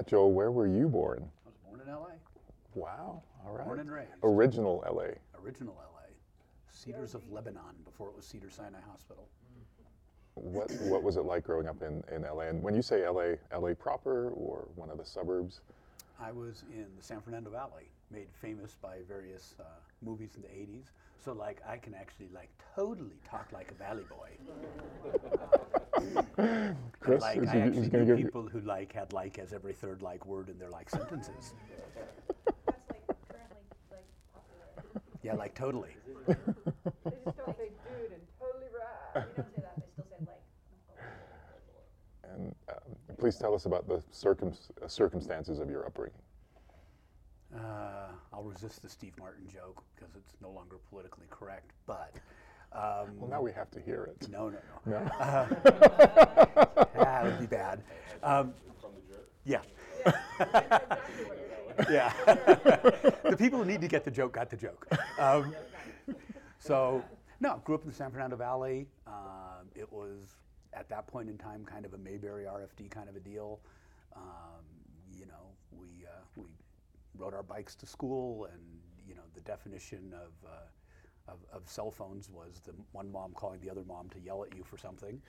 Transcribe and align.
that, 0.00 0.10
Joel, 0.10 0.32
where 0.32 0.50
were 0.50 0.66
you 0.66 0.88
born? 0.88 1.28
I 1.44 1.48
was 1.48 1.56
born 1.58 1.80
in 1.86 1.92
LA, 1.92 2.08
Wow. 2.74 3.22
All 3.46 3.54
right. 3.56 3.66
born 3.66 3.80
and 3.80 3.90
raised. 3.90 4.10
Original 4.22 4.82
LA. 4.90 5.14
Original 5.44 5.74
LA. 5.74 6.06
Cedars 6.70 7.14
of 7.14 7.30
Lebanon 7.30 7.74
before 7.84 8.08
it 8.08 8.16
was 8.16 8.24
Cedar 8.24 8.48
Sinai 8.50 8.80
Hospital. 8.90 9.28
What 10.34 10.70
What 10.82 11.02
was 11.02 11.16
it 11.16 11.24
like 11.26 11.44
growing 11.44 11.68
up 11.68 11.82
in, 11.82 12.02
in 12.14 12.22
LA? 12.22 12.44
And 12.44 12.62
when 12.62 12.74
you 12.74 12.80
say 12.82 13.06
LA, 13.06 13.34
LA 13.54 13.74
proper 13.74 14.30
or 14.30 14.68
one 14.74 14.88
of 14.88 14.96
the 14.96 15.04
suburbs? 15.04 15.60
I 16.18 16.32
was 16.32 16.64
in 16.72 16.86
the 16.96 17.02
San 17.02 17.20
Fernando 17.20 17.50
Valley, 17.50 17.90
made 18.10 18.28
famous 18.40 18.76
by 18.80 18.98
various 19.08 19.54
uh, 19.60 19.64
movies 20.02 20.30
in 20.36 20.42
the 20.42 20.48
80s. 20.48 20.90
So 21.22 21.32
like 21.32 21.60
I 21.68 21.76
can 21.76 21.94
actually 21.94 22.28
like 22.34 22.50
totally 22.74 23.20
talk 23.28 23.48
like 23.52 23.70
a 23.70 23.74
valley 23.74 24.04
boy. 24.08 24.30
Chris, 27.00 27.22
like 27.22 27.38
is 27.38 27.48
I 27.48 27.52
he- 27.52 27.58
actually 27.60 27.88
knew 27.90 28.16
people 28.16 28.48
who 28.48 28.60
like 28.60 28.92
had 28.92 29.12
like 29.12 29.38
as 29.38 29.52
every 29.52 29.72
third 29.74 30.02
like 30.02 30.24
word 30.26 30.48
in 30.48 30.58
their 30.58 30.70
like 30.70 30.88
sentences. 30.88 31.54
That's 32.66 32.88
like 32.88 33.06
currently 33.28 33.62
like 33.90 34.06
popular. 34.34 35.02
Yeah, 35.22 35.34
like 35.34 35.54
totally. 35.54 35.90
They 36.26 36.34
just 37.24 37.36
don't 37.36 37.56
say 37.56 37.68
dude 37.68 38.12
and 38.12 38.22
totally 38.38 38.66
right. 38.72 39.24
They 39.36 39.42
don't 39.42 39.54
say 39.54 39.60
that, 39.62 39.76
they 39.76 39.86
still 39.92 40.04
say 40.08 40.16
like. 40.26 40.42
And 42.32 42.54
um, 42.70 43.16
please 43.18 43.36
tell 43.36 43.54
us 43.54 43.66
about 43.66 43.86
the 43.88 44.02
circum- 44.10 44.54
uh, 44.82 44.88
circumstances 44.88 45.58
of 45.58 45.68
your 45.68 45.84
upbringing. 45.84 46.22
Uh, 47.54 48.12
I'll 48.32 48.44
resist 48.44 48.82
the 48.82 48.88
Steve 48.88 49.12
Martin 49.18 49.46
joke 49.52 49.82
because 49.96 50.14
it's 50.14 50.34
no 50.40 50.50
longer 50.50 50.76
politically 50.88 51.26
correct. 51.30 51.72
But 51.86 52.14
um, 52.72 53.18
Well, 53.18 53.28
now 53.30 53.42
we 53.42 53.52
have 53.52 53.70
to 53.72 53.80
hear 53.80 54.04
it. 54.04 54.28
no, 54.30 54.48
no, 54.50 54.58
No? 54.86 54.98
no. 55.00 55.08
that 56.94 57.22
would 57.24 57.40
be 57.40 57.46
bad. 57.46 57.82
Um, 58.22 58.54
yeah. 59.44 59.62
yeah. 61.90 62.12
the 62.26 63.36
people 63.36 63.58
who 63.58 63.64
need 63.64 63.80
to 63.80 63.88
get 63.88 64.04
the 64.04 64.10
joke 64.10 64.32
got 64.34 64.48
the 64.50 64.56
joke. 64.56 64.86
Um, 65.18 65.54
so, 66.58 67.02
no, 67.40 67.60
grew 67.64 67.74
up 67.74 67.82
in 67.82 67.88
the 67.88 67.94
San 67.94 68.10
Fernando 68.12 68.36
Valley. 68.36 68.86
Um, 69.06 69.68
it 69.74 69.90
was 69.92 70.36
at 70.72 70.88
that 70.90 71.06
point 71.08 71.28
in 71.28 71.36
time 71.36 71.64
kind 71.64 71.84
of 71.84 71.94
a 71.94 71.98
Mayberry 71.98 72.44
RFD 72.44 72.90
kind 72.90 73.08
of 73.08 73.16
a 73.16 73.20
deal. 73.20 73.58
Um, 74.14 74.62
you 75.18 75.26
know, 75.26 75.50
we 75.72 76.06
uh, 76.06 76.20
we 76.36 76.44
rode 77.16 77.34
our 77.34 77.42
bikes 77.42 77.74
to 77.76 77.86
school, 77.86 78.46
and 78.52 78.62
you 79.06 79.14
know, 79.14 79.22
the 79.34 79.40
definition 79.40 80.14
of, 80.14 80.48
uh, 80.48 81.32
of 81.32 81.38
of 81.52 81.68
cell 81.68 81.90
phones 81.90 82.30
was 82.30 82.60
the 82.64 82.72
one 82.92 83.10
mom 83.10 83.32
calling 83.32 83.60
the 83.60 83.70
other 83.70 83.84
mom 83.84 84.08
to 84.10 84.20
yell 84.20 84.44
at 84.44 84.56
you 84.56 84.64
for 84.64 84.76
something, 84.76 85.20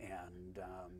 and 0.00 0.58
um, 0.58 0.92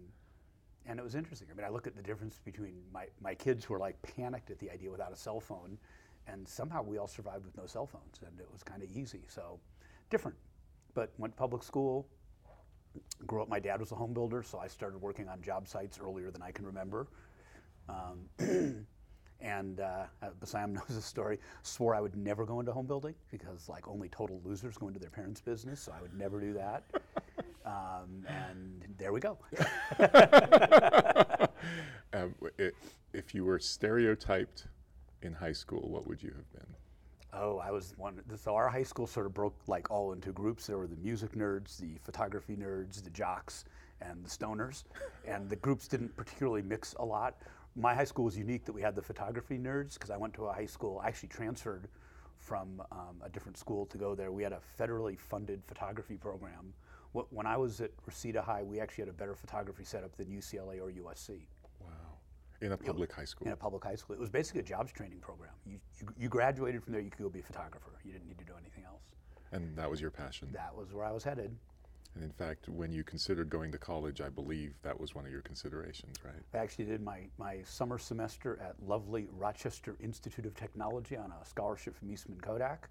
and 0.86 0.98
it 0.98 1.02
was 1.02 1.14
interesting. 1.14 1.48
I 1.50 1.54
mean, 1.54 1.66
I 1.66 1.68
look 1.68 1.86
at 1.86 1.94
the 1.94 2.02
difference 2.02 2.40
between 2.44 2.74
my, 2.92 3.06
my 3.20 3.34
kids 3.34 3.64
who 3.64 3.74
were 3.74 3.78
like 3.78 4.00
panicked 4.02 4.50
at 4.50 4.58
the 4.58 4.70
idea 4.70 4.90
without 4.90 5.12
a 5.12 5.16
cell 5.16 5.40
phone, 5.40 5.78
and 6.26 6.46
somehow 6.48 6.82
we 6.82 6.98
all 6.98 7.06
survived 7.06 7.44
with 7.44 7.56
no 7.56 7.66
cell 7.66 7.86
phones, 7.86 8.20
and 8.26 8.38
it 8.40 8.48
was 8.50 8.62
kind 8.62 8.82
of 8.82 8.90
easy. 8.90 9.20
So, 9.28 9.58
different. 10.10 10.36
But 10.94 11.12
went 11.18 11.34
to 11.34 11.38
public 11.38 11.62
school. 11.62 12.08
Grew 13.26 13.42
up. 13.42 13.48
My 13.48 13.60
dad 13.60 13.78
was 13.78 13.92
a 13.92 13.94
home 13.94 14.12
builder, 14.12 14.42
so 14.42 14.58
I 14.58 14.66
started 14.66 15.00
working 15.00 15.28
on 15.28 15.40
job 15.42 15.68
sites 15.68 16.00
earlier 16.02 16.30
than 16.30 16.42
I 16.42 16.50
can 16.50 16.66
remember. 16.66 17.06
Um, 17.88 18.86
and 19.40 19.80
uh, 19.80 20.04
uh, 20.22 20.28
Basam 20.40 20.70
knows 20.74 20.88
the 20.88 21.00
story. 21.02 21.38
Swore 21.62 21.94
I 21.94 22.00
would 22.00 22.16
never 22.16 22.44
go 22.44 22.60
into 22.60 22.72
home 22.72 22.86
building 22.86 23.14
because 23.30 23.68
like 23.68 23.88
only 23.88 24.08
total 24.08 24.40
losers 24.44 24.76
go 24.76 24.88
into 24.88 25.00
their 25.00 25.10
parents' 25.10 25.40
business, 25.40 25.80
so 25.80 25.92
I 25.96 26.00
would 26.02 26.14
never 26.16 26.40
do 26.40 26.52
that. 26.54 26.84
Um, 27.66 28.24
and 28.26 28.82
there 28.98 29.12
we 29.12 29.20
go. 29.20 29.36
Um, 32.12 32.34
i- 32.58 32.70
if 33.12 33.34
you 33.34 33.44
were 33.44 33.58
stereotyped 33.58 34.66
in 35.22 35.32
high 35.34 35.52
school, 35.52 35.88
what 35.88 36.06
would 36.08 36.22
you 36.22 36.30
have 36.30 36.50
been? 36.52 36.74
Oh, 37.32 37.58
I 37.58 37.70
was 37.70 37.94
one. 37.96 38.20
So 38.36 38.54
our 38.56 38.68
high 38.68 38.82
school 38.82 39.06
sort 39.06 39.26
of 39.26 39.34
broke 39.34 39.54
like 39.68 39.90
all 39.90 40.12
into 40.12 40.32
groups. 40.32 40.66
There 40.66 40.78
were 40.78 40.88
the 40.88 40.96
music 40.96 41.32
nerds, 41.32 41.76
the 41.78 41.98
photography 42.02 42.56
nerds, 42.56 43.02
the 43.04 43.10
jocks, 43.10 43.64
and 44.00 44.24
the 44.24 44.28
stoners. 44.30 44.84
And 45.24 45.48
the 45.48 45.56
groups 45.56 45.86
didn't 45.86 46.16
particularly 46.16 46.62
mix 46.62 46.94
a 46.98 47.04
lot. 47.04 47.36
My 47.80 47.94
high 47.94 48.04
school 48.04 48.26
was 48.26 48.36
unique 48.36 48.66
that 48.66 48.72
we 48.72 48.82
had 48.82 48.94
the 48.94 49.02
photography 49.02 49.58
nerds 49.58 49.94
because 49.94 50.10
I 50.10 50.16
went 50.18 50.34
to 50.34 50.44
a 50.46 50.52
high 50.52 50.66
school. 50.66 51.00
I 51.02 51.08
actually 51.08 51.30
transferred 51.30 51.88
from 52.36 52.82
um, 52.92 53.16
a 53.24 53.28
different 53.30 53.56
school 53.56 53.86
to 53.86 53.96
go 53.98 54.14
there. 54.14 54.30
We 54.32 54.42
had 54.42 54.52
a 54.52 54.60
federally 54.78 55.18
funded 55.18 55.62
photography 55.66 56.16
program. 56.16 56.74
When 57.12 57.46
I 57.46 57.56
was 57.56 57.80
at 57.80 57.90
Reseda 58.06 58.42
High, 58.42 58.62
we 58.62 58.80
actually 58.80 59.02
had 59.02 59.08
a 59.08 59.14
better 59.14 59.34
photography 59.34 59.84
setup 59.84 60.16
than 60.16 60.26
UCLA 60.26 60.80
or 60.80 60.92
USC 60.92 61.40
Wow. 61.80 61.88
In 62.60 62.72
a 62.72 62.76
public 62.76 63.12
high 63.12 63.24
school. 63.24 63.46
in 63.46 63.52
a 63.52 63.56
public 63.56 63.82
high 63.82 63.96
school. 63.96 64.14
It 64.14 64.20
was 64.20 64.30
basically 64.30 64.60
a 64.60 64.64
jobs 64.64 64.92
training 64.92 65.18
program. 65.20 65.50
You, 65.66 65.78
you, 65.98 66.06
you 66.18 66.28
graduated 66.28 66.84
from 66.84 66.92
there, 66.92 67.02
you 67.02 67.10
could 67.10 67.22
go 67.22 67.28
be 67.30 67.40
a 67.40 67.42
photographer. 67.42 67.92
You 68.04 68.12
didn't 68.12 68.26
need 68.26 68.38
to 68.38 68.44
do 68.44 68.52
anything 68.60 68.84
else. 68.84 69.02
And 69.52 69.74
that 69.76 69.90
was 69.90 70.00
your 70.00 70.10
passion. 70.10 70.48
That 70.52 70.74
was 70.76 70.92
where 70.92 71.04
I 71.04 71.10
was 71.10 71.24
headed. 71.24 71.56
And 72.14 72.24
in 72.24 72.30
fact, 72.30 72.68
when 72.68 72.92
you 72.92 73.04
considered 73.04 73.48
going 73.48 73.70
to 73.72 73.78
college, 73.78 74.20
I 74.20 74.28
believe 74.28 74.74
that 74.82 74.98
was 74.98 75.14
one 75.14 75.24
of 75.24 75.30
your 75.30 75.42
considerations, 75.42 76.16
right? 76.24 76.42
I 76.52 76.58
actually 76.58 76.86
did 76.86 77.02
my, 77.02 77.20
my 77.38 77.58
summer 77.64 77.98
semester 77.98 78.58
at 78.60 78.74
lovely 78.86 79.28
Rochester 79.32 79.96
Institute 80.00 80.44
of 80.44 80.54
Technology 80.54 81.16
on 81.16 81.32
a 81.40 81.44
scholarship 81.44 81.96
from 81.96 82.10
Eastman 82.10 82.40
Kodak. 82.40 82.88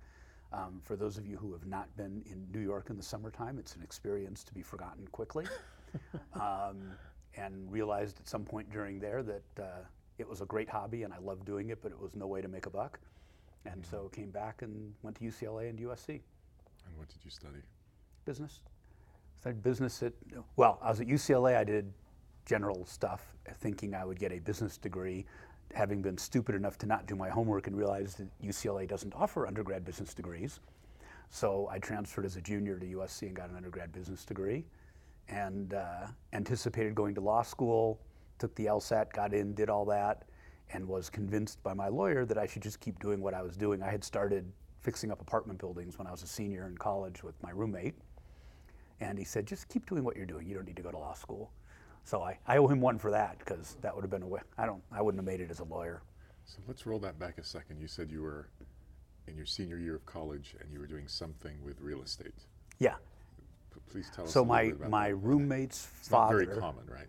Um, 0.52 0.80
for 0.84 0.96
those 0.96 1.18
of 1.18 1.28
you 1.28 1.38
who 1.38 1.52
have 1.52 1.68
not 1.68 1.96
been 1.96 2.24
in 2.26 2.48
New 2.52 2.66
York 2.66 2.90
in 2.90 2.98
the 2.98 3.04
summertime, 3.04 3.60
it's 3.60 3.76
an 3.76 3.84
experience 3.84 4.44
to 4.46 4.54
be 4.54 4.62
forgotten 4.62 5.06
quickly. 5.12 5.46
um, 6.34 6.94
and 7.36 7.72
realized 7.72 8.20
at 8.20 8.28
some 8.28 8.44
point 8.44 8.72
during 8.72 9.00
there 9.00 9.22
that 9.22 9.64
uh, 9.64 9.84
it 10.18 10.28
was 10.28 10.42
a 10.42 10.46
great 10.46 10.70
hobby 10.70 11.04
and 11.04 11.14
I 11.14 11.18
loved 11.20 11.46
doing 11.46 11.70
it, 11.70 11.82
but 11.82 11.92
it 11.92 12.00
was 12.00 12.16
no 12.16 12.26
way 12.26 12.42
to 12.42 12.48
make 12.48 12.66
a 12.66 12.70
buck. 12.70 13.00
And 13.66 13.86
so 13.86 14.10
came 14.10 14.32
back 14.32 14.62
and 14.62 14.94
went 15.04 15.18
to 15.18 15.26
UCLA 15.26 15.70
and 15.70 15.78
USC. 15.80 16.08
And 16.10 16.98
what 16.98 17.10
did 17.10 17.24
you 17.24 17.30
study? 17.30 17.60
business. 18.30 18.62
Business 19.64 20.04
at, 20.04 20.14
well, 20.58 20.80
I 20.82 20.90
was 20.90 21.00
at 21.00 21.08
UCLA. 21.08 21.56
I 21.56 21.64
did 21.64 21.92
general 22.46 22.86
stuff, 22.86 23.36
thinking 23.56 23.96
I 23.96 24.04
would 24.04 24.20
get 24.20 24.32
a 24.32 24.40
business 24.40 24.78
degree, 24.78 25.26
having 25.74 26.02
been 26.02 26.18
stupid 26.18 26.56
enough 26.56 26.78
to 26.80 26.86
not 26.86 27.06
do 27.08 27.16
my 27.16 27.30
homework 27.30 27.68
and 27.68 27.78
realize 27.78 28.16
that 28.16 28.28
UCLA 28.44 28.88
doesn't 28.88 29.14
offer 29.14 29.48
undergrad 29.48 29.86
business 29.86 30.14
degrees. 30.14 30.60
So 31.30 31.70
I 31.72 31.80
transferred 31.80 32.26
as 32.26 32.36
a 32.36 32.42
junior 32.42 32.80
to 32.80 32.86
USC 32.86 33.24
and 33.24 33.36
got 33.36 33.50
an 33.50 33.56
undergrad 33.56 33.92
business 33.92 34.26
degree 34.26 34.66
and 35.30 35.74
uh, 35.74 36.08
anticipated 36.34 36.96
going 36.96 37.16
to 37.16 37.22
law 37.22 37.44
school, 37.44 38.00
took 38.40 38.54
the 38.56 38.66
LSAT, 38.66 39.14
got 39.14 39.34
in, 39.34 39.54
did 39.54 39.70
all 39.70 39.86
that, 39.86 40.24
and 40.74 40.88
was 40.88 41.10
convinced 41.10 41.62
by 41.64 41.74
my 41.74 41.88
lawyer 41.88 42.26
that 42.26 42.38
I 42.38 42.46
should 42.46 42.64
just 42.64 42.80
keep 42.80 43.00
doing 43.00 43.22
what 43.22 43.34
I 43.34 43.42
was 43.42 43.56
doing. 43.56 43.82
I 43.82 43.92
had 43.92 44.04
started 44.04 44.52
fixing 44.82 45.12
up 45.12 45.22
apartment 45.22 45.60
buildings 45.60 45.98
when 45.98 46.08
I 46.08 46.12
was 46.12 46.24
a 46.24 46.28
senior 46.28 46.68
in 46.68 46.78
college 46.78 47.24
with 47.24 47.42
my 47.44 47.52
roommate. 47.52 47.96
And 49.02 49.18
he 49.18 49.24
said, 49.24 49.46
just 49.46 49.68
keep 49.70 49.88
doing 49.90 50.04
what 50.04 50.16
you're 50.18 50.26
doing. 50.26 50.48
You 50.48 50.56
don't 50.56 50.66
need 50.66 50.76
to 50.76 50.82
go 50.82 50.92
to 50.92 50.98
law 50.98 51.14
school. 51.14 51.52
So 52.04 52.22
I, 52.22 52.38
I 52.48 52.58
owe 52.58 52.68
him 52.68 52.82
one 52.82 52.98
for 52.98 53.12
that 53.12 53.38
because 53.40 53.78
that 53.82 53.94
would 53.96 54.02
have 54.04 54.12
been 54.12 54.24
a 54.24 54.28
way. 54.28 54.42
I 54.58 54.66
don't. 54.66 54.82
I 54.92 55.02
wouldn't 55.02 55.20
have 55.20 55.26
made 55.26 55.42
it 55.42 55.52
as 55.52 55.60
a 55.60 55.64
lawyer. 55.66 56.02
So 56.46 56.58
let's 56.68 56.86
roll 56.86 57.00
that 57.00 57.20
back 57.20 57.38
a 57.38 57.44
second. 57.44 57.80
You 57.80 57.88
said 57.88 58.10
you 58.10 58.22
were 58.22 58.50
in 59.28 59.38
your 59.38 59.46
senior 59.46 59.78
year 59.78 59.96
of 59.96 60.06
college 60.06 60.56
and 60.60 60.72
you 60.74 60.80
were 60.80 60.88
doing 60.88 61.08
something 61.08 61.54
with 61.64 61.80
real 61.82 62.02
estate. 62.02 62.34
Yeah. 62.80 62.96
P- 63.74 63.80
Please 63.92 64.10
tell 64.16 64.26
us. 64.26 64.32
So 64.32 64.44
my 64.44 64.74
my 64.90 65.10
that. 65.10 65.16
roommate's 65.18 65.88
It's 66.00 66.08
father. 66.08 66.44
very 66.46 66.58
common, 66.60 66.86
right? 66.88 67.08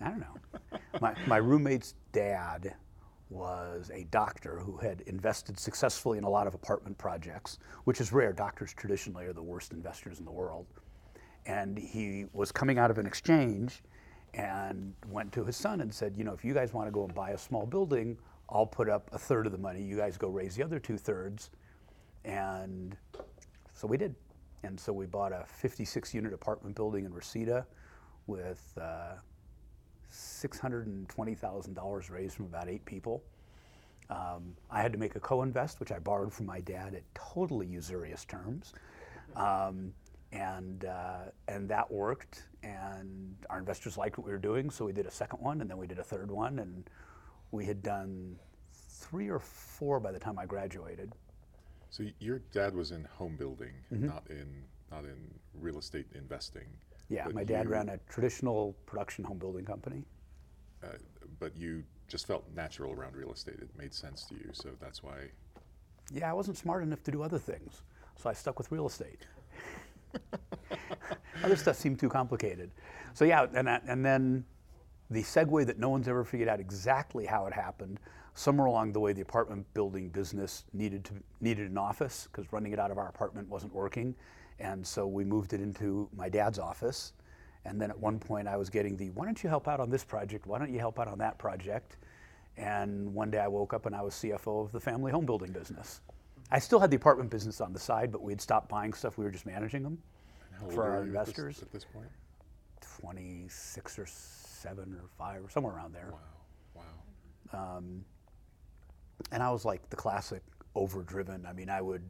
I 0.00 0.08
don't 0.08 0.20
know. 0.20 0.78
my, 1.00 1.14
my 1.26 1.36
roommate's 1.36 1.94
dad 2.12 2.74
was 3.30 3.90
a 3.94 4.02
doctor 4.10 4.58
who 4.58 4.76
had 4.78 5.02
invested 5.02 5.58
successfully 5.58 6.18
in 6.18 6.24
a 6.24 6.28
lot 6.28 6.46
of 6.48 6.54
apartment 6.54 6.98
projects, 6.98 7.58
which 7.84 8.00
is 8.00 8.12
rare. 8.12 8.32
Doctors 8.32 8.74
traditionally 8.74 9.24
are 9.26 9.32
the 9.32 9.42
worst 9.42 9.72
investors 9.72 10.18
in 10.18 10.24
the 10.24 10.32
world. 10.32 10.66
And 11.46 11.78
he 11.78 12.26
was 12.32 12.52
coming 12.52 12.78
out 12.78 12.90
of 12.90 12.98
an 12.98 13.06
exchange 13.06 13.82
and 14.34 14.94
went 15.08 15.32
to 15.32 15.44
his 15.44 15.56
son 15.56 15.80
and 15.80 15.92
said, 15.92 16.14
You 16.16 16.24
know, 16.24 16.32
if 16.32 16.44
you 16.44 16.54
guys 16.54 16.72
want 16.72 16.86
to 16.86 16.92
go 16.92 17.04
and 17.04 17.14
buy 17.14 17.30
a 17.30 17.38
small 17.38 17.66
building, 17.66 18.16
I'll 18.48 18.66
put 18.66 18.88
up 18.88 19.10
a 19.12 19.18
third 19.18 19.46
of 19.46 19.52
the 19.52 19.58
money. 19.58 19.82
You 19.82 19.96
guys 19.96 20.16
go 20.16 20.28
raise 20.28 20.54
the 20.56 20.62
other 20.62 20.78
two 20.78 20.96
thirds. 20.96 21.50
And 22.24 22.96
so 23.72 23.86
we 23.86 23.96
did. 23.96 24.14
And 24.62 24.78
so 24.78 24.92
we 24.92 25.06
bought 25.06 25.32
a 25.32 25.44
56 25.46 26.14
unit 26.14 26.32
apartment 26.32 26.76
building 26.76 27.04
in 27.04 27.12
Reseda 27.12 27.66
with 28.26 28.62
uh, 28.80 29.14
$620,000 30.12 32.10
raised 32.10 32.36
from 32.36 32.46
about 32.46 32.68
eight 32.68 32.84
people. 32.84 33.24
Um, 34.10 34.54
I 34.70 34.82
had 34.82 34.92
to 34.92 34.98
make 34.98 35.16
a 35.16 35.20
co-invest, 35.20 35.80
which 35.80 35.90
I 35.90 35.98
borrowed 35.98 36.32
from 36.32 36.46
my 36.46 36.60
dad 36.60 36.94
at 36.94 37.02
totally 37.14 37.66
usurious 37.66 38.24
terms, 38.24 38.74
um, 39.36 39.92
and 40.32 40.84
uh, 40.84 41.30
and 41.48 41.68
that 41.68 41.90
worked. 41.90 42.44
And 42.62 43.34
our 43.50 43.58
investors 43.58 43.96
liked 43.98 44.18
what 44.18 44.26
we 44.26 44.32
were 44.32 44.38
doing, 44.38 44.70
so 44.70 44.84
we 44.84 44.92
did 44.92 45.06
a 45.06 45.10
second 45.10 45.40
one, 45.40 45.60
and 45.60 45.68
then 45.70 45.78
we 45.78 45.86
did 45.86 45.98
a 45.98 46.04
third 46.04 46.30
one, 46.30 46.58
and 46.60 46.88
we 47.50 47.66
had 47.66 47.82
done 47.82 48.36
three 48.72 49.28
or 49.28 49.38
four 49.40 49.98
by 50.00 50.12
the 50.12 50.18
time 50.18 50.38
I 50.38 50.46
graduated. 50.46 51.12
So 51.90 52.04
your 52.20 52.38
dad 52.52 52.74
was 52.74 52.92
in 52.92 53.04
home 53.04 53.36
building, 53.36 53.72
Mm-hmm. 53.92 54.06
not 54.06 54.24
in 54.30 54.64
not 54.90 55.04
in 55.04 55.16
real 55.60 55.78
estate 55.78 56.06
investing. 56.14 56.66
Yeah, 57.08 57.24
but 57.26 57.34
my 57.34 57.44
dad 57.44 57.64
you- 57.64 57.70
ran 57.72 57.88
a 57.90 57.98
traditional 58.08 58.74
production 58.86 59.24
home 59.24 59.38
building 59.38 59.64
company. 59.64 60.04
Uh, 60.82 60.88
but 61.38 61.56
you 61.56 61.82
just 62.08 62.26
felt 62.26 62.44
natural 62.54 62.92
around 62.92 63.14
real 63.16 63.32
estate. 63.32 63.56
It 63.60 63.70
made 63.76 63.94
sense 63.94 64.24
to 64.26 64.34
you, 64.34 64.50
so 64.52 64.70
that's 64.80 65.02
why. 65.02 65.28
Yeah, 66.12 66.30
I 66.30 66.32
wasn't 66.32 66.58
smart 66.58 66.82
enough 66.82 67.02
to 67.04 67.10
do 67.10 67.22
other 67.22 67.38
things, 67.38 67.82
so 68.16 68.28
I 68.30 68.32
stuck 68.32 68.58
with 68.58 68.70
real 68.72 68.86
estate. 68.86 69.26
other 71.44 71.56
stuff 71.56 71.76
seemed 71.76 71.98
too 71.98 72.08
complicated. 72.08 72.70
So 73.14 73.24
yeah, 73.24 73.46
and 73.54 73.68
and 73.68 74.04
then 74.04 74.44
the 75.10 75.22
segue 75.22 75.66
that 75.66 75.78
no 75.78 75.90
one's 75.90 76.08
ever 76.08 76.24
figured 76.24 76.48
out 76.48 76.60
exactly 76.60 77.26
how 77.26 77.46
it 77.46 77.52
happened. 77.52 78.00
Somewhere 78.34 78.66
along 78.66 78.92
the 78.92 79.00
way, 79.00 79.12
the 79.12 79.20
apartment 79.20 79.66
building 79.74 80.08
business 80.08 80.64
needed 80.72 81.04
to 81.04 81.14
needed 81.40 81.70
an 81.70 81.76
office 81.76 82.28
because 82.30 82.50
running 82.52 82.72
it 82.72 82.78
out 82.78 82.90
of 82.90 82.98
our 82.98 83.08
apartment 83.08 83.48
wasn't 83.48 83.74
working, 83.74 84.14
and 84.58 84.86
so 84.86 85.06
we 85.06 85.24
moved 85.24 85.52
it 85.52 85.60
into 85.60 86.08
my 86.16 86.28
dad's 86.28 86.58
office. 86.58 87.12
And 87.64 87.80
then 87.80 87.90
at 87.90 87.98
one 87.98 88.18
point, 88.18 88.48
I 88.48 88.56
was 88.56 88.70
getting 88.70 88.96
the, 88.96 89.10
"Why 89.10 89.24
don't 89.24 89.40
you 89.42 89.48
help 89.48 89.68
out 89.68 89.78
on 89.78 89.90
this 89.90 90.02
project? 90.04 90.46
Why 90.46 90.58
don't 90.58 90.72
you 90.72 90.80
help 90.80 90.98
out 90.98 91.08
on 91.08 91.18
that 91.18 91.38
project?" 91.38 91.98
And 92.56 93.14
one 93.14 93.30
day 93.30 93.38
I 93.38 93.48
woke 93.48 93.72
up 93.72 93.86
and 93.86 93.94
I 93.94 94.02
was 94.02 94.14
CFO 94.14 94.64
of 94.64 94.72
the 94.72 94.80
family 94.80 95.12
home 95.12 95.26
building 95.26 95.52
business. 95.52 96.00
I 96.52 96.58
still 96.58 96.78
had 96.78 96.90
the 96.90 96.96
apartment 96.96 97.30
business 97.30 97.60
on 97.62 97.72
the 97.72 97.78
side, 97.78 98.12
but 98.12 98.22
we 98.22 98.30
had 98.30 98.40
stopped 98.40 98.68
buying 98.68 98.92
stuff. 98.92 99.16
We 99.16 99.24
were 99.24 99.30
just 99.30 99.46
managing 99.46 99.82
them 99.82 99.98
And 100.50 100.58
how 100.60 100.64
old 100.66 100.74
for 100.74 100.82
our 100.84 100.90
you 100.90 101.16
at 101.16 101.24
this- 101.26 101.28
investors. 101.38 101.62
at 101.62 101.72
this 101.72 101.84
point? 101.84 102.08
26 103.00 103.98
or 103.98 104.06
7 104.06 104.94
or 104.94 105.08
5 105.16 105.44
or 105.44 105.48
somewhere 105.48 105.74
around 105.74 105.94
there. 105.94 106.12
Wow, 106.12 106.82
wow. 107.54 107.76
Um, 107.78 108.04
and 109.30 109.42
I 109.42 109.50
was 109.50 109.64
like 109.64 109.88
the 109.88 109.96
classic 109.96 110.42
overdriven. 110.74 111.46
I 111.46 111.52
mean, 111.54 111.70
I 111.70 111.80
would, 111.80 112.02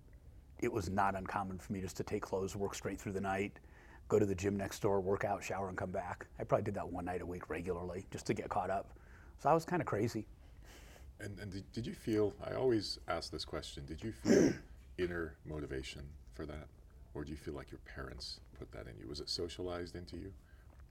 it 0.61 0.73
was 0.73 0.91
not 0.91 1.15
uncommon 1.15 1.59
for 1.59 1.73
me 1.73 1.81
just 1.81 1.97
to 1.99 2.03
take 2.03 2.23
clothes, 2.23 2.57
work 2.57 2.75
straight 2.75 3.01
through 3.01 3.13
the 3.13 3.21
night, 3.21 3.61
go 4.09 4.19
to 4.19 4.27
the 4.27 4.35
gym 4.35 4.57
next 4.57 4.81
door, 4.81 5.01
work 5.01 5.25
out, 5.25 5.43
shower, 5.43 5.69
and 5.69 5.79
come 5.79 5.91
back. 5.93 6.27
I 6.41 6.45
probably 6.45 6.65
did 6.65 6.75
that 6.75 6.89
one 6.89 7.05
night 7.05 7.23
a 7.23 7.27
week 7.27 7.49
regularly 7.49 8.07
just 8.11 8.27
to 8.27 8.35
get 8.35 8.49
caught 8.49 8.71
up. 8.71 8.91
So 9.39 9.51
I 9.51 9.55
was 9.55 9.65
kind 9.65 9.81
of 9.81 9.87
crazy. 9.87 10.27
And, 11.23 11.39
and 11.39 11.53
did, 11.53 11.73
did 11.73 11.87
you 11.87 11.95
feel, 11.95 12.35
I 12.45 12.55
always 12.55 12.99
ask 13.09 13.31
this 13.31 13.45
question, 13.45 13.85
did 13.87 14.03
you 14.03 14.13
feel 14.13 14.53
inner 14.99 15.37
motivation 15.47 16.03
for 16.35 16.47
that? 16.47 16.67
Or 17.15 17.25
do 17.25 17.31
you 17.31 17.37
feel 17.37 17.55
like 17.55 17.71
your 17.71 17.81
parents 17.95 18.41
put 18.59 18.73
that 18.73 18.87
in 18.87 18.99
you? 18.99 19.07
Was 19.09 19.21
it 19.21 19.29
socialized 19.29 19.95
into 19.95 20.17
you? 20.17 20.33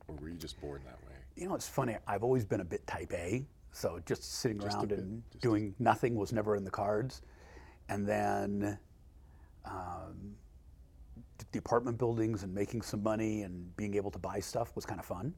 Or 0.08 0.16
were 0.16 0.30
you 0.30 0.38
just 0.38 0.60
born 0.62 0.82
that 0.86 1.00
way? 1.08 1.16
You 1.36 1.50
know, 1.50 1.56
it's 1.56 1.68
funny. 1.68 1.98
I've 2.08 2.24
always 2.24 2.46
been 2.46 2.62
a 2.62 2.66
bit 2.66 2.86
type 2.88 3.12
A, 3.14 3.46
so 3.72 4.00
just 4.06 4.40
sitting 4.40 4.60
Just 4.60 4.78
around 4.78 4.90
bit, 4.90 5.00
and 5.00 5.24
doing 5.42 5.76
nothing 5.80 6.16
was 6.16 6.32
never 6.32 6.56
in 6.56 6.64
the 6.64 6.72
cards. 6.72 7.22
And 7.90 8.08
then 8.08 8.78
um, 9.66 10.36
d- 11.38 11.46
the 11.52 11.60
apartment 11.60 11.98
buildings 11.98 12.44
and 12.44 12.54
making 12.54 12.84
some 12.84 13.04
money 13.04 13.42
and 13.42 13.76
being 13.76 13.96
able 13.96 14.12
to 14.12 14.20
buy 14.20 14.40
stuff 14.40 14.76
was 14.76 14.86
kind 14.86 15.00
of 15.00 15.06
fun. 15.06 15.34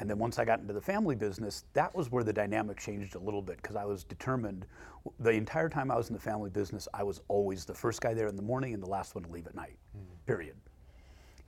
And 0.00 0.08
then 0.08 0.18
once 0.18 0.38
I 0.38 0.44
got 0.44 0.60
into 0.60 0.72
the 0.72 0.80
family 0.80 1.16
business, 1.16 1.64
that 1.72 1.94
was 1.94 2.10
where 2.10 2.22
the 2.22 2.32
dynamic 2.32 2.78
changed 2.78 3.14
a 3.16 3.18
little 3.18 3.42
bit 3.42 3.56
because 3.56 3.76
I 3.76 3.84
was 3.84 4.04
determined. 4.04 4.66
The 5.20 5.30
entire 5.30 5.68
time 5.68 5.90
I 5.90 5.96
was 5.96 6.08
in 6.08 6.14
the 6.14 6.20
family 6.20 6.50
business, 6.50 6.86
I 6.94 7.02
was 7.02 7.20
always 7.28 7.64
the 7.64 7.74
first 7.74 8.00
guy 8.00 8.14
there 8.14 8.28
in 8.28 8.36
the 8.36 8.42
morning 8.42 8.74
and 8.74 8.82
the 8.82 8.88
last 8.88 9.14
one 9.14 9.24
to 9.24 9.30
leave 9.30 9.46
at 9.46 9.54
night. 9.54 9.76
Hmm. 9.92 10.02
Period 10.26 10.54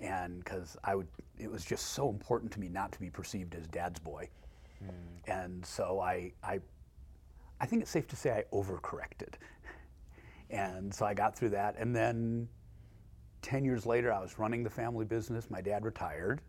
and 0.00 0.42
because 0.42 0.76
I 0.82 0.94
would, 0.94 1.08
it 1.38 1.50
was 1.50 1.64
just 1.64 1.88
so 1.88 2.08
important 2.08 2.50
to 2.52 2.60
me 2.60 2.68
not 2.68 2.92
to 2.92 3.00
be 3.00 3.10
perceived 3.10 3.54
as 3.54 3.66
dad's 3.66 4.00
boy, 4.00 4.28
hmm. 4.78 5.30
and 5.30 5.64
so 5.64 6.00
I, 6.00 6.32
I, 6.42 6.60
I 7.60 7.66
think 7.66 7.82
it's 7.82 7.90
safe 7.90 8.06
to 8.08 8.16
say 8.16 8.30
I 8.30 8.44
overcorrected, 8.54 9.34
and 10.50 10.92
so 10.92 11.04
I 11.06 11.14
got 11.14 11.36
through 11.36 11.50
that, 11.50 11.76
and 11.78 11.94
then, 11.94 12.48
ten 13.42 13.64
years 13.64 13.86
later, 13.86 14.12
I 14.12 14.20
was 14.20 14.38
running 14.38 14.62
the 14.62 14.70
family 14.70 15.04
business. 15.04 15.50
My 15.50 15.60
dad 15.60 15.84
retired, 15.84 16.40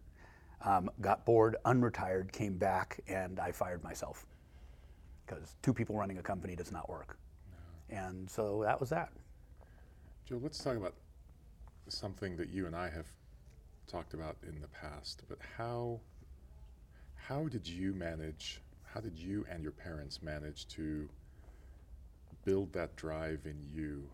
um, 0.65 0.89
got 1.01 1.25
bored, 1.25 1.57
unretired, 1.65 2.31
came 2.31 2.57
back, 2.57 2.99
and 3.07 3.39
I 3.39 3.51
fired 3.51 3.83
myself 3.83 4.25
because 5.25 5.55
two 5.61 5.73
people 5.73 5.95
running 5.95 6.17
a 6.17 6.23
company 6.23 6.55
does 6.55 6.71
not 6.71 6.89
work, 6.89 7.17
and 7.89 8.29
so 8.29 8.61
that 8.63 8.79
was 8.79 8.89
that. 8.89 9.11
Joe, 10.25 10.39
let's 10.41 10.63
talk 10.63 10.77
about 10.77 10.93
something 11.87 12.37
that 12.37 12.49
you 12.49 12.67
and 12.67 12.75
I 12.75 12.89
have 12.89 13.07
talked 13.87 14.13
about 14.13 14.37
in 14.47 14.61
the 14.61 14.67
past. 14.67 15.23
But 15.27 15.39
how 15.57 15.99
how 17.15 17.47
did 17.47 17.67
you 17.67 17.93
manage? 17.93 18.61
How 18.93 18.99
did 18.99 19.17
you 19.17 19.45
and 19.49 19.63
your 19.63 19.71
parents 19.71 20.21
manage 20.21 20.67
to 20.69 21.07
build 22.43 22.73
that 22.73 22.95
drive 22.95 23.41
in 23.45 23.57
you, 23.73 24.09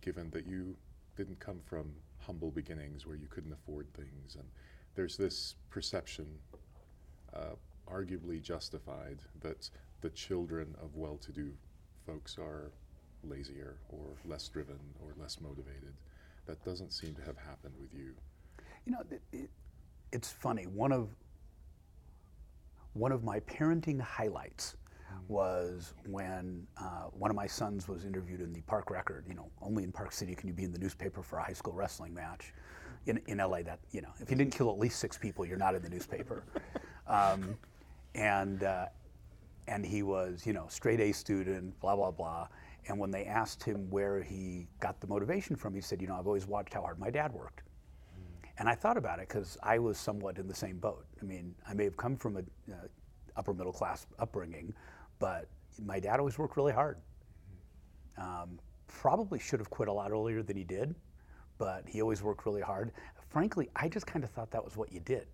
given 0.00 0.30
that 0.30 0.46
you 0.46 0.76
didn't 1.16 1.38
come 1.40 1.60
from 1.66 1.92
humble 2.18 2.50
beginnings 2.50 3.06
where 3.06 3.16
you 3.16 3.26
couldn't 3.28 3.52
afford 3.52 3.92
things, 3.94 4.36
and 4.36 4.44
there's 4.94 5.16
this 5.16 5.54
perception, 5.70 6.26
uh, 7.34 7.54
arguably 7.90 8.40
justified, 8.42 9.18
that 9.40 9.70
the 10.00 10.10
children 10.10 10.74
of 10.82 10.96
well-to-do 10.96 11.50
folks 12.06 12.38
are 12.38 12.70
lazier 13.22 13.76
or 13.88 14.16
less 14.24 14.48
driven 14.48 14.78
or 15.00 15.14
less 15.20 15.40
motivated. 15.40 15.94
That 16.46 16.64
doesn't 16.64 16.92
seem 16.92 17.14
to 17.14 17.22
have 17.22 17.36
happened 17.36 17.74
with 17.80 17.92
you. 17.94 18.14
You 18.86 18.92
know, 18.92 19.02
it, 19.10 19.22
it, 19.32 19.50
it's 20.12 20.30
funny. 20.32 20.64
One 20.64 20.92
of 20.92 21.10
one 22.94 23.12
of 23.12 23.22
my 23.22 23.38
parenting 23.40 24.00
highlights 24.00 24.74
was 25.28 25.94
when 26.06 26.66
uh, 26.76 27.04
one 27.12 27.30
of 27.30 27.36
my 27.36 27.46
sons 27.46 27.86
was 27.86 28.04
interviewed 28.04 28.40
in 28.40 28.52
the 28.52 28.62
Park 28.62 28.90
Record. 28.90 29.26
You 29.28 29.34
know, 29.34 29.48
only 29.62 29.84
in 29.84 29.92
Park 29.92 30.12
City 30.12 30.34
can 30.34 30.48
you 30.48 30.54
be 30.54 30.64
in 30.64 30.72
the 30.72 30.78
newspaper 30.78 31.22
for 31.22 31.38
a 31.38 31.42
high 31.44 31.52
school 31.52 31.72
wrestling 31.72 32.12
match. 32.14 32.52
In, 33.06 33.20
in 33.26 33.38
LA, 33.38 33.62
that 33.62 33.80
you 33.92 34.02
know, 34.02 34.10
if 34.20 34.30
you 34.30 34.36
didn't 34.36 34.54
kill 34.54 34.70
at 34.70 34.78
least 34.78 34.98
six 34.98 35.16
people, 35.16 35.46
you're 35.46 35.56
not 35.56 35.74
in 35.74 35.82
the 35.82 35.88
newspaper. 35.88 36.44
um, 37.06 37.56
and 38.14 38.62
uh, 38.62 38.86
and 39.68 39.84
he 39.86 40.02
was, 40.02 40.46
you 40.46 40.52
know, 40.52 40.66
straight 40.68 41.00
A 41.00 41.12
student, 41.12 41.78
blah 41.80 41.96
blah 41.96 42.10
blah. 42.10 42.48
And 42.88 42.98
when 42.98 43.10
they 43.10 43.24
asked 43.24 43.62
him 43.62 43.88
where 43.90 44.22
he 44.22 44.66
got 44.80 45.00
the 45.00 45.06
motivation 45.06 45.54
from, 45.54 45.74
he 45.74 45.80
said, 45.80 46.00
you 46.00 46.08
know, 46.08 46.16
I've 46.16 46.26
always 46.26 46.46
watched 46.46 46.74
how 46.74 46.80
hard 46.82 46.98
my 46.98 47.10
dad 47.10 47.32
worked. 47.32 47.62
And 48.58 48.68
I 48.68 48.74
thought 48.74 48.98
about 48.98 49.18
it 49.18 49.28
because 49.28 49.56
I 49.62 49.78
was 49.78 49.96
somewhat 49.96 50.38
in 50.38 50.46
the 50.46 50.54
same 50.54 50.78
boat. 50.78 51.06
I 51.20 51.24
mean, 51.24 51.54
I 51.66 51.72
may 51.72 51.84
have 51.84 51.96
come 51.96 52.14
from 52.14 52.36
a 52.36 52.40
uh, 52.70 52.76
upper 53.36 53.54
middle 53.54 53.72
class 53.72 54.06
upbringing, 54.18 54.74
but 55.18 55.48
my 55.82 55.98
dad 55.98 56.18
always 56.18 56.36
worked 56.36 56.58
really 56.58 56.72
hard. 56.72 56.98
Um, 58.18 58.58
probably 58.86 59.38
should 59.38 59.60
have 59.60 59.70
quit 59.70 59.88
a 59.88 59.92
lot 59.92 60.10
earlier 60.10 60.42
than 60.42 60.58
he 60.58 60.64
did, 60.64 60.94
but 61.60 61.84
he 61.86 62.00
always 62.00 62.22
worked 62.22 62.46
really 62.46 62.62
hard. 62.62 62.90
Frankly, 63.28 63.68
I 63.76 63.88
just 63.88 64.06
kind 64.06 64.24
of 64.24 64.30
thought 64.30 64.50
that 64.50 64.64
was 64.64 64.76
what 64.78 64.90
you 64.90 64.98
did. 64.98 65.26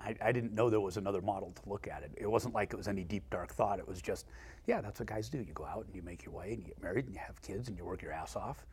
I, 0.00 0.16
I 0.22 0.32
didn't 0.32 0.54
know 0.54 0.70
there 0.70 0.80
was 0.80 0.96
another 0.96 1.20
model 1.20 1.52
to 1.52 1.68
look 1.68 1.86
at 1.86 2.02
it. 2.02 2.12
It 2.16 2.26
wasn't 2.26 2.54
like 2.54 2.72
it 2.72 2.76
was 2.76 2.88
any 2.88 3.04
deep, 3.04 3.28
dark 3.28 3.52
thought. 3.52 3.78
It 3.78 3.86
was 3.86 4.00
just, 4.00 4.24
yeah, 4.66 4.80
that's 4.80 4.98
what 4.98 5.08
guys 5.08 5.28
do. 5.28 5.36
You 5.38 5.52
go 5.52 5.66
out 5.66 5.84
and 5.84 5.94
you 5.94 6.00
make 6.00 6.24
your 6.24 6.32
way 6.32 6.54
and 6.54 6.60
you 6.60 6.68
get 6.68 6.82
married 6.82 7.04
and 7.04 7.14
you 7.14 7.20
have 7.24 7.40
kids 7.42 7.68
and 7.68 7.76
you 7.76 7.84
work 7.84 8.00
your 8.00 8.10
ass 8.10 8.36
off. 8.36 8.64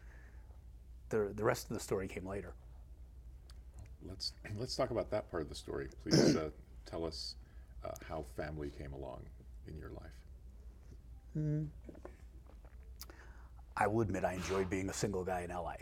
The, 1.10 1.34
the 1.36 1.44
rest 1.44 1.70
of 1.70 1.76
the 1.76 1.84
story 1.84 2.08
came 2.08 2.26
later. 2.26 2.54
Let's 4.08 4.32
let's 4.58 4.76
talk 4.78 4.90
about 4.92 5.12
that 5.12 5.30
part 5.30 5.44
of 5.44 5.50
the 5.50 5.56
story. 5.56 5.90
Please 6.04 6.38
uh, 6.38 6.50
tell 6.86 7.06
us 7.06 7.36
uh, 7.84 7.90
how 8.08 8.24
family 8.38 8.70
came 8.70 8.94
along 8.94 9.24
in 9.68 9.78
your 9.78 9.90
life. 9.90 10.16
I 13.76 13.88
will 13.88 14.02
admit 14.02 14.24
I 14.24 14.34
enjoyed 14.34 14.70
being 14.70 14.90
a 14.90 14.94
single 14.94 15.26
guy 15.26 15.42
in 15.42 15.50
LA. 15.50 15.74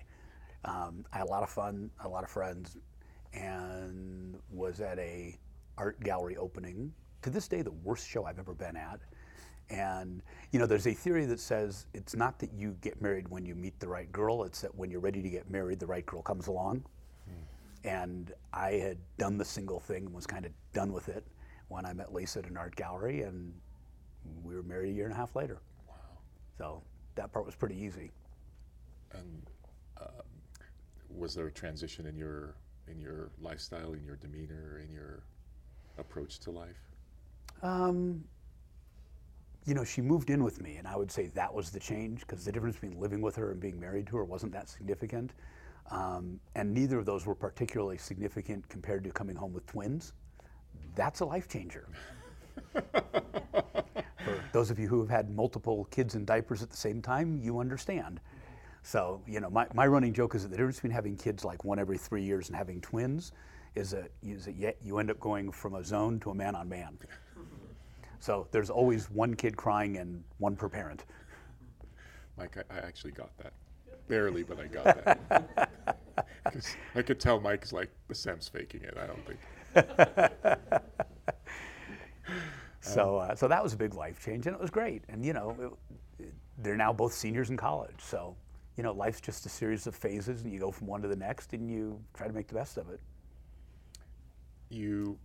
Um, 0.65 1.05
I 1.13 1.17
had 1.19 1.27
a 1.27 1.29
lot 1.29 1.43
of 1.43 1.49
fun, 1.49 1.91
a 2.03 2.07
lot 2.07 2.23
of 2.23 2.29
friends, 2.29 2.77
and 3.33 4.37
was 4.51 4.81
at 4.81 4.97
a 4.99 5.37
art 5.77 5.99
gallery 6.01 6.37
opening. 6.37 6.91
To 7.21 7.29
this 7.29 7.47
day, 7.47 7.61
the 7.61 7.71
worst 7.71 8.07
show 8.07 8.25
I've 8.25 8.39
ever 8.39 8.53
been 8.53 8.75
at. 8.75 8.99
And 9.69 10.21
you 10.51 10.59
know, 10.59 10.65
there's 10.65 10.87
a 10.87 10.93
theory 10.93 11.25
that 11.25 11.39
says 11.39 11.87
it's 11.93 12.15
not 12.15 12.37
that 12.39 12.53
you 12.53 12.77
get 12.81 13.01
married 13.01 13.27
when 13.29 13.45
you 13.45 13.55
meet 13.55 13.79
the 13.79 13.87
right 13.87 14.11
girl; 14.11 14.43
it's 14.43 14.61
that 14.61 14.73
when 14.75 14.91
you're 14.91 14.99
ready 14.99 15.21
to 15.21 15.29
get 15.29 15.49
married, 15.49 15.79
the 15.79 15.87
right 15.87 16.05
girl 16.05 16.21
comes 16.21 16.47
along. 16.47 16.83
And 17.83 18.33
I 18.51 18.71
had 18.73 18.97
done 19.19 19.37
the 19.37 19.45
single 19.45 19.79
thing 19.79 20.07
and 20.07 20.15
was 20.15 20.25
kind 20.25 20.43
of 20.45 20.51
done 20.73 20.91
with 20.91 21.07
it 21.07 21.23
when 21.67 21.85
I 21.85 21.93
met 21.93 22.11
Lisa 22.13 22.39
at 22.39 22.45
an 22.45 22.57
art 22.57 22.75
gallery, 22.75 23.21
and 23.21 23.53
we 24.43 24.55
were 24.55 24.63
married 24.63 24.89
a 24.89 24.93
year 24.93 25.05
and 25.05 25.13
a 25.13 25.17
half 25.17 25.35
later. 25.35 25.61
Wow. 25.87 25.95
So 26.57 26.83
that 27.13 27.31
part 27.31 27.45
was 27.45 27.53
pretty 27.53 27.79
easy. 27.79 28.11
And 29.13 29.49
was 31.17 31.35
there 31.35 31.47
a 31.47 31.51
transition 31.51 32.05
in 32.05 32.15
your 32.15 32.55
in 32.87 32.99
your 32.99 33.31
lifestyle, 33.41 33.93
in 33.93 34.03
your 34.03 34.15
demeanor, 34.17 34.81
in 34.83 34.91
your 34.91 35.23
approach 35.97 36.39
to 36.39 36.51
life? 36.51 36.77
Um, 37.63 38.23
you 39.65 39.73
know, 39.73 39.83
she 39.83 40.01
moved 40.01 40.29
in 40.29 40.43
with 40.43 40.61
me, 40.61 40.75
and 40.75 40.87
I 40.87 40.95
would 40.95 41.11
say 41.11 41.27
that 41.27 41.51
was 41.51 41.71
the 41.71 41.79
change 41.79 42.21
because 42.21 42.45
the 42.45 42.51
difference 42.51 42.75
between 42.75 42.99
living 42.99 43.21
with 43.21 43.35
her 43.37 43.51
and 43.51 43.59
being 43.59 43.79
married 43.79 44.05
to 44.07 44.17
her 44.17 44.23
wasn't 44.23 44.51
that 44.53 44.69
significant. 44.69 45.33
Um, 45.89 46.39
and 46.55 46.73
neither 46.73 46.99
of 46.99 47.05
those 47.05 47.25
were 47.25 47.35
particularly 47.35 47.97
significant 47.97 48.67
compared 48.69 49.03
to 49.03 49.11
coming 49.11 49.35
home 49.35 49.53
with 49.53 49.65
twins. 49.65 50.13
That's 50.95 51.21
a 51.21 51.25
life 51.25 51.47
changer. 51.47 51.87
For 52.73 54.43
those 54.51 54.71
of 54.71 54.79
you 54.79 54.87
who 54.87 54.99
have 54.99 55.09
had 55.09 55.29
multiple 55.29 55.85
kids 55.91 56.15
in 56.15 56.25
diapers 56.25 56.63
at 56.63 56.69
the 56.69 56.77
same 56.77 57.01
time, 57.01 57.39
you 57.41 57.59
understand. 57.59 58.19
So, 58.85 59.19
you 59.25 59.39
know, 59.39 59.49
my, 59.49 59.65
my 59.73 59.87
running 59.87 60.13
joke 60.13 60.35
is 60.35 60.43
that 60.43 60.49
the 60.49 60.57
difference 60.57 60.75
between 60.75 60.91
having 60.91 61.17
kids 61.17 61.43
like 61.43 61.63
one 61.65 61.79
every 61.79 61.97
three 61.97 62.21
years 62.21 62.49
and 62.49 62.55
having 62.55 62.79
twins 62.81 63.31
is 63.73 63.89
that, 63.89 64.11
is 64.21 64.45
that 64.45 64.57
yet 64.57 64.77
you 64.79 64.99
end 64.99 65.09
up 65.09 65.19
going 65.19 65.51
from 65.51 65.73
a 65.73 65.83
zone 65.83 66.19
to 66.19 66.29
a 66.29 66.35
man 66.35 66.55
on 66.55 66.69
man. 66.69 66.95
So 68.19 68.47
there's 68.51 68.69
always 68.69 69.09
one 69.09 69.33
kid 69.33 69.57
crying 69.57 69.97
and 69.97 70.23
one 70.37 70.55
per 70.55 70.69
parent. 70.69 71.05
Mike, 72.37 72.57
I, 72.57 72.75
I 72.75 72.77
actually 72.77 73.13
got 73.13 73.35
that. 73.39 73.53
Barely, 74.07 74.43
but 74.43 74.59
I 74.59 74.67
got 74.67 75.03
that. 75.03 75.71
I 76.95 77.01
could 77.01 77.19
tell 77.19 77.39
Mike's 77.39 77.73
like, 77.73 77.89
Sam's 78.11 78.47
faking 78.47 78.83
it. 78.83 78.95
I 79.01 79.07
don't 79.07 79.25
think. 79.25 80.81
So, 82.81 83.17
uh, 83.17 83.33
so 83.33 83.47
that 83.47 83.63
was 83.63 83.73
a 83.73 83.77
big 83.77 83.95
life 83.95 84.23
change, 84.23 84.45
and 84.45 84.55
it 84.55 84.61
was 84.61 84.69
great. 84.69 85.01
And 85.09 85.25
you 85.25 85.33
know, 85.33 85.75
it, 86.19 86.31
they're 86.59 86.77
now 86.77 86.93
both 86.93 87.13
seniors 87.13 87.49
in 87.49 87.57
college. 87.57 87.95
So, 87.97 88.35
you 88.75 88.83
know, 88.83 88.91
life's 88.91 89.21
just 89.21 89.45
a 89.45 89.49
series 89.49 89.87
of 89.87 89.95
phases, 89.95 90.41
and 90.41 90.51
you 90.51 90.59
go 90.59 90.71
from 90.71 90.87
one 90.87 91.01
to 91.01 91.07
the 91.07 91.15
next, 91.15 91.53
and 91.53 91.69
you 91.69 91.99
try 92.13 92.27
to 92.27 92.33
make 92.33 92.47
the 92.47 92.55
best 92.55 92.77
of 92.77 92.89
it. 92.89 92.99
You 94.69 95.17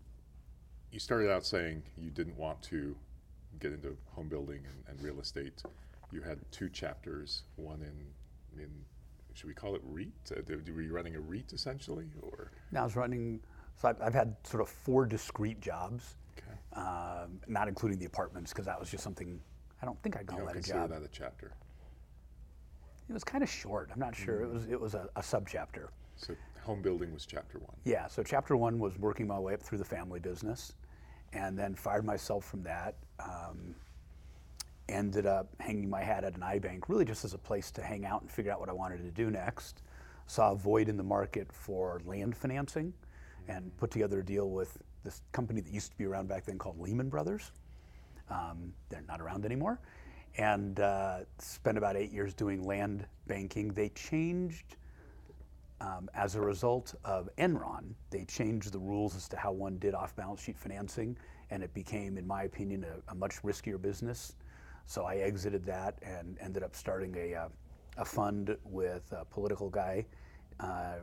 you 0.92 0.98
started 0.98 1.30
out 1.30 1.46
saying 1.46 1.82
you 1.96 2.10
didn't 2.10 2.36
want 2.36 2.60
to 2.62 2.96
get 3.60 3.72
into 3.72 3.96
home 4.12 4.28
building 4.28 4.60
and, 4.64 4.84
and 4.88 5.04
real 5.04 5.20
estate. 5.20 5.62
You 6.12 6.20
had 6.20 6.38
two 6.50 6.68
chapters, 6.68 7.42
one 7.56 7.82
in 7.82 8.60
in 8.62 8.70
should 9.34 9.46
we 9.46 9.54
call 9.54 9.74
it 9.74 9.82
REIT? 9.84 10.12
Uh, 10.36 10.40
do- 10.44 10.74
were 10.74 10.82
you 10.82 10.92
running 10.92 11.16
a 11.16 11.20
REIT 11.20 11.52
essentially, 11.52 12.06
or 12.22 12.50
Now 12.72 12.82
I 12.82 12.84
was 12.84 12.96
running, 12.96 13.40
so 13.76 13.88
I've, 13.88 14.00
I've 14.02 14.14
had 14.14 14.36
sort 14.44 14.60
of 14.60 14.68
four 14.68 15.06
discrete 15.06 15.60
jobs, 15.60 16.16
okay. 16.36 16.80
um, 16.80 17.40
not 17.46 17.68
including 17.68 17.98
the 17.98 18.06
apartments, 18.06 18.52
because 18.52 18.66
that 18.66 18.78
was 18.78 18.90
just 18.90 19.02
something 19.02 19.40
I 19.82 19.86
don't 19.86 20.00
think 20.02 20.16
I'd 20.16 20.22
you 20.22 20.26
call 20.26 20.38
don't 20.38 20.46
that 20.48 20.56
a 20.56 20.62
job. 20.62 20.90
that 20.90 21.02
a 21.02 21.08
chapter? 21.08 21.52
It 23.10 23.12
was 23.12 23.24
kind 23.24 23.42
of 23.42 23.50
short. 23.50 23.90
I'm 23.92 23.98
not 23.98 24.14
sure. 24.14 24.40
It 24.40 24.48
was 24.48 24.66
it 24.66 24.80
was 24.80 24.94
a, 24.94 25.08
a 25.16 25.20
subchapter. 25.20 25.88
So 26.14 26.36
home 26.62 26.80
building 26.80 27.12
was 27.12 27.26
chapter 27.26 27.58
one. 27.58 27.74
Yeah, 27.84 28.06
so 28.06 28.22
chapter 28.22 28.56
one 28.56 28.78
was 28.78 28.96
working 28.98 29.26
my 29.26 29.38
way 29.38 29.52
up 29.52 29.60
through 29.60 29.78
the 29.78 29.84
family 29.84 30.20
business 30.20 30.74
and 31.32 31.58
then 31.58 31.74
fired 31.74 32.04
myself 32.04 32.44
from 32.44 32.62
that. 32.62 32.94
Um, 33.18 33.74
ended 34.88 35.26
up 35.26 35.48
hanging 35.58 35.90
my 35.90 36.02
hat 36.02 36.22
at 36.22 36.36
an 36.36 36.40
iBank 36.40 36.88
really 36.88 37.04
just 37.04 37.24
as 37.24 37.34
a 37.34 37.38
place 37.38 37.72
to 37.72 37.82
hang 37.82 38.04
out 38.04 38.22
and 38.22 38.30
figure 38.30 38.52
out 38.52 38.60
what 38.60 38.68
I 38.68 38.72
wanted 38.72 38.98
to 38.98 39.10
do 39.10 39.28
next. 39.28 39.82
Saw 40.28 40.52
a 40.52 40.56
void 40.56 40.88
in 40.88 40.96
the 40.96 41.02
market 41.02 41.52
for 41.52 42.00
land 42.04 42.36
financing 42.36 42.92
and 43.48 43.76
put 43.76 43.90
together 43.90 44.20
a 44.20 44.24
deal 44.24 44.50
with 44.50 44.78
this 45.02 45.22
company 45.32 45.60
that 45.60 45.72
used 45.72 45.90
to 45.90 45.98
be 45.98 46.04
around 46.04 46.28
back 46.28 46.44
then 46.44 46.58
called 46.58 46.78
Lehman 46.78 47.08
Brothers. 47.08 47.50
Um, 48.30 48.72
they're 48.88 49.02
not 49.08 49.20
around 49.20 49.44
anymore. 49.44 49.80
And 50.38 50.80
uh, 50.80 51.20
spent 51.38 51.76
about 51.76 51.96
eight 51.96 52.12
years 52.12 52.34
doing 52.34 52.62
land 52.62 53.06
banking. 53.26 53.68
They 53.68 53.90
changed 53.90 54.76
um, 55.80 56.10
as 56.14 56.34
a 56.34 56.40
result 56.40 56.94
of 57.04 57.30
Enron, 57.38 57.94
they 58.10 58.24
changed 58.24 58.72
the 58.72 58.78
rules 58.78 59.16
as 59.16 59.28
to 59.28 59.36
how 59.36 59.52
one 59.52 59.78
did 59.78 59.94
off 59.94 60.14
balance 60.14 60.42
sheet 60.42 60.58
financing, 60.58 61.16
and 61.50 61.62
it 61.62 61.72
became, 61.72 62.18
in 62.18 62.26
my 62.26 62.42
opinion, 62.42 62.84
a, 62.84 63.12
a 63.12 63.14
much 63.14 63.42
riskier 63.42 63.80
business. 63.80 64.34
So 64.86 65.04
I 65.04 65.16
exited 65.16 65.64
that 65.66 65.96
and 66.02 66.36
ended 66.40 66.62
up 66.62 66.76
starting 66.76 67.14
a, 67.16 67.34
uh, 67.34 67.48
a 67.96 68.04
fund 68.04 68.56
with 68.64 69.10
a 69.12 69.24
political 69.24 69.70
guy. 69.70 70.04
Uh, 70.58 70.96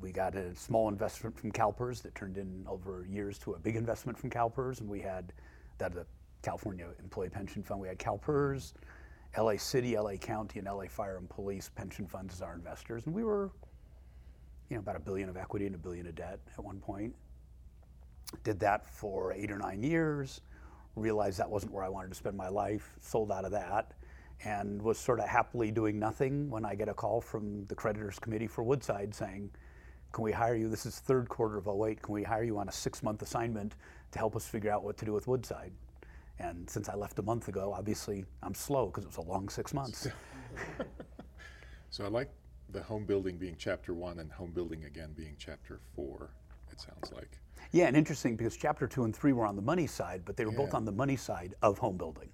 we 0.00 0.10
got 0.10 0.34
a 0.34 0.54
small 0.54 0.88
investment 0.88 1.38
from 1.38 1.52
CalPERS 1.52 2.00
that 2.02 2.14
turned 2.14 2.38
in 2.38 2.64
over 2.66 3.06
years 3.10 3.38
to 3.40 3.52
a 3.52 3.58
big 3.58 3.76
investment 3.76 4.16
from 4.16 4.30
CalPERS, 4.30 4.80
and 4.80 4.88
we 4.88 5.00
had 5.00 5.34
that 5.76 5.92
the 5.92 6.06
California 6.42 6.88
Employee 6.98 7.28
Pension 7.30 7.62
Fund. 7.62 7.80
We 7.80 7.88
had 7.88 7.98
CalPERS, 7.98 8.74
LA 9.38 9.56
City, 9.56 9.96
LA 9.96 10.16
County, 10.16 10.58
and 10.58 10.68
LA 10.68 10.86
Fire 10.88 11.16
and 11.16 11.28
Police 11.28 11.70
pension 11.74 12.06
funds 12.06 12.34
as 12.34 12.42
our 12.42 12.54
investors, 12.54 13.06
and 13.06 13.14
we 13.14 13.24
were, 13.24 13.50
you 14.68 14.76
know, 14.76 14.80
about 14.80 14.96
a 14.96 15.00
billion 15.00 15.28
of 15.28 15.36
equity 15.36 15.66
and 15.66 15.74
a 15.74 15.78
billion 15.78 16.06
of 16.06 16.14
debt 16.14 16.40
at 16.52 16.64
one 16.64 16.80
point. 16.80 17.14
Did 18.44 18.58
that 18.60 18.86
for 18.86 19.32
eight 19.32 19.50
or 19.50 19.58
nine 19.58 19.82
years. 19.82 20.40
Realized 20.96 21.38
that 21.38 21.48
wasn't 21.48 21.72
where 21.72 21.84
I 21.84 21.88
wanted 21.88 22.08
to 22.08 22.14
spend 22.14 22.36
my 22.36 22.48
life. 22.48 22.96
Sold 23.00 23.32
out 23.32 23.44
of 23.44 23.52
that, 23.52 23.92
and 24.44 24.82
was 24.82 24.98
sort 24.98 25.20
of 25.20 25.28
happily 25.28 25.70
doing 25.70 25.98
nothing 25.98 26.50
when 26.50 26.64
I 26.64 26.74
get 26.74 26.88
a 26.88 26.94
call 26.94 27.20
from 27.20 27.64
the 27.66 27.74
creditors 27.74 28.18
committee 28.18 28.46
for 28.46 28.62
Woodside 28.62 29.14
saying, 29.14 29.50
"Can 30.12 30.24
we 30.24 30.32
hire 30.32 30.54
you? 30.54 30.68
This 30.68 30.84
is 30.84 30.98
third 30.98 31.28
quarter 31.28 31.56
of 31.56 31.68
08. 31.68 32.02
Can 32.02 32.12
we 32.12 32.22
hire 32.22 32.42
you 32.42 32.58
on 32.58 32.68
a 32.68 32.72
six-month 32.72 33.22
assignment 33.22 33.76
to 34.10 34.18
help 34.18 34.36
us 34.36 34.46
figure 34.46 34.70
out 34.70 34.84
what 34.84 34.98
to 34.98 35.06
do 35.06 35.12
with 35.14 35.26
Woodside?" 35.26 35.72
And 36.42 36.68
since 36.68 36.88
I 36.88 36.94
left 36.94 37.18
a 37.18 37.22
month 37.22 37.48
ago, 37.48 37.72
obviously 37.74 38.24
I'm 38.42 38.54
slow 38.54 38.86
because 38.86 39.04
it 39.04 39.16
was 39.16 39.16
a 39.16 39.28
long 39.28 39.48
six 39.48 39.72
months. 39.72 40.08
So 41.92 42.06
I 42.06 42.08
like 42.08 42.30
the 42.70 42.82
home 42.82 43.04
building 43.04 43.36
being 43.36 43.54
chapter 43.58 43.92
one 43.92 44.20
and 44.20 44.32
home 44.32 44.50
building 44.50 44.84
again 44.84 45.12
being 45.14 45.36
chapter 45.38 45.78
four. 45.94 46.30
It 46.70 46.80
sounds 46.80 47.12
like. 47.12 47.38
Yeah, 47.70 47.84
and 47.86 47.94
interesting 47.94 48.34
because 48.34 48.56
chapter 48.56 48.86
two 48.86 49.04
and 49.04 49.14
three 49.14 49.34
were 49.34 49.44
on 49.44 49.56
the 49.56 49.62
money 49.62 49.86
side, 49.86 50.22
but 50.24 50.34
they 50.34 50.46
were 50.46 50.52
both 50.52 50.72
on 50.72 50.86
the 50.86 50.92
money 50.92 51.16
side 51.16 51.54
of 51.60 51.76
home 51.76 51.98
building. 51.98 52.30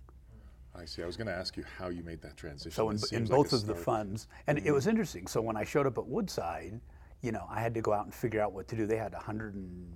I 0.77 0.85
see. 0.85 1.03
I 1.03 1.07
was 1.07 1.17
going 1.17 1.27
to 1.27 1.33
ask 1.33 1.57
you 1.57 1.65
how 1.77 1.89
you 1.89 2.05
made 2.05 2.23
that 2.23 2.37
transition. 2.37 2.71
So 2.71 2.91
in, 2.91 2.99
in 3.11 3.25
like 3.25 3.31
both 3.31 3.53
a 3.53 3.57
of 3.57 3.67
the 3.67 3.75
funds, 3.75 4.29
and 4.47 4.59
it 4.59 4.65
mm-hmm. 4.65 4.75
was 4.75 4.87
interesting. 4.87 5.27
So 5.27 5.41
when 5.41 5.57
I 5.57 5.65
showed 5.65 5.89
up 5.89 5.99
at 5.99 6.07
Woodside, 6.07 6.81
you 7.21 7.33
know, 7.33 7.45
I 7.51 7.61
had 7.61 7.75
to 7.75 7.81
go 7.81 7.93
out 7.93 8.05
and 8.05 8.15
figure 8.15 8.41
out 8.41 8.53
what 8.53 8.69
to 8.69 8.77
do. 8.77 8.87
They 8.87 8.97
had 8.97 9.13
100 9.13 9.57
and 9.57 9.93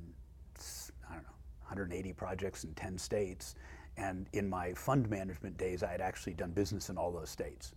I 1.08 1.14
don't 1.14 1.22
know, 1.22 1.28
180 1.60 2.12
projects 2.14 2.64
in 2.64 2.74
10 2.74 2.98
states, 2.98 3.54
and 3.96 4.28
in 4.32 4.48
my 4.48 4.72
fund 4.74 5.08
management 5.08 5.56
days, 5.58 5.82
I 5.82 5.90
had 5.90 6.00
actually 6.00 6.34
done 6.34 6.50
business 6.50 6.88
in 6.88 6.96
all 6.96 7.12
those 7.12 7.30
states. 7.30 7.74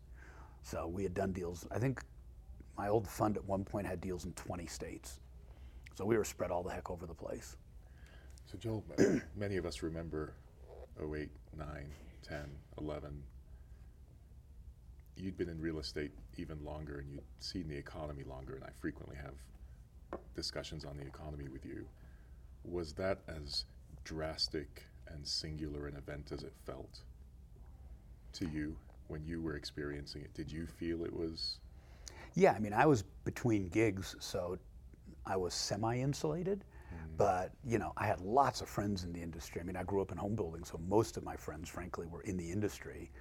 So 0.63 0.87
we 0.87 1.03
had 1.03 1.13
done 1.13 1.31
deals. 1.31 1.67
I 1.71 1.79
think 1.79 2.01
my 2.77 2.87
old 2.87 3.07
fund 3.07 3.37
at 3.37 3.45
one 3.45 3.63
point 3.63 3.85
had 3.85 4.01
deals 4.01 4.25
in 4.25 4.33
20 4.33 4.65
states. 4.65 5.19
So 5.93 6.05
we 6.05 6.17
were 6.17 6.23
spread 6.23 6.51
all 6.51 6.63
the 6.63 6.71
heck 6.71 6.89
over 6.89 7.05
the 7.05 7.13
place. 7.13 7.57
So 8.45 8.57
Joel, 8.57 8.83
many 9.35 9.57
of 9.57 9.65
us 9.65 9.81
remember 9.81 10.33
08, 11.01 11.29
9, 11.57 11.67
10, 12.27 12.45
11. 12.79 13.23
You'd 15.17 15.37
been 15.37 15.49
in 15.49 15.59
real 15.59 15.79
estate 15.79 16.11
even 16.37 16.63
longer 16.63 16.99
and 16.99 17.09
you'd 17.09 17.23
seen 17.39 17.67
the 17.69 17.77
economy 17.77 18.23
longer, 18.23 18.55
and 18.55 18.63
I 18.63 18.69
frequently 18.79 19.15
have 19.15 19.33
discussions 20.35 20.83
on 20.83 20.97
the 20.97 21.05
economy 21.05 21.47
with 21.47 21.65
you. 21.65 21.85
Was 22.63 22.93
that 22.93 23.19
as 23.27 23.65
drastic 24.03 24.83
and 25.07 25.25
singular 25.25 25.87
an 25.87 25.95
event 25.95 26.31
as 26.31 26.43
it 26.43 26.53
felt 26.65 27.01
to 28.33 28.47
you 28.47 28.75
when 29.07 29.23
you 29.25 29.41
were 29.41 29.55
experiencing 29.55 30.21
it? 30.21 30.33
Did 30.33 30.51
you 30.51 30.65
feel 30.65 31.05
it 31.05 31.13
was? 31.13 31.59
Yeah, 32.33 32.53
I 32.53 32.59
mean, 32.59 32.73
I 32.73 32.85
was 32.85 33.03
between 33.23 33.69
gigs, 33.69 34.15
so 34.19 34.57
I 35.25 35.37
was 35.37 35.53
semi-insulated. 35.53 36.63
Mm. 36.93 37.17
But 37.17 37.51
you 37.65 37.77
know, 37.77 37.93
I 37.97 38.05
had 38.05 38.21
lots 38.21 38.61
of 38.61 38.69
friends 38.69 39.03
in 39.03 39.13
the 39.13 39.21
industry. 39.21 39.61
I 39.61 39.63
mean, 39.63 39.75
I 39.77 39.83
grew 39.83 40.01
up 40.01 40.11
in 40.11 40.17
home 40.17 40.35
building, 40.35 40.63
so 40.63 40.79
most 40.87 41.17
of 41.17 41.23
my 41.23 41.35
friends, 41.35 41.69
frankly, 41.69 42.07
were 42.07 42.21
in 42.21 42.37
the 42.37 42.51
industry. 42.51 43.11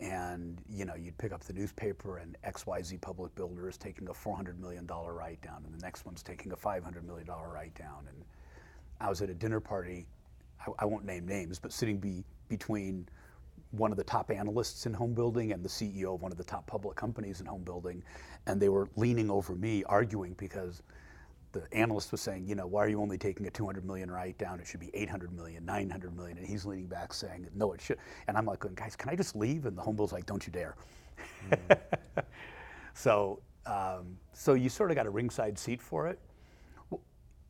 And 0.00 0.62
you 0.70 0.84
know, 0.84 0.94
you'd 0.94 1.18
pick 1.18 1.32
up 1.32 1.42
the 1.42 1.52
newspaper, 1.52 2.18
and 2.18 2.36
XYZ 2.46 3.00
Public 3.00 3.34
Builder 3.34 3.68
is 3.68 3.76
taking 3.76 4.08
a 4.08 4.12
$400 4.12 4.58
million 4.58 4.86
write 4.86 5.42
down, 5.42 5.62
and 5.66 5.74
the 5.74 5.82
next 5.84 6.06
one's 6.06 6.22
taking 6.22 6.52
a 6.52 6.56
$500 6.56 7.04
million 7.04 7.26
write 7.26 7.74
down. 7.74 8.06
And 8.08 8.24
I 9.00 9.08
was 9.08 9.20
at 9.20 9.28
a 9.30 9.34
dinner 9.34 9.60
party. 9.60 10.06
I, 10.66 10.70
I 10.80 10.84
won't 10.84 11.04
name 11.04 11.26
names, 11.26 11.58
but 11.58 11.72
sitting 11.72 11.98
be, 11.98 12.24
between 12.48 13.08
one 13.72 13.92
of 13.92 13.96
the 13.96 14.04
top 14.04 14.30
analysts 14.30 14.86
in 14.86 14.92
home 14.92 15.14
building 15.14 15.52
and 15.52 15.64
the 15.64 15.68
CEO 15.68 16.14
of 16.14 16.22
one 16.22 16.32
of 16.32 16.38
the 16.38 16.44
top 16.44 16.66
public 16.66 16.96
companies 16.96 17.40
in 17.40 17.46
home 17.46 17.62
building, 17.62 18.02
and 18.46 18.60
they 18.60 18.68
were 18.68 18.88
leaning 18.96 19.30
over 19.30 19.54
me, 19.54 19.84
arguing 19.84 20.34
because 20.34 20.82
the 21.52 21.62
analyst 21.72 22.12
was 22.12 22.20
saying, 22.20 22.46
you 22.46 22.54
know, 22.54 22.66
why 22.66 22.84
are 22.84 22.88
you 22.88 23.00
only 23.00 23.18
taking 23.18 23.46
a 23.46 23.50
200 23.50 23.84
million 23.84 24.10
write 24.10 24.38
down? 24.38 24.60
It 24.60 24.66
should 24.66 24.80
be 24.80 24.90
800 24.94 25.32
million, 25.32 25.64
900 25.64 26.16
million, 26.16 26.38
and 26.38 26.46
he's 26.46 26.64
leaning 26.64 26.86
back 26.86 27.12
saying, 27.12 27.48
no, 27.54 27.72
it 27.72 27.80
should. 27.80 27.98
And 28.28 28.36
I'm 28.36 28.46
like, 28.46 28.64
guys, 28.74 28.96
can 28.96 29.08
I 29.10 29.16
just 29.16 29.34
leave? 29.34 29.66
And 29.66 29.76
the 29.76 29.82
home 29.82 29.96
builder's 29.96 30.12
like, 30.12 30.26
don't 30.26 30.46
you 30.46 30.52
dare. 30.52 30.76
so, 32.94 33.40
um, 33.66 34.16
so 34.32 34.54
you 34.54 34.68
sort 34.68 34.90
of 34.90 34.96
got 34.96 35.06
a 35.06 35.10
ringside 35.10 35.58
seat 35.58 35.82
for 35.82 36.06
it 36.06 36.18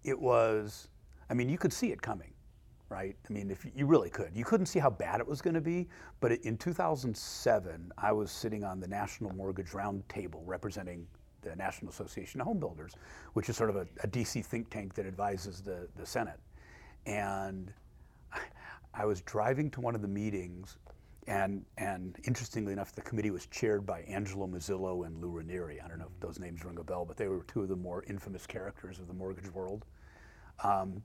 it 0.04 0.18
was, 0.18 0.88
I 1.28 1.34
mean, 1.34 1.48
you 1.48 1.58
could 1.58 1.72
see 1.72 1.92
it 1.92 2.00
coming, 2.00 2.32
right? 2.90 3.16
I 3.28 3.32
mean, 3.32 3.50
if 3.50 3.64
you 3.74 3.86
really 3.86 4.10
could. 4.10 4.30
You 4.34 4.44
couldn't 4.44 4.66
see 4.66 4.80
how 4.80 4.90
bad 4.90 5.20
it 5.20 5.26
was 5.26 5.40
going 5.40 5.54
to 5.54 5.60
be, 5.60 5.88
but 6.18 6.32
in 6.32 6.58
2007, 6.58 7.92
I 7.96 8.12
was 8.12 8.30
sitting 8.30 8.64
on 8.64 8.80
the 8.80 8.88
National 8.88 9.32
Mortgage 9.34 9.70
Roundtable 9.70 10.42
representing 10.44 11.06
the 11.42 11.54
National 11.56 11.90
Association 11.90 12.40
of 12.40 12.48
Home 12.48 12.58
Builders, 12.58 12.92
which 13.34 13.48
is 13.48 13.56
sort 13.56 13.70
of 13.70 13.76
a, 13.76 13.86
a 14.02 14.08
DC 14.08 14.44
think 14.44 14.68
tank 14.70 14.94
that 14.94 15.06
advises 15.06 15.62
the, 15.62 15.88
the 15.96 16.04
Senate. 16.04 16.40
And 17.06 17.72
I 18.94 19.06
was 19.06 19.20
driving 19.22 19.70
to 19.70 19.80
one 19.80 19.94
of 19.94 20.02
the 20.02 20.08
meetings, 20.08 20.76
and, 21.28 21.64
and 21.78 22.18
interestingly 22.24 22.72
enough, 22.72 22.92
the 22.92 23.02
committee 23.02 23.30
was 23.30 23.46
chaired 23.46 23.86
by 23.86 24.00
Angelo 24.02 24.48
Mozilo 24.48 25.06
and 25.06 25.22
Lou 25.22 25.30
Ranieri. 25.30 25.80
I 25.80 25.86
don't 25.86 25.98
know 25.98 26.10
if 26.12 26.20
those 26.20 26.40
names 26.40 26.64
ring 26.64 26.78
a 26.78 26.84
bell, 26.84 27.04
but 27.04 27.16
they 27.16 27.28
were 27.28 27.44
two 27.44 27.62
of 27.62 27.68
the 27.68 27.76
more 27.76 28.02
infamous 28.08 28.46
characters 28.46 28.98
of 28.98 29.06
the 29.06 29.14
mortgage 29.14 29.48
world. 29.54 29.84
Um, 30.64 31.02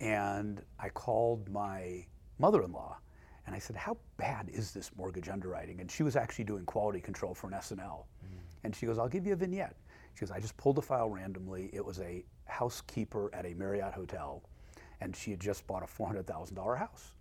and 0.00 0.62
I 0.78 0.88
called 0.88 1.48
my 1.50 2.06
mother 2.38 2.62
in 2.62 2.72
law 2.72 2.98
and 3.46 3.54
I 3.54 3.58
said, 3.58 3.76
How 3.76 3.96
bad 4.16 4.48
is 4.48 4.72
this 4.72 4.90
mortgage 4.96 5.28
underwriting? 5.28 5.80
And 5.80 5.90
she 5.90 6.02
was 6.02 6.16
actually 6.16 6.44
doing 6.44 6.64
quality 6.64 7.00
control 7.00 7.34
for 7.34 7.48
an 7.48 7.54
S&L. 7.54 8.06
Mm. 8.24 8.28
And 8.64 8.76
she 8.76 8.86
goes, 8.86 8.98
I'll 8.98 9.08
give 9.08 9.26
you 9.26 9.32
a 9.32 9.36
vignette. 9.36 9.76
She 10.14 10.20
goes, 10.20 10.30
I 10.30 10.40
just 10.40 10.56
pulled 10.56 10.76
the 10.76 10.82
file 10.82 11.10
randomly. 11.10 11.70
It 11.72 11.84
was 11.84 11.98
a 12.00 12.24
housekeeper 12.44 13.30
at 13.34 13.46
a 13.46 13.54
Marriott 13.54 13.94
hotel, 13.94 14.42
and 15.00 15.14
she 15.14 15.30
had 15.30 15.40
just 15.40 15.66
bought 15.66 15.82
a 15.82 15.86
$400,000 15.86 16.78
house. 16.78 17.12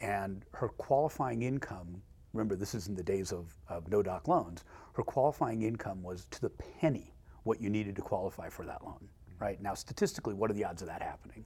And 0.00 0.44
her 0.52 0.68
qualifying 0.68 1.42
income, 1.42 2.02
remember 2.32 2.54
this 2.54 2.74
is 2.74 2.88
in 2.88 2.94
the 2.94 3.02
days 3.02 3.32
of, 3.32 3.54
of 3.68 3.88
no 3.88 4.02
doc 4.02 4.28
loans, 4.28 4.64
her 4.92 5.02
qualifying 5.02 5.62
income 5.62 6.02
was 6.02 6.26
to 6.30 6.40
the 6.40 6.50
penny 6.50 7.14
what 7.44 7.60
you 7.60 7.70
needed 7.70 7.96
to 7.96 8.02
qualify 8.02 8.48
for 8.48 8.64
that 8.66 8.84
loan, 8.84 8.98
mm. 9.00 9.40
right? 9.40 9.60
Now, 9.60 9.74
statistically, 9.74 10.34
what 10.34 10.50
are 10.50 10.54
the 10.54 10.64
odds 10.64 10.82
of 10.82 10.88
that 10.88 11.02
happening? 11.02 11.44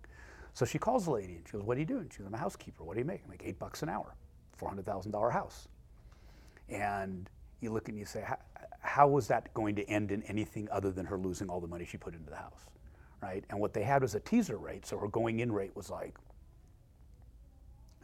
So 0.55 0.65
she 0.65 0.79
calls 0.79 1.07
the 1.07 1.13
lady 1.13 1.37
and 1.37 1.47
she 1.47 1.53
goes, 1.53 1.63
What 1.63 1.77
are 1.77 1.81
you 1.81 1.87
doing? 1.87 2.11
She 2.13 2.19
goes, 2.19 2.27
I'm 2.27 2.35
a 2.35 2.39
housekeeper. 2.39 2.85
What 2.85 2.95
do 2.95 3.01
you 3.01 3.07
make? 3.07 3.23
I'm 3.25 3.31
like, 3.31 3.43
eight 3.45 3.59
bucks 3.59 3.83
an 3.83 3.89
hour, 3.89 4.15
$400,000 4.61 5.33
house. 5.33 5.69
And 6.69 7.29
you 7.61 7.71
look 7.71 7.89
and 7.89 7.99
you 7.99 8.05
say, 8.05 8.25
how, 8.81 9.09
was 9.09 9.29
that 9.29 9.53
going 9.55 9.77
to 9.77 9.89
end 9.89 10.11
in 10.11 10.23
anything 10.25 10.69
other 10.71 10.91
than 10.91 11.07
her 11.07 11.17
losing 11.17 11.49
all 11.49 11.61
the 11.61 11.67
money 11.67 11.85
she 11.85 11.97
put 11.97 12.15
into 12.15 12.29
the 12.29 12.37
house, 12.37 12.67
right? 13.23 13.45
And 13.51 13.61
what 13.61 13.73
they 13.73 13.83
had 13.83 14.03
was 14.03 14.15
a 14.15 14.21
teaser 14.21 14.59
rate, 14.59 14.85
so 14.85 14.99
her 14.99 15.09
going 15.09 15.41
in 15.41 15.53
rate 15.53 15.75
was 15.75 15.91
like 15.91 16.17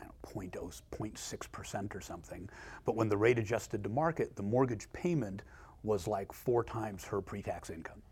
I 0.01 0.05
don't 0.05 0.55
know, 0.55 0.71
0.6% 1.01 1.95
or 1.95 2.01
something. 2.01 2.49
But 2.85 2.95
when 2.95 3.09
the 3.09 3.17
rate 3.17 3.39
adjusted 3.39 3.83
to 3.83 3.89
market, 3.89 4.37
the 4.37 4.43
mortgage 4.43 4.91
payment 4.93 5.43
was 5.83 6.07
like 6.07 6.33
four 6.33 6.63
times 6.63 7.05
her 7.05 7.21
pre-tax 7.21 7.71
income. 7.71 8.03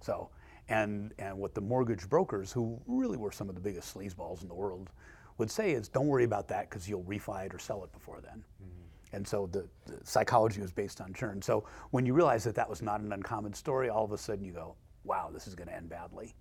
So, 0.00 0.30
and, 0.68 1.12
and 1.18 1.36
what 1.36 1.54
the 1.54 1.60
mortgage 1.60 2.08
brokers, 2.08 2.52
who 2.52 2.80
really 2.86 3.16
were 3.16 3.32
some 3.32 3.48
of 3.48 3.54
the 3.54 3.60
biggest 3.60 3.94
sleazeballs 3.94 4.42
in 4.42 4.48
the 4.48 4.54
world, 4.54 4.90
would 5.38 5.50
say 5.50 5.72
is 5.72 5.88
don't 5.88 6.06
worry 6.06 6.24
about 6.24 6.48
that 6.48 6.70
because 6.70 6.88
you'll 6.88 7.02
refi 7.04 7.46
it 7.46 7.54
or 7.54 7.58
sell 7.58 7.84
it 7.84 7.92
before 7.92 8.20
then. 8.22 8.44
Mm-hmm. 8.62 9.16
And 9.16 9.26
so 9.26 9.48
the, 9.52 9.68
the, 9.86 9.98
psychology 10.04 10.60
was 10.60 10.72
based 10.72 11.00
on 11.00 11.12
churn. 11.12 11.40
So 11.42 11.64
when 11.90 12.06
you 12.06 12.14
realize 12.14 12.44
that 12.44 12.54
that 12.54 12.68
was 12.68 12.82
not 12.82 13.00
an 13.00 13.12
uncommon 13.12 13.52
story, 13.54 13.88
all 13.88 14.04
of 14.04 14.12
a 14.12 14.18
sudden 14.18 14.44
you 14.44 14.52
go, 14.52 14.74
wow, 15.04 15.30
this 15.32 15.46
is 15.46 15.54
going 15.54 15.68
to 15.68 15.74
end 15.74 15.88
badly. 15.88 16.34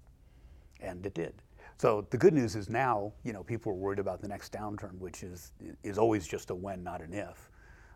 And 0.79 1.05
it 1.05 1.13
did. 1.13 1.33
So 1.77 2.07
the 2.09 2.17
good 2.17 2.33
news 2.33 2.55
is 2.55 2.69
now, 2.69 3.13
you 3.23 3.33
know, 3.33 3.43
people 3.43 3.71
are 3.71 3.75
worried 3.75 3.99
about 3.99 4.21
the 4.21 4.27
next 4.27 4.53
downturn, 4.53 4.97
which 4.99 5.23
is 5.23 5.51
is 5.83 5.97
always 5.97 6.27
just 6.27 6.49
a 6.49 6.55
when, 6.55 6.83
not 6.83 7.01
an 7.01 7.13
if. 7.13 7.49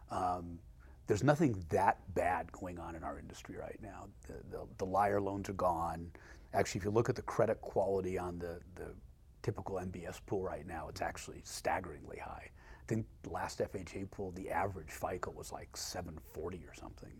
Um, 0.09 0.59
there's 1.07 1.23
nothing 1.23 1.63
that 1.69 1.97
bad 2.13 2.51
going 2.51 2.77
on 2.77 2.95
in 2.95 3.03
our 3.03 3.17
industry 3.17 3.55
right 3.57 3.79
now. 3.81 4.05
The, 4.27 4.57
the, 4.57 4.67
the, 4.77 4.85
liar 4.85 5.21
loans 5.21 5.49
are 5.49 5.53
gone. 5.53 6.11
Actually, 6.53 6.79
if 6.79 6.85
you 6.85 6.91
look 6.91 7.09
at 7.09 7.15
the 7.15 7.21
credit 7.21 7.61
quality 7.61 8.17
on 8.17 8.37
the, 8.37 8.59
the 8.75 8.93
typical 9.41 9.77
MBS 9.77 10.19
pool 10.25 10.43
right 10.43 10.67
now, 10.67 10.87
it's 10.89 11.01
actually 11.01 11.41
staggeringly 11.43 12.19
high. 12.19 12.49
I 12.49 12.85
think 12.87 13.05
the 13.23 13.29
last 13.29 13.59
FHA 13.59 14.11
pool, 14.11 14.31
the 14.31 14.49
average 14.49 14.91
FICO 14.91 15.31
was 15.31 15.51
like 15.51 15.75
740 15.75 16.57
or 16.67 16.73
something, 16.73 17.13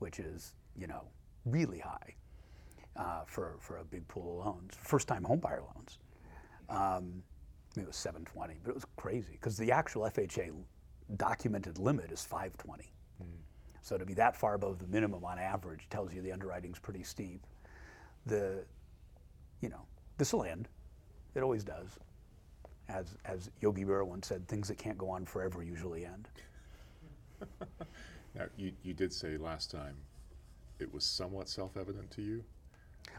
which 0.00 0.18
is, 0.18 0.54
you 0.76 0.88
know, 0.88 1.04
really 1.44 1.78
high 1.78 2.14
uh, 2.96 3.22
for, 3.26 3.56
for 3.60 3.78
a 3.78 3.84
big 3.84 4.06
pool 4.08 4.40
of 4.40 4.46
loans, 4.46 4.74
first 4.80 5.06
time 5.06 5.22
homebuyer 5.22 5.62
loans. 5.74 5.98
Um, 6.68 7.22
it 7.76 7.86
was 7.86 7.96
720, 7.96 8.60
but 8.64 8.70
it 8.70 8.74
was 8.74 8.86
crazy 8.96 9.32
because 9.32 9.56
the 9.56 9.70
actual 9.70 10.02
FHA 10.02 10.52
documented 11.16 11.78
limit 11.78 12.10
is 12.10 12.24
520. 12.24 12.91
So 13.82 13.98
to 13.98 14.04
be 14.04 14.14
that 14.14 14.36
far 14.36 14.54
above 14.54 14.78
the 14.78 14.86
minimum 14.86 15.24
on 15.24 15.38
average 15.38 15.86
tells 15.90 16.14
you 16.14 16.22
the 16.22 16.32
underwriting's 16.32 16.78
pretty 16.78 17.02
steep. 17.02 17.44
The, 18.26 18.64
you 19.60 19.68
know, 19.68 19.82
this 20.18 20.32
will 20.32 20.44
end. 20.44 20.68
It 21.34 21.42
always 21.42 21.64
does. 21.64 21.98
As, 22.88 23.16
as 23.24 23.50
Yogi 23.60 23.84
Berra 23.84 24.06
once 24.06 24.28
said, 24.28 24.46
things 24.46 24.68
that 24.68 24.78
can't 24.78 24.98
go 24.98 25.10
on 25.10 25.24
forever 25.26 25.62
usually 25.62 26.06
end. 26.06 26.28
now, 28.34 28.44
you, 28.56 28.72
you 28.82 28.94
did 28.94 29.12
say 29.12 29.36
last 29.36 29.70
time 29.70 29.96
it 30.78 30.92
was 30.92 31.04
somewhat 31.04 31.48
self 31.48 31.76
evident 31.76 32.10
to 32.12 32.22
you 32.22 32.44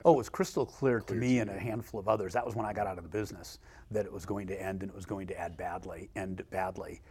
Oh, 0.06 0.14
it 0.14 0.18
was 0.18 0.30
crystal 0.30 0.66
clear, 0.66 1.00
clear 1.00 1.20
to 1.20 1.26
me 1.26 1.36
to 1.36 1.42
and 1.42 1.50
a 1.50 1.60
handful 1.60 2.00
of 2.00 2.08
others. 2.08 2.34
That 2.34 2.46
was 2.46 2.56
when 2.56 2.66
I 2.66 2.74
got 2.74 2.88
out 2.88 2.98
of 2.98 3.04
the 3.04 3.10
business 3.10 3.60
that 3.92 4.06
it 4.06 4.12
was 4.12 4.26
going 4.26 4.48
to 4.48 4.62
end 4.62 4.82
and 4.82 4.90
it 4.90 4.96
was 4.96 5.06
going 5.06 5.28
to 5.28 5.42
end 5.42 5.58
badly. 5.58 6.10
End 6.16 6.44
badly. 6.50 7.02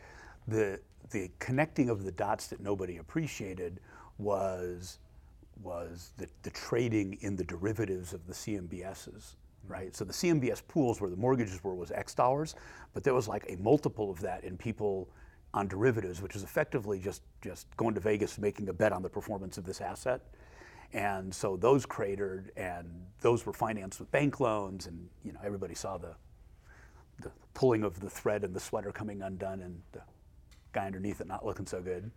The 0.48 0.80
the 1.10 1.30
connecting 1.38 1.90
of 1.90 2.04
the 2.04 2.12
dots 2.12 2.46
that 2.48 2.60
nobody 2.60 2.98
appreciated 2.98 3.80
was 4.18 4.98
was 5.62 6.12
the, 6.16 6.26
the 6.42 6.50
trading 6.50 7.18
in 7.20 7.36
the 7.36 7.44
derivatives 7.44 8.12
of 8.12 8.26
the 8.26 8.32
CMBSs, 8.32 9.36
right? 9.68 9.94
So 9.94 10.04
the 10.04 10.12
CMBS 10.12 10.62
pools 10.66 11.00
where 11.00 11.10
the 11.10 11.16
mortgages 11.16 11.62
were 11.62 11.74
was 11.74 11.90
X 11.92 12.14
dollars, 12.14 12.54
but 12.94 13.04
there 13.04 13.14
was 13.14 13.28
like 13.28 13.44
a 13.48 13.56
multiple 13.56 14.10
of 14.10 14.20
that 14.20 14.44
in 14.44 14.56
people 14.56 15.08
on 15.54 15.68
derivatives, 15.68 16.22
which 16.22 16.34
is 16.34 16.42
effectively 16.42 16.98
just 16.98 17.22
just 17.42 17.66
going 17.76 17.94
to 17.94 18.00
Vegas 18.00 18.38
making 18.38 18.68
a 18.68 18.72
bet 18.72 18.92
on 18.92 19.02
the 19.02 19.08
performance 19.08 19.58
of 19.58 19.64
this 19.64 19.80
asset. 19.80 20.22
And 20.94 21.34
so 21.34 21.56
those 21.56 21.86
cratered, 21.86 22.52
and 22.56 22.86
those 23.20 23.46
were 23.46 23.52
financed 23.52 23.98
with 23.98 24.10
bank 24.10 24.40
loans, 24.40 24.86
and 24.86 25.08
you 25.24 25.32
know 25.32 25.40
everybody 25.44 25.74
saw 25.74 25.98
the 25.98 26.14
the 27.20 27.30
pulling 27.54 27.84
of 27.84 28.00
the 28.00 28.10
thread 28.10 28.42
and 28.42 28.54
the 28.54 28.60
sweater 28.60 28.92
coming 28.92 29.22
undone, 29.22 29.60
and 29.60 29.80
the 29.92 30.00
guy 30.72 30.86
underneath 30.86 31.20
it 31.20 31.26
not 31.26 31.44
looking 31.44 31.66
so 31.66 31.80
good. 31.80 32.10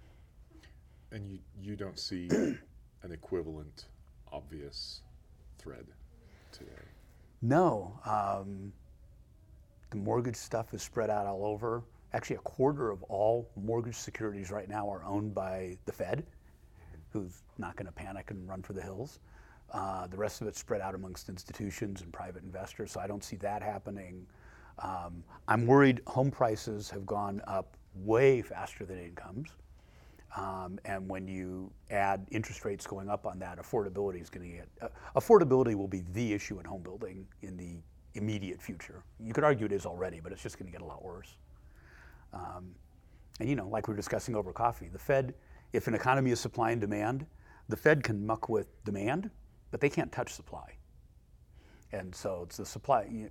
And 1.11 1.29
you 1.29 1.39
you 1.61 1.75
don't 1.75 1.99
see 1.99 2.27
an 2.31 3.11
equivalent 3.11 3.85
obvious 4.31 5.01
thread 5.57 5.85
today. 6.51 6.71
No, 7.41 7.99
um, 8.05 8.73
the 9.91 9.97
mortgage 9.97 10.35
stuff 10.35 10.73
is 10.73 10.81
spread 10.81 11.09
out 11.09 11.27
all 11.27 11.45
over. 11.45 11.83
Actually, 12.13 12.37
a 12.37 12.39
quarter 12.39 12.89
of 12.91 13.03
all 13.03 13.49
mortgage 13.55 13.95
securities 13.95 14.49
right 14.49 14.69
now 14.69 14.89
are 14.89 15.03
owned 15.03 15.35
by 15.35 15.77
the 15.85 15.91
Fed 15.91 16.25
who's 17.15 17.43
not 17.57 17.77
going 17.77 17.85
to 17.85 17.91
panic 17.93 18.29
and 18.31 18.47
run 18.47 18.61
for 18.61 18.73
the 18.73 18.81
hills. 18.81 19.19
Uh, 19.71 20.05
the 20.07 20.17
rest 20.17 20.41
of 20.41 20.47
it's 20.47 20.59
spread 20.59 20.81
out 20.81 20.93
amongst 20.93 21.29
institutions 21.29 22.01
and 22.01 22.11
private 22.11 22.43
investors, 22.43 22.91
so 22.91 22.99
I 22.99 23.07
don't 23.07 23.23
see 23.23 23.37
that 23.37 23.63
happening. 23.63 24.27
Um, 24.79 25.23
I'm 25.47 25.65
worried 25.65 26.01
home 26.07 26.29
prices 26.29 26.89
have 26.89 27.05
gone 27.05 27.41
up 27.47 27.77
way 27.95 28.41
faster 28.41 28.85
than 28.85 28.99
incomes. 28.99 29.49
Um, 30.35 30.79
and 30.83 31.07
when 31.07 31.27
you 31.27 31.71
add 31.89 32.27
interest 32.29 32.65
rates 32.65 32.85
going 32.85 33.09
up 33.09 33.25
on 33.25 33.39
that, 33.39 33.57
affordability 33.57 34.21
is 34.21 34.29
going 34.29 34.49
to 34.49 34.57
get 34.57 34.67
uh, 34.81 34.87
affordability 35.15 35.75
will 35.75 35.87
be 35.87 36.03
the 36.11 36.33
issue 36.33 36.59
in 36.59 36.65
home 36.65 36.81
building 36.81 37.25
in 37.41 37.55
the 37.55 37.77
immediate 38.15 38.61
future. 38.61 39.03
You 39.19 39.33
could 39.33 39.45
argue 39.45 39.65
it 39.65 39.71
is 39.71 39.85
already, 39.85 40.19
but 40.19 40.33
it's 40.33 40.43
just 40.43 40.59
going 40.59 40.65
to 40.65 40.71
get 40.71 40.81
a 40.81 40.85
lot 40.85 41.03
worse. 41.03 41.35
Um, 42.33 42.75
and 43.39 43.49
you 43.49 43.55
know, 43.55 43.67
like 43.69 43.87
we 43.87 43.93
were 43.93 43.97
discussing 43.97 44.35
over 44.35 44.51
coffee, 44.51 44.89
the 44.91 44.99
Fed 44.99 45.33
if 45.75 45.87
an 45.87 45.93
economy 45.93 46.31
is 46.31 46.39
supply 46.39 46.71
and 46.71 46.79
demand, 46.79 47.25
the 47.67 47.75
Fed 47.75 48.03
can 48.03 48.25
muck 48.25 48.47
with 48.47 48.67
demand, 48.85 49.29
but 49.71 49.81
they 49.81 49.89
can't 49.89 50.11
touch 50.11 50.33
supply. 50.33 50.77
And 51.91 52.13
so 52.15 52.43
it's 52.43 52.57
the 52.57 52.65
supply. 52.65 53.07
You 53.11 53.23
know, 53.23 53.29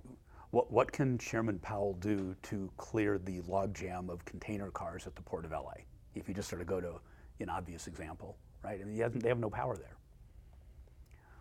what, 0.55 0.71
what 0.71 0.89
can 0.89 1.17
Chairman 1.17 1.59
Powell 1.59 1.97
do 1.99 2.33
to 2.43 2.71
clear 2.77 3.17
the 3.17 3.41
logjam 3.41 4.07
of 4.07 4.23
container 4.23 4.71
cars 4.71 5.05
at 5.05 5.13
the 5.13 5.21
port 5.21 5.43
of 5.43 5.51
LA? 5.51 5.73
If 6.15 6.29
you 6.29 6.33
just 6.33 6.47
sort 6.47 6.61
of 6.61 6.67
go 6.67 6.79
to 6.79 6.93
an 7.41 7.49
obvious 7.49 7.87
example, 7.87 8.37
right? 8.63 8.79
I 8.81 8.85
mean, 8.85 8.95
they 9.19 9.27
have 9.27 9.37
no 9.37 9.49
power 9.49 9.75
there. 9.75 9.97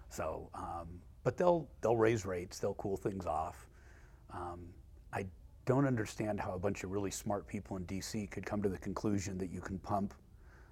So, 0.09 0.51
um, 0.53 1.01
but 1.23 1.37
they'll 1.37 1.69
they'll 1.81 1.97
raise 1.97 2.27
rates, 2.27 2.59
they'll 2.59 2.75
cool 2.75 2.97
things 2.97 3.25
off. 3.25 3.69
Um, 4.33 4.67
I 5.13 5.27
don't 5.65 5.87
understand 5.87 6.41
how 6.41 6.51
a 6.55 6.59
bunch 6.59 6.83
of 6.83 6.91
really 6.91 7.13
smart 7.13 7.47
people 7.47 7.77
in 7.77 7.85
D.C. 7.85 8.27
could 8.27 8.45
come 8.45 8.63
to 8.63 8.69
the 8.69 8.79
conclusion 8.79 9.39
that 9.39 9.51
you 9.53 9.61
can 9.61 9.79
pump 9.79 10.13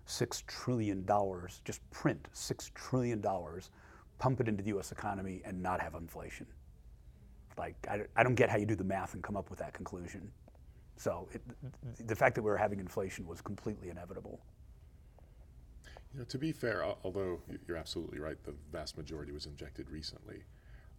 $6 0.08 0.46
trillion, 0.46 1.06
just 1.64 1.88
print 1.92 2.26
$6 2.34 2.74
trillion, 2.74 3.24
pump 4.18 4.40
it 4.40 4.48
into 4.48 4.64
the 4.64 4.76
US 4.76 4.90
economy, 4.90 5.42
and 5.44 5.62
not 5.62 5.80
have 5.80 5.94
inflation. 5.94 6.46
Like, 7.58 7.76
I, 7.90 8.02
I 8.16 8.22
don't 8.22 8.34
get 8.34 8.48
how 8.50 8.56
you 8.56 8.66
do 8.66 8.74
the 8.74 8.84
math 8.84 9.14
and 9.14 9.22
come 9.22 9.36
up 9.36 9.50
with 9.50 9.58
that 9.58 9.74
conclusion. 9.74 10.30
So 10.96 11.28
it, 11.32 11.42
the 12.06 12.14
fact 12.16 12.34
that 12.36 12.42
we 12.42 12.50
were 12.50 12.56
having 12.56 12.78
inflation 12.78 13.26
was 13.26 13.40
completely 13.40 13.88
inevitable. 13.90 14.40
You 16.12 16.20
know, 16.20 16.24
to 16.26 16.38
be 16.38 16.52
fair, 16.52 16.84
although 17.04 17.40
you're 17.66 17.76
absolutely 17.76 18.18
right, 18.18 18.36
the 18.44 18.54
vast 18.70 18.98
majority 18.98 19.32
was 19.32 19.46
injected 19.46 19.90
recently. 19.90 20.42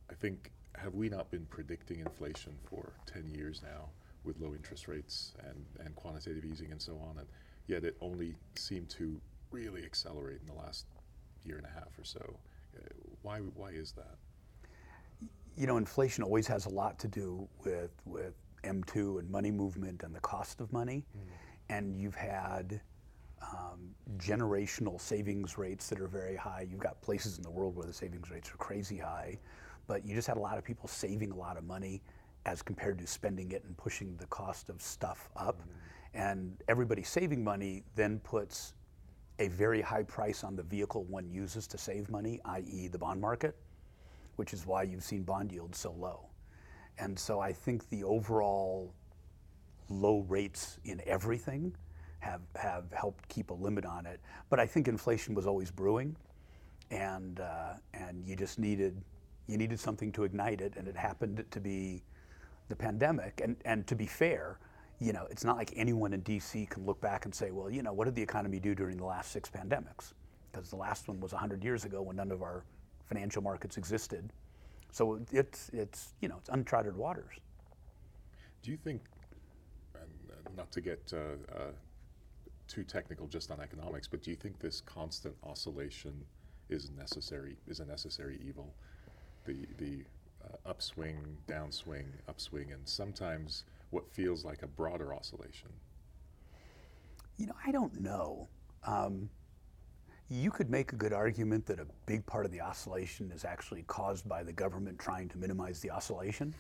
I 0.10 0.16
think 0.16 0.52
have 0.76 0.96
we 0.96 1.08
not 1.08 1.30
been 1.30 1.46
predicting 1.46 2.00
inflation 2.00 2.54
for 2.70 2.94
10 3.06 3.30
years 3.30 3.62
now 3.64 3.90
with 4.24 4.40
low 4.40 4.54
interest 4.54 4.88
rates 4.88 5.34
and, 5.48 5.66
and 5.86 5.96
quantitative 5.96 6.46
easing 6.46 6.72
and 6.72 6.82
so 6.82 6.94
on? 7.10 7.20
And 7.20 7.28
yet 7.68 7.84
it 7.84 7.96
only 8.02 8.36
seemed 8.56 8.90
to 8.92 9.22
really 9.52 9.84
accelerate 9.86 10.40
in 10.42 10.48
the 10.48 10.60
last 10.60 10.86
year 11.44 11.58
and 11.58 11.66
a 11.66 11.70
half 11.70 11.98
or 11.98 12.04
so. 12.04 12.40
Uh, 12.76 12.82
why, 13.22 13.38
why 13.38 13.70
is 13.70 13.92
that? 13.94 14.18
You 15.56 15.68
know, 15.68 15.78
inflation 15.78 16.24
always 16.24 16.48
has 16.48 16.66
a 16.66 16.70
lot 16.70 17.00
to 17.00 17.08
do 17.08 17.48
with, 17.64 17.92
with 18.06 18.34
M2 18.64 19.20
and 19.20 19.30
money 19.30 19.52
movement 19.52 20.04
and 20.04 20.16
the 20.16 20.20
cost 20.20 20.62
of 20.62 20.72
money. 20.74 21.06
Mm. 21.16 21.22
And 21.70 21.96
you've 21.96 22.16
had 22.16 22.82
um, 23.42 23.90
generational 24.18 25.00
savings 25.00 25.58
rates 25.58 25.90
that 25.90 26.00
are 26.00 26.08
very 26.08 26.36
high. 26.36 26.68
You've 26.70 26.80
got 26.80 27.02
places 27.02 27.38
in 27.38 27.44
the 27.44 27.52
world 27.52 27.76
where 27.76 27.86
the 27.86 27.94
savings 27.94 28.30
rates 28.32 28.50
are 28.52 28.58
crazy 28.58 28.98
high, 28.98 29.38
but 29.88 30.06
you 30.06 30.16
just 30.16 30.28
had 30.28 30.38
a 30.38 30.40
lot 30.42 30.58
of 30.58 30.64
people 30.64 30.88
saving 30.88 31.32
a 31.32 31.36
lot 31.36 31.58
of 31.58 31.64
money 31.64 32.02
as 32.46 32.62
compared 32.62 32.98
to 33.00 33.08
spending 33.08 33.52
it 33.52 33.64
and 33.66 33.78
pushing 33.78 34.18
the 34.18 34.26
cost 34.28 34.70
of 34.70 34.82
stuff 34.82 35.30
up. 35.36 35.62
Mm. 35.62 35.66
And 36.16 36.64
everybody 36.68 37.04
saving 37.04 37.44
money 37.44 37.84
then 37.96 38.20
puts 38.20 38.74
a 39.40 39.48
very 39.48 39.82
high 39.82 40.04
price 40.04 40.44
on 40.44 40.56
the 40.56 40.64
vehicle 40.64 41.04
one 41.06 41.30
uses 41.32 41.68
to 41.68 41.78
save 41.78 42.10
money, 42.10 42.40
i.e., 42.46 42.88
the 42.88 42.98
bond 42.98 43.20
market, 43.20 43.58
which 44.36 44.54
is 44.54 44.66
why 44.66 44.84
you've 44.84 45.04
seen 45.04 45.24
bond 45.24 45.52
yields 45.52 45.78
so 45.78 45.92
low. 45.92 46.30
And 46.98 47.18
so 47.18 47.40
I 47.40 47.54
think 47.54 47.90
the 47.90 48.04
overall 48.04 48.94
low 49.90 50.20
rates 50.28 50.78
in 50.86 51.02
everything 51.06 51.76
have, 52.20 52.42
have 52.56 52.86
helped 52.92 53.28
keep 53.30 53.50
a 53.50 53.54
limit 53.54 53.86
on 53.86 54.06
it. 54.06 54.20
But 54.50 54.60
I 54.60 54.66
think 54.66 54.88
inflation 54.88 55.36
was 55.36 55.46
always 55.46 55.72
brewing, 55.72 56.16
and, 56.92 57.40
uh, 57.40 57.74
and 57.94 58.26
you 58.26 58.36
just 58.36 58.60
needed, 58.60 59.02
you 59.48 59.58
needed 59.58 59.80
something 59.80 60.12
to 60.14 60.24
ignite 60.24 60.62
it, 60.62 60.74
and 60.78 60.88
it 60.88 60.96
happened 60.96 61.44
to 61.50 61.60
be 61.60 62.04
the 62.70 62.76
pandemic. 62.76 63.42
And, 63.44 63.58
and 63.66 63.86
to 63.88 63.96
be 63.96 64.06
fair, 64.06 64.60
you 65.00 65.12
know, 65.12 65.28
it's 65.30 65.44
not 65.44 65.58
like 65.58 65.74
anyone 65.76 66.14
in 66.14 66.22
DC 66.22 66.70
can 66.70 66.86
look 66.86 67.02
back 67.02 67.26
and 67.26 67.36
say, 67.36 67.52
well, 67.52 67.70
you 67.70 67.84
know, 67.84 67.92
what 67.92 68.06
did 68.06 68.16
the 68.16 68.22
economy 68.22 68.60
do 68.60 68.74
during 68.74 68.98
the 68.98 69.06
last 69.06 69.32
six 69.32 69.50
pandemics? 69.50 70.14
Because 70.52 70.70
the 70.70 70.78
last 70.78 71.08
one 71.08 71.20
was 71.20 71.34
100 71.34 71.64
years 71.64 71.84
ago 71.84 72.02
when 72.02 72.16
none 72.16 72.32
of 72.32 72.42
our 72.42 72.64
financial 73.08 73.42
markets 73.42 73.78
existed. 73.78 74.32
So 74.92 75.20
it's, 75.32 75.70
it's, 75.74 76.14
you 76.22 76.28
know, 76.28 76.38
it's 76.38 76.50
uncharted 76.50 76.96
waters. 76.96 77.34
Do 78.62 78.72
you 78.72 78.78
think, 78.78 79.02
and 79.96 80.56
not 80.56 80.72
to 80.72 80.82
get 80.82 81.12
uh, 81.14 81.18
uh, 81.56 81.72
too 82.68 82.84
technical 82.84 83.28
just 83.28 83.52
on 83.52 83.60
economics, 83.60 84.08
but 84.08 84.22
do 84.24 84.32
you 84.32 84.38
think 84.38 84.60
this 84.60 84.82
constant 84.82 85.36
oscillation 85.44 86.14
is 86.70 86.90
necessary? 86.98 87.58
Is 87.68 87.80
a 87.80 87.86
necessary 87.86 88.40
evil? 88.46 88.74
The 89.46 89.68
the 89.78 90.06
uh, 90.44 90.70
upswing, 90.70 91.38
downswing, 91.48 92.06
upswing, 92.30 92.72
and 92.72 92.88
sometimes 92.88 93.66
what 93.90 94.10
feels 94.12 94.46
like 94.46 94.64
a 94.64 94.68
broader 94.68 95.14
oscillation. 95.14 95.70
You 97.38 97.48
know, 97.48 97.56
I 97.66 97.72
don't 97.72 98.00
know. 98.00 98.48
Um, 98.86 99.30
you 100.30 100.52
could 100.52 100.70
make 100.70 100.94
a 100.94 100.96
good 100.96 101.14
argument 101.14 101.66
that 101.68 101.80
a 101.80 101.86
big 102.06 102.26
part 102.26 102.46
of 102.46 102.52
the 102.52 102.62
oscillation 102.62 103.32
is 103.32 103.46
actually 103.46 103.84
caused 103.84 104.28
by 104.28 104.44
the 104.44 104.54
government 104.54 104.98
trying 104.98 105.30
to 105.30 105.38
minimize 105.38 105.80
the 105.80 105.92
oscillation. 105.92 106.54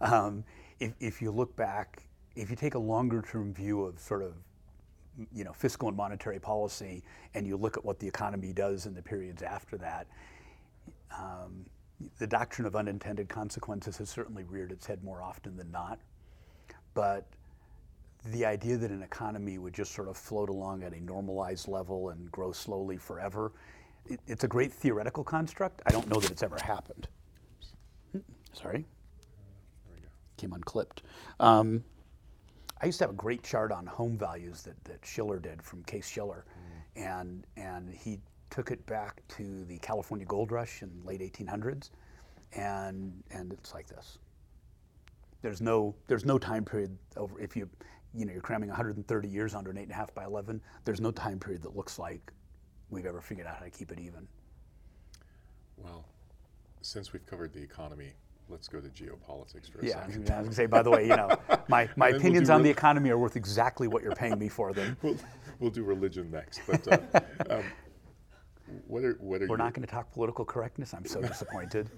Um, 0.00 0.44
if, 0.80 0.92
if 1.00 1.22
you 1.22 1.30
look 1.30 1.54
back, 1.56 2.02
if 2.36 2.50
you 2.50 2.56
take 2.56 2.74
a 2.74 2.78
longer 2.78 3.22
term 3.22 3.52
view 3.52 3.82
of 3.82 3.98
sort 3.98 4.22
of 4.22 4.34
you 5.32 5.44
know, 5.44 5.52
fiscal 5.52 5.88
and 5.88 5.96
monetary 5.96 6.40
policy, 6.40 7.02
and 7.34 7.46
you 7.46 7.56
look 7.56 7.76
at 7.76 7.84
what 7.84 7.98
the 7.98 8.06
economy 8.06 8.52
does 8.52 8.86
in 8.86 8.94
the 8.94 9.02
periods 9.02 9.42
after 9.42 9.76
that, 9.78 10.06
um, 11.16 11.66
the 12.18 12.26
doctrine 12.26 12.66
of 12.66 12.74
unintended 12.74 13.28
consequences 13.28 13.96
has 13.98 14.10
certainly 14.10 14.42
reared 14.44 14.72
its 14.72 14.86
head 14.86 15.02
more 15.04 15.22
often 15.22 15.56
than 15.56 15.70
not. 15.70 15.98
But 16.94 17.26
the 18.26 18.44
idea 18.44 18.76
that 18.76 18.90
an 18.90 19.02
economy 19.02 19.58
would 19.58 19.74
just 19.74 19.92
sort 19.92 20.08
of 20.08 20.16
float 20.16 20.48
along 20.48 20.82
at 20.82 20.92
a 20.94 21.00
normalized 21.00 21.68
level 21.68 22.10
and 22.10 22.30
grow 22.32 22.52
slowly 22.52 22.96
forever, 22.96 23.52
it, 24.06 24.20
it's 24.26 24.44
a 24.44 24.48
great 24.48 24.72
theoretical 24.72 25.24
construct. 25.24 25.82
I 25.86 25.90
don't 25.90 26.08
know 26.08 26.20
that 26.20 26.30
it's 26.30 26.42
ever 26.42 26.56
happened. 26.62 27.08
Hmm, 28.12 28.18
Sorry, 28.52 28.86
There 29.86 29.94
we 29.94 30.00
go. 30.00 30.08
came 30.36 30.52
unclipped. 30.52 31.02
Um, 31.40 31.84
I 32.80 32.86
used 32.86 32.98
to 32.98 33.04
have 33.04 33.10
a 33.10 33.16
great 33.16 33.42
chart 33.42 33.72
on 33.72 33.86
home 33.86 34.18
values 34.18 34.62
that, 34.62 34.82
that 34.84 35.04
Shiller 35.04 35.38
did 35.38 35.62
from 35.62 35.82
Case 35.84 36.06
Shiller, 36.08 36.44
and 36.96 37.46
and 37.56 37.92
he 37.94 38.20
took 38.50 38.70
it 38.70 38.84
back 38.86 39.22
to 39.28 39.64
the 39.64 39.78
California 39.78 40.26
gold 40.26 40.52
rush 40.52 40.82
in 40.82 40.90
late 41.04 41.20
1800s, 41.20 41.90
and 42.52 43.12
and 43.30 43.52
it's 43.52 43.72
like 43.74 43.86
this. 43.86 44.18
There's 45.40 45.60
no 45.62 45.94
there's 46.08 46.24
no 46.24 46.38
time 46.38 46.64
period 46.64 46.96
over 47.16 47.40
if 47.40 47.56
you 47.56 47.68
you 48.14 48.24
know 48.24 48.32
you're 48.32 48.42
cramming 48.42 48.68
130 48.68 49.28
years 49.28 49.54
under 49.54 49.70
an 49.70 49.78
eight 49.78 49.84
and 49.84 49.92
a 49.92 49.94
half 49.94 50.14
by 50.14 50.24
11. 50.24 50.60
There's 50.84 51.00
no 51.00 51.10
time 51.10 51.38
period 51.38 51.62
that 51.62 51.76
looks 51.76 51.98
like 51.98 52.32
we've 52.90 53.06
ever 53.06 53.20
figured 53.20 53.46
out 53.46 53.56
how 53.56 53.64
to 53.64 53.70
keep 53.70 53.90
it 53.90 53.98
even. 53.98 54.26
Well, 55.76 56.04
since 56.82 57.12
we've 57.12 57.26
covered 57.26 57.52
the 57.52 57.62
economy, 57.62 58.12
let's 58.48 58.68
go 58.68 58.80
to 58.80 58.88
geopolitics 58.88 59.70
for 59.70 59.80
a 59.80 59.86
Yeah, 59.86 60.00
I 60.02 60.06
was 60.06 60.14
second. 60.14 60.26
gonna 60.26 60.52
say. 60.52 60.66
By 60.66 60.82
the 60.82 60.90
way, 60.90 61.02
you 61.02 61.16
know, 61.16 61.30
my, 61.68 61.88
my 61.96 62.10
we'll 62.10 62.18
opinions 62.18 62.48
do 62.48 62.54
on 62.54 62.62
the 62.62 62.70
economy 62.70 63.10
are 63.10 63.18
worth 63.18 63.36
exactly 63.36 63.88
what 63.88 64.02
you're 64.02 64.14
paying 64.14 64.38
me 64.38 64.48
for 64.48 64.72
them. 64.72 64.96
we'll, 65.02 65.16
we'll 65.58 65.70
do 65.70 65.82
religion 65.82 66.30
next. 66.30 66.60
But 66.66 66.86
uh, 66.88 67.20
um, 67.50 67.64
what 68.86 69.04
are 69.04 69.14
what 69.20 69.42
are 69.42 69.46
We're 69.46 69.56
your, 69.56 69.58
not 69.58 69.74
going 69.74 69.86
to 69.86 69.92
talk 69.92 70.12
political 70.12 70.44
correctness. 70.44 70.94
I'm 70.94 71.04
so 71.04 71.20
disappointed. 71.20 71.90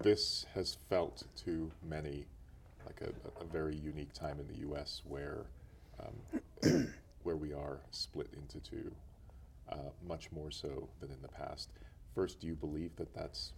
This 0.00 0.46
has 0.54 0.76
felt 0.88 1.24
to 1.44 1.70
many 1.88 2.26
like 2.86 3.00
a, 3.02 3.12
a 3.42 3.44
very 3.44 3.76
unique 3.76 4.12
time 4.12 4.38
in 4.40 4.46
the 4.48 4.60
U.S. 4.60 5.02
where 5.06 5.46
um, 6.00 6.88
where 7.22 7.36
we 7.36 7.52
are 7.52 7.80
split 7.90 8.28
into 8.32 8.60
two, 8.60 8.90
uh, 9.70 9.90
much 10.06 10.30
more 10.32 10.50
so 10.50 10.88
than 11.00 11.10
in 11.10 11.20
the 11.20 11.28
past. 11.28 11.70
First, 12.14 12.40
do 12.40 12.46
you 12.46 12.54
believe 12.54 12.94
that 12.96 13.12
that's 13.14 13.52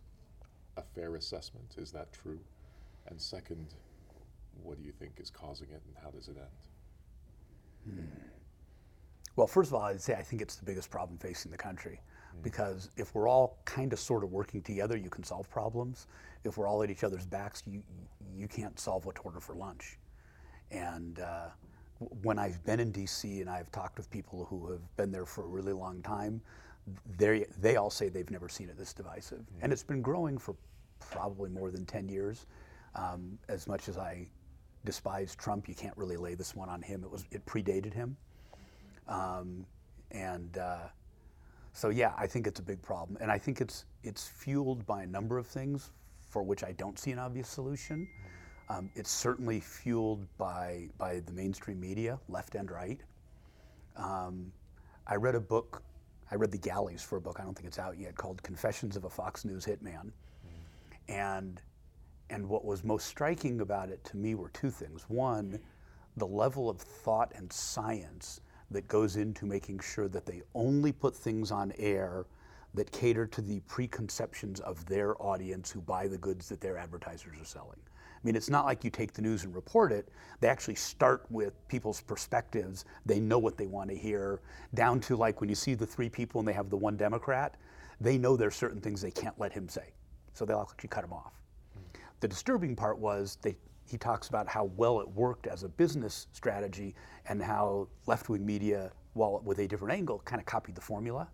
a 0.77 0.83
fair 0.83 1.15
assessment? 1.17 1.77
Is 1.79 1.93
that 1.93 2.13
true? 2.13 2.41
And 3.07 3.21
second, 3.21 3.67
what 4.63 4.79
do 4.79 4.85
you 4.85 4.93
think 4.93 5.13
is 5.19 5.31
causing 5.31 5.69
it, 5.69 5.83
and 5.87 5.97
how 6.03 6.11
does 6.11 6.29
it 6.29 6.37
end? 6.37 6.47
Well, 9.37 9.47
first 9.47 9.71
of 9.71 9.75
all, 9.75 9.83
I'd 9.83 10.01
say 10.01 10.15
I 10.15 10.23
think 10.23 10.43
it's 10.43 10.57
the 10.57 10.65
biggest 10.65 10.91
problem 10.91 11.19
facing 11.19 11.51
the 11.51 11.57
country. 11.57 12.01
Because 12.43 12.91
if 12.97 13.15
we're 13.15 13.29
all 13.29 13.59
kind 13.65 13.93
of 13.93 13.99
sort 13.99 14.25
of 14.25 14.33
working 14.33 14.63
together, 14.63 14.97
you 14.97 15.11
can 15.11 15.25
solve 15.25 15.51
problems. 15.51 16.07
If 16.45 16.57
we're 16.57 16.67
all 16.67 16.83
at 16.83 16.91
each 16.91 17.05
other's 17.05 17.27
backs, 17.27 17.63
you, 17.67 17.83
you 18.35 18.49
can't 18.49 18.79
solve 18.79 19.05
what 19.05 19.17
to 19.17 19.23
order 19.23 19.41
for 19.41 19.55
lunch. 19.55 19.99
And 20.71 21.21
uh, 21.21 21.49
when 22.23 22.39
I've 22.39 22.63
been 22.65 22.81
in 22.81 22.93
DC 22.93 23.41
and 23.41 23.51
I've 23.51 23.71
talked 23.73 23.99
with 23.99 24.11
people 24.11 24.47
who 24.47 24.71
have 24.71 24.97
been 24.97 25.11
there 25.11 25.27
for 25.27 25.45
a 25.45 25.49
really 25.49 25.73
long 25.73 26.01
time, 26.03 26.41
they 27.19 27.47
they 27.61 27.77
all 27.77 27.91
say 27.91 28.09
they've 28.09 28.31
never 28.31 28.49
seen 28.49 28.69
it 28.69 28.79
this 28.79 28.93
divisive. 28.93 29.45
And 29.61 29.73
it's 29.73 29.83
been 29.83 30.03
growing 30.03 30.39
for 30.39 30.57
probably 30.99 31.51
more 31.51 31.71
than 31.71 31.85
10 31.85 32.09
years. 32.09 32.47
Um, 32.95 33.39
as 33.49 33.67
much 33.67 33.89
as 33.89 33.99
I 33.99 34.29
despise 34.85 35.37
Trump, 35.37 35.69
you 35.69 35.75
can't 35.75 35.97
really 35.97 36.17
lay 36.17 36.35
this 36.35 36.55
one 36.55 36.69
on 36.69 36.83
him. 36.83 37.05
It 37.05 37.11
was 37.11 37.25
it 37.31 37.45
predated 37.47 37.93
him. 37.93 38.17
Um, 39.09 39.67
and 40.11 40.57
uh, 40.59 40.89
so, 41.73 41.89
yeah, 41.91 42.13
I 42.17 42.27
think 42.27 42.47
it's 42.47 42.61
a 42.61 42.63
big 42.63 42.83
problem, 42.83 43.19
and 43.21 43.31
I 43.31 43.39
think 43.39 43.61
it's 43.61 43.85
it's 44.03 44.27
fueled 44.29 44.87
by 44.87 45.03
a 45.03 45.07
number 45.07 45.39
of 45.39 45.47
things 45.47 45.91
for 46.31 46.43
which 46.43 46.65
I 46.65 46.73
don't 46.73 46.99
see 46.99 47.11
an 47.11 47.19
obvious 47.19 47.49
solution. 47.49 48.09
Um, 48.69 48.89
it's 48.95 49.11
certainly 49.11 49.61
fueled 49.61 50.27
by 50.39 50.89
by 50.99 51.21
the 51.21 51.33
mainstream 51.33 51.81
media, 51.81 52.19
left 52.29 52.55
and 52.55 52.71
right. 52.71 53.01
Um, 53.97 54.53
I 55.07 55.17
read 55.17 55.35
a 55.35 55.41
book. 55.41 55.83
I 56.31 56.37
read 56.37 56.53
the 56.53 56.59
galleys 56.59 57.03
for 57.03 57.17
a 57.17 57.21
book. 57.21 57.41
I 57.41 57.43
don't 57.43 57.55
think 57.55 57.67
it's 57.67 57.79
out 57.79 57.99
yet, 57.99 58.15
called 58.17 58.43
"Confessions 58.43 58.97
of 58.97 59.05
a 59.05 59.11
Fox 59.11 59.45
News 59.45 59.67
Hitman," 59.67 60.13
and 61.09 61.61
and 62.31 62.49
what 62.49 62.65
was 62.65 62.85
most 62.85 63.07
striking 63.07 63.61
about 63.61 63.89
it 63.89 64.03
to 64.05 64.17
me 64.17 64.37
were 64.37 64.51
two 64.51 64.71
things. 64.71 65.05
One, 65.09 65.59
the 66.17 66.27
level 66.27 66.71
of 66.71 66.79
thought 66.79 67.33
and 67.35 67.53
science 67.53 68.41
that 68.71 68.87
goes 68.89 69.17
into 69.17 69.47
making 69.47 69.81
sure 69.81 70.09
that 70.09 70.27
they 70.27 70.43
only 70.55 70.93
put 70.93 71.15
things 71.15 71.51
on 71.51 71.73
air 71.79 72.27
that 72.75 72.91
cater 72.93 73.27
to 73.27 73.41
the 73.41 73.61
preconceptions 73.61 74.61
of 74.61 74.85
their 74.87 75.21
audience 75.21 75.71
who 75.71 75.81
buy 75.81 76.07
the 76.07 76.19
goods 76.19 76.49
that 76.49 76.61
their 76.61 76.77
advertisers 76.77 77.41
are 77.41 77.45
selling. 77.45 77.79
I 77.87 78.27
mean, 78.27 78.37
it's 78.37 78.51
not 78.51 78.67
like 78.67 78.85
you 78.85 78.91
take 78.91 79.13
the 79.15 79.23
news 79.23 79.45
and 79.45 79.55
report 79.55 79.93
it. 79.93 80.11
They 80.41 80.49
actually 80.49 80.75
start 80.75 81.25
with 81.31 81.55
people's 81.69 82.03
perspectives. 82.03 82.85
They 83.07 83.19
know 83.19 83.39
what 83.39 83.57
they 83.57 83.67
want 83.67 83.89
to 83.91 83.97
hear, 83.97 84.41
down 84.75 85.01
to 85.01 85.17
like 85.17 85.41
when 85.41 85.49
you 85.49 85.55
see 85.55 85.75
the 85.75 85.87
three 85.87 86.11
people 86.11 86.39
and 86.39 86.47
they 86.47 86.53
have 86.53 86.69
the 86.69 86.77
one 86.77 86.97
Democrat, 86.97 87.57
they 88.01 88.19
know 88.19 88.37
there's 88.37 88.55
certain 88.55 88.81
things 88.81 89.01
they 89.01 89.11
can't 89.11 89.39
let 89.39 89.53
him 89.53 89.69
say. 89.69 89.95
So 90.35 90.45
they'll 90.45 90.61
actually 90.71 90.89
cut 90.89 91.03
him 91.05 91.13
off. 91.13 91.33
The 92.21 92.29
disturbing 92.29 92.77
part 92.77 92.99
was 92.99 93.39
they, 93.41 93.57
he 93.91 93.99
talks 93.99 94.29
about 94.29 94.47
how 94.49 94.65
well 94.77 95.01
it 95.01 95.09
worked 95.09 95.47
as 95.47 95.65
a 95.65 95.69
business 95.69 96.29
strategy 96.33 96.95
and 97.27 97.43
how 97.43 97.89
left 98.07 98.29
wing 98.29 98.47
media, 98.47 98.93
while 99.15 99.41
with 99.45 99.59
a 99.59 99.67
different 99.67 99.93
angle, 99.93 100.21
kind 100.25 100.41
of 100.41 100.47
copied 100.47 100.77
the 100.77 100.81
formula. 100.81 101.29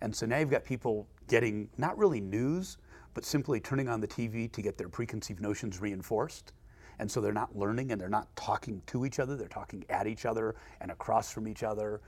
And 0.00 0.14
so 0.14 0.24
now 0.24 0.38
you've 0.38 0.50
got 0.50 0.64
people 0.64 1.06
getting 1.28 1.68
not 1.76 1.98
really 1.98 2.20
news, 2.20 2.78
but 3.12 3.24
simply 3.24 3.60
turning 3.60 3.88
on 3.88 4.00
the 4.00 4.08
TV 4.08 4.50
to 4.52 4.62
get 4.62 4.78
their 4.78 4.88
preconceived 4.88 5.40
notions 5.40 5.80
reinforced. 5.80 6.52
And 6.98 7.10
so 7.10 7.20
they're 7.20 7.32
not 7.32 7.56
learning 7.56 7.92
and 7.92 8.00
they're 8.00 8.08
not 8.08 8.34
talking 8.36 8.80
to 8.86 9.04
each 9.04 9.18
other, 9.18 9.36
they're 9.36 9.48
talking 9.48 9.84
at 9.90 10.06
each 10.06 10.24
other 10.24 10.56
and 10.80 10.90
across 10.90 11.30
from 11.30 11.46
each 11.46 11.62
other. 11.62 12.00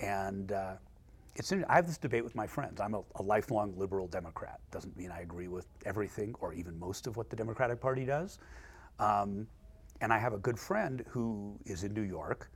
And 0.00 0.52
uh, 0.52 0.74
it's 1.36 1.52
I 1.52 1.76
have 1.76 1.86
this 1.86 1.98
debate 1.98 2.24
with 2.24 2.34
my 2.34 2.46
friends. 2.46 2.80
I'm 2.80 2.94
a, 2.94 3.02
a 3.16 3.22
lifelong 3.22 3.74
liberal 3.76 4.06
Democrat. 4.06 4.60
Doesn't 4.70 4.96
mean 4.96 5.10
I 5.10 5.20
agree 5.20 5.48
with 5.48 5.66
everything 5.84 6.34
or 6.40 6.52
even 6.52 6.78
most 6.78 7.06
of 7.06 7.16
what 7.16 7.30
the 7.30 7.36
Democratic 7.36 7.80
Party 7.80 8.04
does. 8.04 8.38
Um, 8.98 9.46
and 10.00 10.12
I 10.12 10.18
have 10.18 10.32
a 10.32 10.38
good 10.38 10.58
friend 10.58 11.04
who 11.08 11.58
is 11.64 11.84
in 11.84 11.94
New 11.94 12.02
York, 12.02 12.50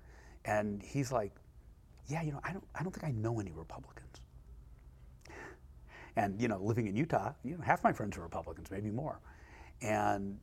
and 0.44 0.82
he's 0.82 1.12
like, 1.12 1.32
"Yeah, 2.06 2.22
you 2.22 2.32
know, 2.32 2.40
I 2.44 2.52
don't, 2.52 2.64
I 2.74 2.82
don't 2.82 2.92
think 2.92 3.04
I 3.04 3.12
know 3.12 3.40
any 3.40 3.52
Republicans." 3.52 4.20
And 6.16 6.40
you 6.40 6.48
know, 6.48 6.58
living 6.60 6.88
in 6.88 6.96
Utah, 6.96 7.32
you 7.44 7.56
know, 7.56 7.62
half 7.62 7.84
my 7.84 7.92
friends 7.92 8.18
are 8.18 8.22
Republicans, 8.22 8.70
maybe 8.70 8.90
more, 8.90 9.20
and 9.82 10.38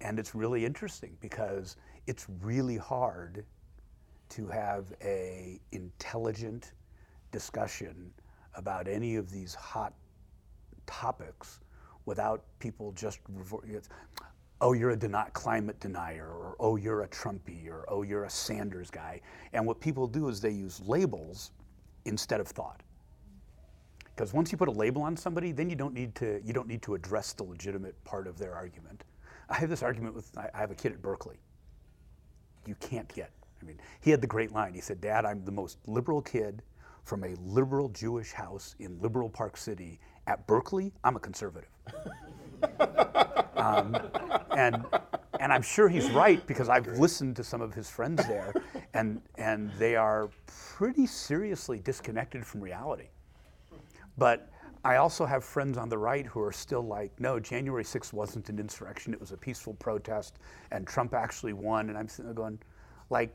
and 0.00 0.18
it's 0.18 0.34
really 0.34 0.64
interesting 0.64 1.16
because 1.20 1.76
it's 2.06 2.26
really 2.42 2.76
hard 2.76 3.44
to 4.30 4.46
have 4.48 4.92
a 5.02 5.60
intelligent 5.72 6.72
discussion 7.32 8.12
about 8.54 8.88
any 8.88 9.16
of 9.16 9.30
these 9.30 9.54
hot 9.54 9.94
topics 10.86 11.60
without 12.04 12.44
people 12.58 12.92
just, 12.92 13.20
oh, 14.60 14.72
you're 14.72 14.90
a 14.90 14.96
deni- 14.96 15.32
climate 15.32 15.78
denier, 15.80 16.26
or 16.26 16.56
oh, 16.58 16.76
you're 16.76 17.02
a 17.02 17.08
Trumpy, 17.08 17.68
or 17.68 17.84
oh, 17.88 18.02
you're 18.02 18.24
a 18.24 18.30
Sanders 18.30 18.90
guy. 18.90 19.20
And 19.52 19.66
what 19.66 19.80
people 19.80 20.06
do 20.06 20.28
is 20.28 20.40
they 20.40 20.50
use 20.50 20.80
labels 20.86 21.52
instead 22.04 22.40
of 22.40 22.48
thought. 22.48 22.82
Because 24.14 24.32
once 24.32 24.50
you 24.50 24.58
put 24.58 24.68
a 24.68 24.72
label 24.72 25.02
on 25.02 25.16
somebody, 25.16 25.52
then 25.52 25.70
you 25.70 25.76
don't 25.76 25.94
need 25.94 26.14
to 26.16 26.40
you 26.44 26.52
don't 26.52 26.66
need 26.66 26.82
to 26.82 26.94
address 26.94 27.32
the 27.32 27.44
legitimate 27.44 28.02
part 28.04 28.26
of 28.26 28.38
their 28.38 28.54
argument. 28.54 29.04
I 29.48 29.54
have 29.54 29.70
this 29.70 29.82
argument 29.82 30.14
with 30.14 30.36
I 30.36 30.50
I 30.54 30.58
have 30.58 30.72
a 30.72 30.74
kid 30.74 30.92
at 30.92 31.00
Berkeley. 31.00 31.38
You 32.66 32.74
can't 32.80 33.08
get. 33.14 33.30
I 33.62 33.64
mean, 33.64 33.78
he 34.00 34.10
had 34.10 34.20
the 34.20 34.26
great 34.26 34.52
line. 34.52 34.74
He 34.74 34.80
said, 34.80 35.00
"Dad, 35.00 35.24
I'm 35.24 35.44
the 35.44 35.52
most 35.52 35.78
liberal 35.86 36.20
kid 36.20 36.62
from 37.04 37.24
a 37.24 37.34
liberal 37.36 37.88
Jewish 37.90 38.32
house 38.32 38.74
in 38.80 39.00
liberal 39.00 39.28
Park 39.28 39.56
City. 39.56 40.00
At 40.26 40.46
Berkeley, 40.48 40.92
I'm 41.04 41.14
a 41.14 41.20
conservative." 41.20 41.70
um, 43.58 43.96
and 44.56 44.84
and 45.40 45.52
I'm 45.52 45.62
sure 45.62 45.88
he's 45.88 46.10
right 46.10 46.44
because 46.46 46.68
I've 46.68 46.86
listened 46.98 47.36
to 47.36 47.44
some 47.44 47.60
of 47.60 47.74
his 47.74 47.90
friends 47.90 48.26
there, 48.26 48.54
and 48.94 49.20
and 49.36 49.70
they 49.78 49.96
are 49.96 50.30
pretty 50.46 51.06
seriously 51.06 51.78
disconnected 51.78 52.46
from 52.46 52.60
reality. 52.60 53.08
But 54.16 54.50
I 54.84 54.96
also 54.96 55.26
have 55.26 55.44
friends 55.44 55.76
on 55.76 55.88
the 55.88 55.98
right 55.98 56.26
who 56.26 56.40
are 56.40 56.52
still 56.52 56.82
like, 56.82 57.18
no, 57.20 57.38
January 57.40 57.84
6th 57.84 58.12
wasn't 58.12 58.48
an 58.48 58.58
insurrection, 58.58 59.12
it 59.12 59.20
was 59.20 59.32
a 59.32 59.36
peaceful 59.36 59.74
protest, 59.74 60.38
and 60.70 60.86
Trump 60.86 61.14
actually 61.14 61.52
won. 61.52 61.88
And 61.88 61.98
I'm 61.98 62.08
sitting 62.08 62.26
there 62.26 62.34
going, 62.34 62.58
like, 63.10 63.34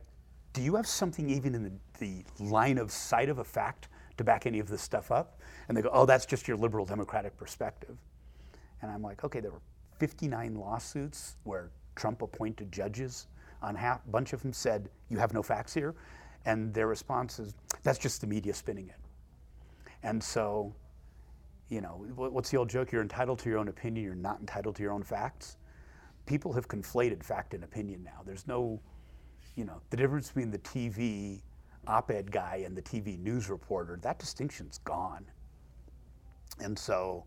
do 0.53 0.61
you 0.61 0.75
have 0.75 0.87
something 0.87 1.29
even 1.29 1.55
in 1.55 1.63
the, 1.63 1.71
the 1.99 2.43
line 2.43 2.77
of 2.77 2.91
sight 2.91 3.29
of 3.29 3.39
a 3.39 3.43
fact 3.43 3.87
to 4.17 4.23
back 4.23 4.45
any 4.45 4.59
of 4.59 4.67
this 4.67 4.81
stuff 4.81 5.11
up? 5.11 5.41
And 5.67 5.77
they 5.77 5.81
go, 5.81 5.89
oh, 5.91 6.05
that's 6.05 6.25
just 6.25 6.47
your 6.47 6.57
liberal 6.57 6.85
democratic 6.85 7.35
perspective. 7.37 7.97
And 8.81 8.91
I'm 8.91 9.01
like, 9.01 9.23
okay, 9.23 9.39
there 9.39 9.51
were 9.51 9.61
59 10.03 10.55
lawsuits 10.55 11.37
where 11.45 11.71
Trump 11.95 12.23
appointed 12.23 12.73
judges. 12.73 13.27
On 13.61 13.73
half, 13.73 14.01
a 14.05 14.09
bunch 14.09 14.33
of 14.33 14.41
them 14.41 14.51
said, 14.51 14.89
you 15.07 15.17
have 15.17 15.33
no 15.33 15.41
facts 15.41 15.73
here. 15.73 15.95
And 16.45 16.73
their 16.73 16.87
response 16.87 17.39
is, 17.39 17.55
that's 17.83 17.97
just 17.97 18.19
the 18.19 18.27
media 18.27 18.53
spinning 18.53 18.89
it. 18.89 18.99
And 20.03 20.21
so, 20.21 20.75
you 21.69 21.79
know, 21.79 22.05
what's 22.17 22.49
the 22.49 22.57
old 22.57 22.69
joke? 22.69 22.91
You're 22.91 23.01
entitled 23.01 23.39
to 23.39 23.49
your 23.49 23.59
own 23.59 23.69
opinion, 23.69 24.03
you're 24.03 24.13
not 24.13 24.41
entitled 24.41 24.75
to 24.75 24.83
your 24.83 24.91
own 24.91 25.03
facts. 25.03 25.55
People 26.25 26.51
have 26.51 26.67
conflated 26.67 27.23
fact 27.23 27.53
and 27.53 27.63
opinion 27.63 28.03
now. 28.03 28.23
There's 28.25 28.45
no, 28.45 28.81
you 29.55 29.63
know, 29.63 29.79
the 29.89 29.95
difference 29.95 30.27
between 30.27 30.51
the 30.51 30.59
TV 30.59 31.39
op 31.87 32.11
ed 32.11 32.29
guy 32.29 32.63
and 32.65 32.75
the 32.75 32.81
TV 32.81 33.17
news 33.17 33.49
reporter, 33.49 33.97
that 34.01 34.19
distinction's 34.19 34.79
gone. 34.79 35.23
And 36.59 36.77
so, 36.77 37.23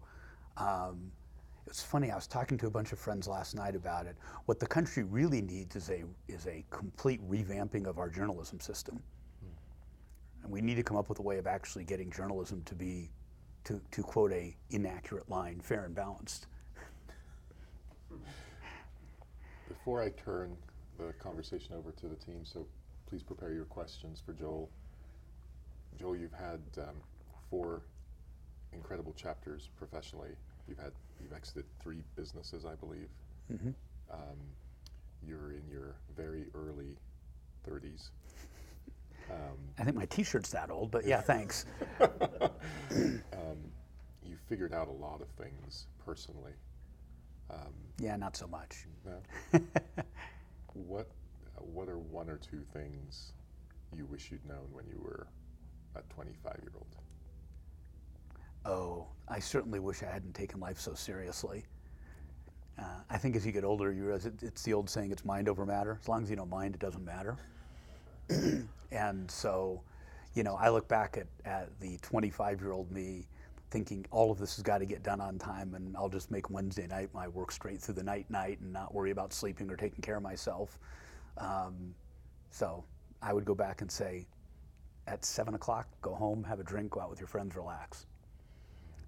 um, 0.58 1.10
it's 1.66 1.82
funny. 1.82 2.10
I 2.10 2.14
was 2.14 2.26
talking 2.26 2.56
to 2.58 2.66
a 2.66 2.70
bunch 2.70 2.92
of 2.92 2.98
friends 2.98 3.26
last 3.26 3.54
night 3.54 3.74
about 3.74 4.06
it. 4.06 4.16
What 4.46 4.60
the 4.60 4.66
country 4.66 5.02
really 5.02 5.42
needs 5.42 5.76
is 5.76 5.90
a 5.90 6.04
is 6.28 6.46
a 6.46 6.64
complete 6.70 7.20
revamping 7.28 7.86
of 7.86 7.98
our 7.98 8.08
journalism 8.08 8.60
system. 8.60 9.02
And 10.42 10.52
we 10.52 10.60
need 10.60 10.76
to 10.76 10.84
come 10.84 10.96
up 10.96 11.08
with 11.08 11.18
a 11.18 11.22
way 11.22 11.38
of 11.38 11.48
actually 11.48 11.82
getting 11.82 12.08
journalism 12.08 12.62
to 12.66 12.74
be, 12.76 13.10
to, 13.64 13.80
to 13.90 14.02
quote 14.04 14.30
a 14.30 14.56
inaccurate 14.70 15.28
line, 15.28 15.58
fair 15.58 15.86
and 15.86 15.94
balanced. 15.94 16.46
Before 19.66 20.00
I 20.00 20.10
turn 20.10 20.56
the 20.98 21.12
conversation 21.14 21.74
over 21.74 21.90
to 21.90 22.06
the 22.06 22.14
team, 22.14 22.44
so 22.44 22.64
please 23.08 23.24
prepare 23.24 23.52
your 23.52 23.64
questions 23.64 24.22
for 24.24 24.32
Joel. 24.34 24.70
Joel, 25.98 26.16
you've 26.16 26.32
had 26.32 26.60
um, 26.78 26.94
four 27.50 27.82
incredible 28.72 29.14
chapters 29.14 29.68
professionally. 29.76 30.30
You've 30.68 30.78
had 30.78 30.92
you've 31.20 31.32
exited 31.32 31.64
three 31.80 32.02
businesses, 32.16 32.64
I 32.64 32.74
believe. 32.74 33.08
Mm-hmm. 33.52 33.70
Um, 34.12 34.38
you're 35.26 35.52
in 35.52 35.62
your 35.70 35.96
very 36.16 36.46
early 36.54 36.96
30s. 37.68 38.10
Um, 39.28 39.58
I 39.76 39.82
think 39.82 39.96
my 39.96 40.06
T-shirt's 40.06 40.50
that 40.50 40.70
old, 40.70 40.92
but 40.92 41.04
yeah, 41.04 41.20
thanks. 41.32 41.64
um, 42.00 43.58
you 44.22 44.36
figured 44.48 44.72
out 44.72 44.86
a 44.86 44.92
lot 44.92 45.20
of 45.20 45.26
things 45.30 45.88
personally. 46.04 46.52
Um, 47.50 47.74
yeah, 47.98 48.14
not 48.14 48.36
so 48.36 48.46
much. 48.46 48.86
no? 49.04 49.60
what 50.74 51.08
What 51.58 51.88
are 51.88 51.98
one 51.98 52.30
or 52.30 52.38
two 52.38 52.62
things 52.72 53.32
you 53.96 54.06
wish 54.06 54.30
you'd 54.30 54.46
known 54.46 54.68
when 54.72 54.86
you 54.86 55.00
were 55.02 55.26
a 55.96 56.02
25 56.14 56.58
year 56.62 56.72
old? 56.76 56.86
Oh, 58.66 59.06
I 59.28 59.38
certainly 59.38 59.78
wish 59.78 60.02
I 60.02 60.06
hadn't 60.06 60.34
taken 60.34 60.58
life 60.58 60.80
so 60.80 60.92
seriously. 60.94 61.64
Uh, 62.78 63.00
I 63.08 63.16
think 63.16 63.36
as 63.36 63.46
you 63.46 63.52
get 63.52 63.62
older, 63.64 63.92
you 63.92 64.04
realize 64.04 64.26
it, 64.26 64.42
it's 64.42 64.62
the 64.62 64.74
old 64.74 64.90
saying, 64.90 65.12
it's 65.12 65.24
mind 65.24 65.48
over 65.48 65.64
matter. 65.64 65.98
As 66.02 66.08
long 66.08 66.24
as 66.24 66.30
you 66.30 66.36
don't 66.36 66.50
mind, 66.50 66.74
it 66.74 66.80
doesn't 66.80 67.04
matter. 67.04 67.36
and 68.90 69.30
so, 69.30 69.82
you 70.34 70.42
know, 70.42 70.56
I 70.56 70.68
look 70.68 70.88
back 70.88 71.16
at, 71.16 71.26
at 71.48 71.78
the 71.80 71.96
25 72.02 72.60
year 72.60 72.72
old 72.72 72.90
me 72.90 73.26
thinking 73.70 74.04
all 74.10 74.32
of 74.32 74.38
this 74.38 74.56
has 74.56 74.62
got 74.62 74.78
to 74.78 74.86
get 74.86 75.02
done 75.02 75.20
on 75.20 75.38
time 75.38 75.74
and 75.74 75.96
I'll 75.96 76.08
just 76.08 76.30
make 76.30 76.50
Wednesday 76.50 76.86
night 76.86 77.10
my 77.14 77.28
work 77.28 77.52
straight 77.52 77.80
through 77.80 77.94
the 77.94 78.02
night 78.02 78.28
night 78.30 78.60
and 78.60 78.72
not 78.72 78.94
worry 78.94 79.10
about 79.10 79.32
sleeping 79.32 79.70
or 79.70 79.76
taking 79.76 80.02
care 80.02 80.16
of 80.16 80.22
myself. 80.22 80.78
Um, 81.38 81.94
so 82.50 82.84
I 83.22 83.32
would 83.32 83.44
go 83.44 83.54
back 83.54 83.80
and 83.80 83.90
say, 83.90 84.26
at 85.06 85.24
seven 85.24 85.54
o'clock, 85.54 85.86
go 86.02 86.14
home, 86.14 86.42
have 86.44 86.58
a 86.58 86.64
drink, 86.64 86.90
go 86.90 87.00
out 87.00 87.10
with 87.10 87.20
your 87.20 87.28
friends, 87.28 87.54
relax. 87.54 88.06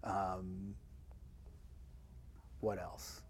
Um, 0.05 0.75
what 2.61 2.79
else? 2.79 3.23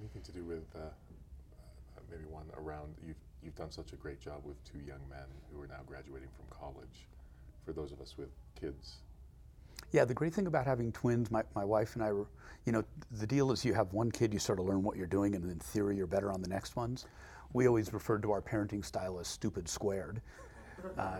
Anything 0.00 0.22
to 0.22 0.32
do 0.32 0.44
with 0.44 0.64
uh, 0.76 0.78
uh, 0.80 2.00
maybe 2.10 2.24
one 2.24 2.46
around 2.56 2.94
you've 3.06 3.16
you've 3.42 3.54
done 3.56 3.70
such 3.70 3.92
a 3.92 3.96
great 3.96 4.20
job 4.20 4.40
with 4.44 4.62
two 4.64 4.78
young 4.78 5.00
men 5.08 5.26
who 5.52 5.60
are 5.62 5.66
now 5.66 5.80
graduating 5.86 6.28
from 6.36 6.46
college. 6.50 7.08
For 7.64 7.72
those 7.72 7.92
of 7.92 8.00
us 8.00 8.16
with 8.18 8.30
kids, 8.60 8.96
Yeah, 9.92 10.04
the 10.04 10.14
great 10.14 10.34
thing 10.34 10.46
about 10.46 10.66
having 10.66 10.92
twins, 10.92 11.30
my, 11.30 11.42
my 11.54 11.64
wife 11.64 11.94
and 11.94 12.04
I 12.04 12.12
were, 12.12 12.26
you 12.66 12.72
know, 12.72 12.84
the 13.12 13.26
deal 13.26 13.52
is 13.52 13.64
you 13.64 13.74
have 13.74 13.92
one 13.92 14.10
kid, 14.10 14.32
you 14.32 14.38
sort 14.38 14.58
of 14.58 14.66
learn 14.66 14.82
what 14.82 14.96
you're 14.96 15.06
doing, 15.06 15.34
and 15.34 15.44
in 15.50 15.58
theory, 15.58 15.96
you're 15.96 16.06
better 16.06 16.32
on 16.32 16.42
the 16.42 16.48
next 16.48 16.76
ones. 16.76 17.06
We 17.52 17.68
always 17.68 17.92
referred 17.92 18.22
to 18.22 18.32
our 18.32 18.42
parenting 18.42 18.84
style 18.84 19.20
as 19.20 19.28
stupid 19.28 19.68
squared 19.68 20.20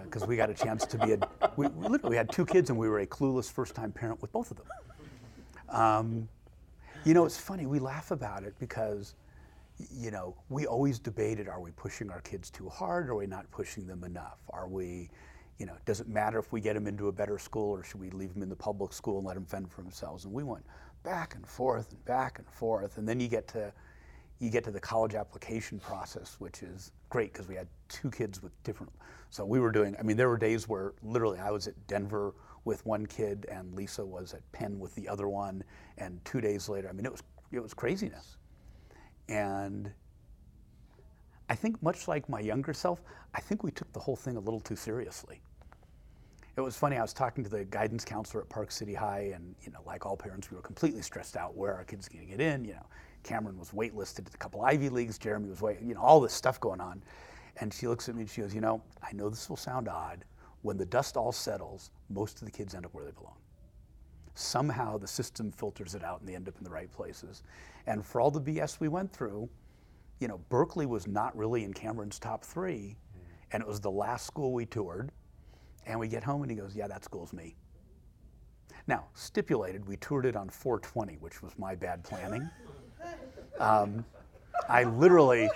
because 0.05 0.27
we 0.27 0.37
got 0.37 0.51
a 0.51 0.55
chance 0.55 0.85
to 0.87 0.99
be 0.99 1.13
a, 1.13 1.19
we, 1.57 1.69
literally 1.69 2.17
had 2.17 2.31
two 2.31 2.47
kids 2.47 2.71
and 2.71 2.79
we 2.79 2.89
were 2.89 3.01
a 3.01 3.07
clueless 3.07 3.51
first 3.51 3.75
time 3.75 3.93
parent 3.93 4.21
with 4.21 4.33
both 4.33 4.51
of 4.51 4.57
them. 4.57 4.67
Um, 5.69 6.29
you 7.05 7.15
know, 7.15 7.25
it's 7.27 7.37
funny, 7.37 7.67
we 7.67 7.79
laugh 7.79 8.11
about 8.11 8.45
it 8.45 8.55
because, 8.59 9.15
you 9.93 10.11
know, 10.11 10.35
we 10.49 10.67
always 10.67 10.99
debated 10.99 11.49
are 11.49 11.61
we 11.61 11.71
pushing 11.73 12.11
our 12.11 12.21
kids 12.21 12.51
too 12.51 12.69
hard 12.69 13.09
or 13.09 13.13
are 13.13 13.17
we 13.17 13.27
not 13.27 13.51
pushing 13.51 13.87
them 13.87 14.05
enough? 14.05 14.39
Are 14.51 14.69
we, 14.69 15.11
you 15.59 15.67
know, 15.67 15.75
does 15.85 16.01
it 16.01 16.09
matter 16.09 16.39
if 16.39 16.53
we 16.53 16.61
get 16.61 16.75
them 16.75 16.87
into 16.87 17.09
a 17.09 17.13
better 17.13 17.39
school 17.39 17.71
or 17.71 17.83
should 17.85 18.01
we 18.01 18.11
leave 18.11 18.33
them 18.33 18.43
in 18.43 18.49
the 18.49 18.57
public 18.57 18.93
school 18.93 19.19
and 19.19 19.27
let 19.27 19.35
them 19.35 19.45
fend 19.45 19.71
for 19.71 19.83
themselves? 19.83 20.25
And 20.25 20.33
we 20.33 20.45
went 20.45 20.65
back 21.03 21.35
and 21.35 21.47
forth 21.47 21.93
and 21.93 22.05
back 22.05 22.39
and 22.39 22.49
forth. 22.49 22.99
And 22.99 23.07
then 23.09 23.21
you 23.21 23.29
get 23.29 23.47
to, 23.49 23.73
you 24.39 24.51
get 24.51 24.65
to 24.65 24.71
the 24.71 24.81
college 24.81 25.15
application 25.15 25.79
process, 25.79 26.37
which 26.39 26.63
is 26.63 26.93
great 27.15 27.33
because 27.33 27.47
we 27.47 27.55
had 27.55 27.69
two 27.89 28.11
kids 28.11 28.43
with 28.43 28.51
different. 28.65 28.93
So 29.31 29.45
we 29.45 29.61
were 29.61 29.71
doing. 29.71 29.95
I 30.01 30.03
mean, 30.03 30.17
there 30.17 30.29
were 30.29 30.37
days 30.37 30.69
where 30.69 30.95
literally 31.05 31.39
I 31.39 31.53
was 31.53 31.69
at 31.69 31.75
Denver 31.87 32.35
with 32.65 32.85
one 32.85 33.07
kid 33.07 33.47
and 33.49 33.73
Lisa 33.73 34.05
was 34.05 34.35
at 34.35 34.41
Penn 34.51 34.81
with 34.81 34.93
the 34.97 35.09
other 35.09 35.29
one, 35.29 35.63
and 35.97 36.19
two 36.25 36.41
days 36.41 36.69
later, 36.69 36.89
I 36.89 36.93
mean, 36.93 37.07
it 37.07 37.13
was 37.13 37.23
it 37.53 37.61
was 37.61 37.73
craziness. 37.73 38.37
And 39.29 39.93
I 41.49 41.55
think 41.55 41.81
much 41.85 42.09
like 42.09 42.29
my 42.29 42.41
younger 42.41 42.75
self, 42.75 43.01
I 43.33 43.41
think 43.41 43.63
we 43.63 43.71
took 43.71 43.93
the 43.93 44.01
whole 44.01 44.17
thing 44.17 44.37
a 44.37 44.41
little 44.41 44.59
too 44.59 44.75
seriously. 44.75 45.41
It 46.57 46.63
was 46.63 46.77
funny. 46.77 46.97
I 46.97 47.03
was 47.03 47.13
talking 47.13 47.45
to 47.45 47.51
the 47.51 47.65
guidance 47.65 48.05
counselor 48.05 48.43
at 48.43 48.49
Park 48.49 48.73
City 48.73 48.95
High, 48.95 49.31
and 49.37 49.55
you 49.63 49.71
know, 49.71 49.83
like 49.87 50.05
all 50.05 50.17
parents, 50.17 50.51
we 50.51 50.57
were 50.57 50.63
completely 50.63 51.03
stressed 51.03 51.37
out 51.37 51.57
where 51.57 51.75
our 51.75 51.85
kids 51.85 52.09
going 52.09 52.27
to 52.27 52.31
get 52.31 52.41
in. 52.41 52.65
You 52.65 52.73
know, 52.73 52.87
Cameron 53.25 53.59
was 53.59 53.71
waitlisted 53.71 54.27
to 54.27 54.33
a 54.33 54.39
couple 54.39 54.63
Ivy 54.63 54.89
leagues. 54.89 55.19
Jeremy 55.19 55.49
was 55.49 55.61
wait, 55.61 55.81
you 55.83 55.95
know, 55.95 56.01
all 56.01 56.21
this 56.21 56.33
stuff 56.33 56.61
going 56.61 56.81
on. 56.81 57.03
And 57.57 57.73
she 57.73 57.89
looks 57.89 58.09
at 58.09 58.15
me 58.15 58.23
and 58.23 58.31
she 58.31 58.41
goes, 58.41 58.55
you 58.55 58.61
know, 58.61 58.83
I 59.03 59.13
know 59.13 59.29
this 59.29 59.49
will 59.49 59.57
sound 59.57 59.89
odd. 59.89 60.25
When 60.63 60.77
the 60.77 60.87
dust 60.87 61.17
all 61.17 61.33
settles, 61.33 61.91
most 62.09 62.41
of 62.41 62.47
the 62.47 62.53
kids 62.53 62.75
end 62.75 62.87
up 62.87 62.95
where 62.95 63.05
they 63.05 63.11
belong. 63.11 63.37
Somehow 64.35 64.99
the 64.99 65.07
system 65.07 65.53
filters 65.53 65.95
it 65.95 66.03
out, 66.03 66.21
and 66.21 66.29
they 66.29 66.35
end 66.35 66.49
up 66.49 66.57
in 66.59 66.65
the 66.65 66.71
right 66.71 66.91
places. 66.91 67.43
And 67.87 68.05
for 68.05 68.21
all 68.21 68.31
the 68.31 68.41
BS 68.41 68.81
we 68.81 68.89
went 68.89 69.13
through, 69.13 69.49
you 70.19 70.27
know, 70.27 70.39
Berkeley 70.49 70.87
was 70.87 71.07
not 71.07 71.37
really 71.37 71.65
in 71.65 71.73
Cameron's 71.73 72.19
top 72.19 72.45
three, 72.45 72.97
and 73.53 73.63
it 73.63 73.69
was 73.69 73.79
the 73.79 73.91
last 73.91 74.27
school 74.27 74.53
we 74.53 74.67
toured. 74.67 75.13
And 75.87 76.01
we 76.01 76.09
get 76.09 76.25
home 76.25 76.43
and 76.43 76.51
he 76.51 76.57
goes, 76.57 76.75
Yeah, 76.75 76.89
that 76.89 77.05
school's 77.05 77.33
me. 77.33 77.55
Now, 78.87 79.05
stipulated, 79.15 79.87
we 79.87 79.97
toured 79.97 80.27
it 80.27 80.35
on 80.35 80.49
420, 80.49 81.17
which 81.19 81.43
was 81.43 81.53
my 81.59 81.75
bad 81.75 82.03
planning. 82.03 82.49
Um, 83.59 84.05
I 84.69 84.85
literally, 84.85 85.49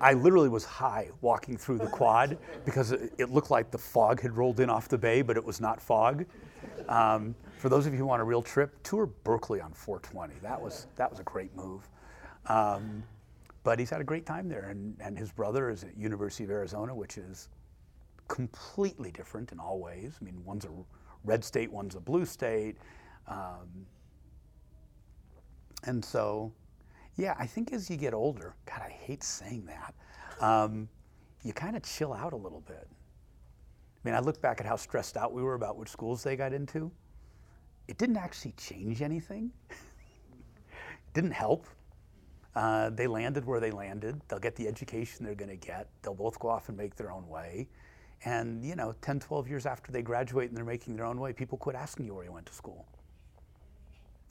I 0.00 0.12
literally 0.14 0.48
was 0.48 0.64
high 0.64 1.08
walking 1.20 1.56
through 1.56 1.78
the 1.78 1.86
quad 1.86 2.38
because 2.64 2.92
it, 2.92 3.12
it 3.18 3.30
looked 3.30 3.50
like 3.50 3.70
the 3.70 3.78
fog 3.78 4.20
had 4.20 4.36
rolled 4.36 4.60
in 4.60 4.70
off 4.70 4.88
the 4.88 4.98
bay, 4.98 5.22
but 5.22 5.36
it 5.36 5.44
was 5.44 5.60
not 5.60 5.80
fog. 5.80 6.24
Um, 6.88 7.34
for 7.58 7.68
those 7.68 7.86
of 7.86 7.92
you 7.92 7.98
who 7.98 8.06
want 8.06 8.22
a 8.22 8.24
real 8.24 8.42
trip, 8.42 8.82
tour 8.82 9.06
Berkeley 9.06 9.60
on 9.60 9.72
420. 9.72 10.34
That 10.42 10.60
was 10.60 10.86
that 10.96 11.10
was 11.10 11.20
a 11.20 11.24
great 11.24 11.54
move. 11.54 11.88
Um, 12.46 13.02
but 13.62 13.78
he's 13.78 13.90
had 13.90 14.00
a 14.00 14.04
great 14.04 14.24
time 14.24 14.48
there, 14.48 14.68
and, 14.70 14.96
and 15.00 15.18
his 15.18 15.30
brother 15.30 15.68
is 15.68 15.84
at 15.84 15.96
University 15.96 16.44
of 16.44 16.50
Arizona, 16.50 16.94
which 16.94 17.18
is 17.18 17.48
completely 18.28 19.10
different 19.10 19.52
in 19.52 19.60
all 19.60 19.78
ways. 19.78 20.16
I 20.20 20.24
mean, 20.24 20.42
one's 20.44 20.64
a 20.64 20.70
red 21.24 21.44
state, 21.44 21.70
one's 21.70 21.94
a 21.94 22.00
blue 22.00 22.24
state. 22.24 22.76
Um, 23.28 23.86
and 25.84 26.02
so, 26.02 26.52
yeah, 27.16 27.34
I 27.38 27.46
think 27.46 27.72
as 27.72 27.90
you 27.90 27.96
get 27.96 28.14
older, 28.14 28.54
God, 28.66 28.80
I 28.82 28.90
hate 28.90 29.22
saying 29.22 29.66
that, 29.66 29.94
um, 30.44 30.88
you 31.44 31.52
kind 31.52 31.76
of 31.76 31.82
chill 31.82 32.12
out 32.12 32.32
a 32.32 32.36
little 32.36 32.60
bit. 32.60 32.88
I 32.88 34.08
mean, 34.08 34.14
I 34.14 34.20
look 34.20 34.40
back 34.40 34.60
at 34.60 34.66
how 34.66 34.76
stressed 34.76 35.16
out 35.16 35.32
we 35.32 35.42
were 35.42 35.54
about 35.54 35.76
which 35.76 35.88
schools 35.88 36.22
they 36.22 36.36
got 36.36 36.52
into. 36.52 36.90
It 37.88 37.98
didn't 37.98 38.16
actually 38.16 38.52
change 38.52 39.02
anything. 39.02 39.50
it 39.68 39.76
didn't 41.14 41.32
help. 41.32 41.66
Uh, 42.54 42.90
they 42.90 43.06
landed 43.06 43.44
where 43.44 43.60
they 43.60 43.70
landed. 43.70 44.20
They'll 44.28 44.38
get 44.38 44.56
the 44.56 44.66
education 44.66 45.24
they're 45.24 45.34
going 45.34 45.50
to 45.50 45.56
get. 45.66 45.88
They'll 46.02 46.14
both 46.14 46.38
go 46.38 46.48
off 46.48 46.68
and 46.68 46.78
make 46.78 46.96
their 46.96 47.12
own 47.12 47.28
way. 47.28 47.68
And, 48.24 48.64
you 48.64 48.74
know, 48.74 48.94
10, 49.02 49.20
12 49.20 49.48
years 49.48 49.66
after 49.66 49.92
they 49.92 50.02
graduate 50.02 50.48
and 50.48 50.56
they're 50.56 50.64
making 50.64 50.96
their 50.96 51.06
own 51.06 51.18
way, 51.20 51.32
people 51.32 51.56
quit 51.58 51.76
asking 51.76 52.06
you 52.06 52.14
where 52.14 52.24
you 52.24 52.32
went 52.32 52.46
to 52.46 52.52
school. 52.52 52.86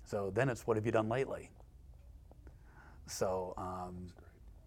So 0.06 0.32
then 0.34 0.50
it's 0.50 0.68
what 0.68 0.76
have 0.78 0.86
you 0.86 0.92
done 0.92 1.10
lately? 1.10 1.50
So, 3.14 3.54
um, 3.58 4.08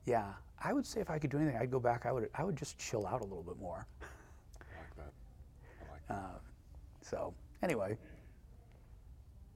yeah, 0.04 0.32
I 0.62 0.72
would 0.72 0.84
say 0.86 1.00
if 1.00 1.10
I 1.10 1.18
could 1.18 1.30
do 1.30 1.38
anything, 1.38 1.56
I'd 1.56 1.70
go 1.70 1.80
back. 1.80 2.06
I 2.06 2.12
would, 2.12 2.28
I 2.34 2.44
would 2.44 2.56
just 2.56 2.78
chill 2.78 3.06
out 3.06 3.20
a 3.20 3.24
little 3.24 3.42
bit 3.42 3.58
more. 3.58 3.86
I 4.02 4.78
like 4.80 4.96
that. 4.96 5.12
I 5.88 5.92
like 5.92 6.06
that. 6.08 6.14
Uh, 6.14 6.38
so, 7.02 7.34
anyway, 7.62 7.96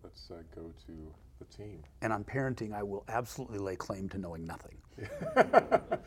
Let's 0.04 0.30
uh, 0.30 0.34
go 0.54 0.72
to 0.86 1.12
the 1.40 1.44
team. 1.46 1.82
and 2.00 2.12
on 2.12 2.22
parenting, 2.22 2.72
I 2.72 2.82
will 2.84 3.04
absolutely 3.08 3.58
lay 3.58 3.74
claim 3.76 4.08
to 4.10 4.18
knowing 4.18 4.44
nothing. 4.46 4.76
A- 5.36 5.98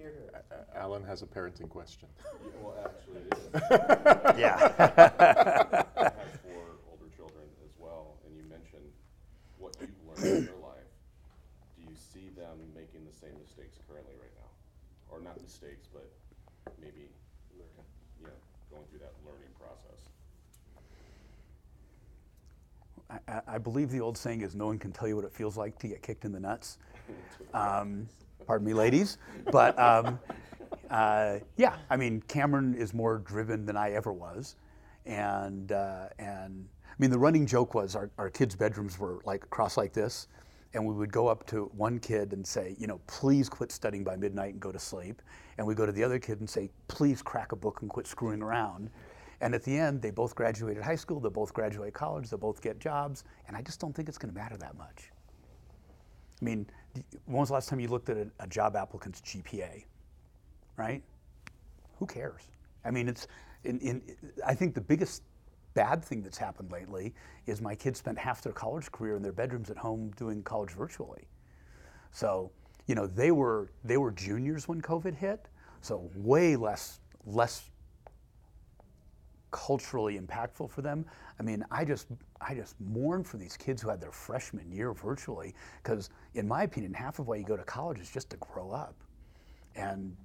A- 0.00 0.76
Alan 0.76 1.02
has 1.04 1.22
a 1.22 1.26
parenting 1.26 1.68
question. 1.68 2.08
Yeah, 2.24 2.50
well, 2.62 2.74
actually, 2.84 3.22
it 3.22 3.34
is. 3.34 4.38
Yeah. 4.38 4.54
I 5.96 6.02
have 6.04 6.14
four 6.44 6.62
older 6.88 7.10
children 7.16 7.44
as 7.64 7.72
well, 7.78 8.14
and 8.24 8.36
you 8.36 8.44
mentioned 8.48 8.92
what 9.58 9.74
you've 9.80 9.90
learned 10.06 10.38
in 10.38 10.44
your 10.44 10.62
life. 10.62 10.86
Do 11.76 11.82
you 11.90 11.96
see 12.12 12.28
them 12.36 12.58
making 12.74 13.04
the 13.04 13.12
same 13.12 13.34
mistakes 13.40 13.78
currently 13.88 14.14
right 14.20 14.32
now? 14.36 14.48
Or 15.10 15.20
not 15.20 15.40
mistakes, 15.42 15.86
but 15.92 16.10
maybe, 16.80 17.08
you 17.54 17.62
know, 18.24 18.30
going 18.70 18.84
through 18.90 19.00
that 19.00 19.12
learning 19.24 19.48
process? 19.58 20.08
I, 23.10 23.18
I- 23.32 23.54
I 23.54 23.58
believe 23.58 23.90
the 23.90 24.00
old 24.00 24.16
saying 24.18 24.42
is 24.42 24.54
no 24.54 24.66
one 24.66 24.78
can 24.78 24.92
tell 24.92 25.08
you 25.08 25.16
what 25.16 25.24
it 25.24 25.32
feels 25.32 25.56
like 25.56 25.78
to 25.78 25.88
get 25.88 26.02
kicked 26.02 26.24
in 26.24 26.32
the 26.32 26.40
nuts. 26.40 26.78
Um, 27.54 28.06
pardon 28.46 28.66
me, 28.66 28.74
ladies. 28.74 29.16
But 29.50 29.78
um, 29.78 30.18
uh, 30.90 31.38
yeah, 31.56 31.76
I 31.88 31.96
mean, 31.96 32.22
Cameron 32.28 32.74
is 32.74 32.92
more 32.92 33.18
driven 33.18 33.64
than 33.64 33.76
I 33.76 33.92
ever 33.92 34.12
was. 34.12 34.56
And, 35.06 35.72
uh, 35.72 36.08
and 36.18 36.68
I 36.86 36.94
mean, 36.98 37.10
the 37.10 37.18
running 37.18 37.46
joke 37.46 37.74
was 37.74 37.96
our, 37.96 38.10
our 38.18 38.28
kids' 38.28 38.54
bedrooms 38.54 38.98
were 38.98 39.20
like 39.24 39.44
across 39.44 39.78
like 39.78 39.94
this. 39.94 40.28
And 40.74 40.86
we 40.86 40.92
would 40.94 41.12
go 41.12 41.28
up 41.28 41.46
to 41.46 41.70
one 41.74 41.98
kid 41.98 42.32
and 42.32 42.46
say, 42.46 42.76
you 42.78 42.86
know, 42.86 43.00
please 43.06 43.48
quit 43.48 43.72
studying 43.72 44.04
by 44.04 44.16
midnight 44.16 44.52
and 44.52 44.60
go 44.60 44.70
to 44.70 44.78
sleep. 44.78 45.22
And 45.56 45.66
we 45.66 45.74
go 45.74 45.86
to 45.86 45.92
the 45.92 46.04
other 46.04 46.18
kid 46.18 46.40
and 46.40 46.48
say, 46.48 46.70
please 46.88 47.22
crack 47.22 47.52
a 47.52 47.56
book 47.56 47.80
and 47.80 47.90
quit 47.90 48.06
screwing 48.06 48.42
around. 48.42 48.90
And 49.40 49.54
at 49.54 49.62
the 49.62 49.76
end, 49.76 50.02
they 50.02 50.10
both 50.10 50.34
graduated 50.34 50.82
high 50.82 50.96
school, 50.96 51.20
they 51.20 51.28
both 51.28 51.54
graduate 51.54 51.94
college, 51.94 52.28
they 52.28 52.36
both 52.36 52.60
get 52.60 52.80
jobs, 52.80 53.24
and 53.46 53.56
I 53.56 53.62
just 53.62 53.80
don't 53.80 53.94
think 53.94 54.08
it's 54.08 54.18
going 54.18 54.34
to 54.34 54.38
matter 54.38 54.56
that 54.56 54.76
much. 54.76 55.10
I 56.40 56.44
mean, 56.44 56.66
when 57.26 57.38
was 57.38 57.48
the 57.48 57.54
last 57.54 57.68
time 57.68 57.80
you 57.80 57.88
looked 57.88 58.08
at 58.08 58.16
a, 58.16 58.28
a 58.40 58.46
job 58.46 58.76
applicant's 58.76 59.20
GPA? 59.20 59.84
Right? 60.76 61.02
Who 61.98 62.06
cares? 62.06 62.42
I 62.84 62.90
mean, 62.90 63.08
it's. 63.08 63.26
In, 63.64 63.80
in, 63.80 64.02
I 64.46 64.54
think 64.54 64.74
the 64.74 64.80
biggest 64.80 65.22
bad 65.78 66.04
thing 66.04 66.22
that's 66.22 66.36
happened 66.36 66.72
lately 66.72 67.14
is 67.46 67.60
my 67.62 67.72
kids 67.72 68.00
spent 68.00 68.18
half 68.18 68.42
their 68.42 68.52
college 68.52 68.90
career 68.90 69.14
in 69.14 69.22
their 69.22 69.30
bedrooms 69.32 69.70
at 69.70 69.76
home 69.76 70.10
doing 70.16 70.42
college 70.42 70.70
virtually. 70.70 71.28
So, 72.10 72.50
you 72.88 72.96
know, 72.96 73.06
they 73.06 73.30
were 73.30 73.70
they 73.84 73.96
were 73.96 74.10
juniors 74.10 74.66
when 74.66 74.82
COVID 74.82 75.14
hit, 75.14 75.46
so 75.80 76.10
way 76.16 76.56
less 76.56 76.98
less 77.24 77.70
culturally 79.52 80.18
impactful 80.18 80.68
for 80.68 80.82
them. 80.82 81.06
I 81.38 81.44
mean, 81.44 81.64
I 81.70 81.84
just 81.84 82.08
I 82.40 82.56
just 82.56 82.74
mourn 82.80 83.22
for 83.22 83.36
these 83.36 83.56
kids 83.56 83.80
who 83.80 83.88
had 83.88 84.00
their 84.00 84.10
freshman 84.10 84.72
year 84.72 84.92
virtually 84.92 85.54
because 85.80 86.10
in 86.34 86.48
my 86.48 86.64
opinion, 86.64 86.92
half 86.92 87.20
of 87.20 87.28
why 87.28 87.36
you 87.36 87.44
go 87.44 87.56
to 87.56 87.62
college 87.62 88.00
is 88.00 88.10
just 88.10 88.30
to 88.30 88.36
grow 88.38 88.72
up. 88.72 88.96
And 89.76 90.16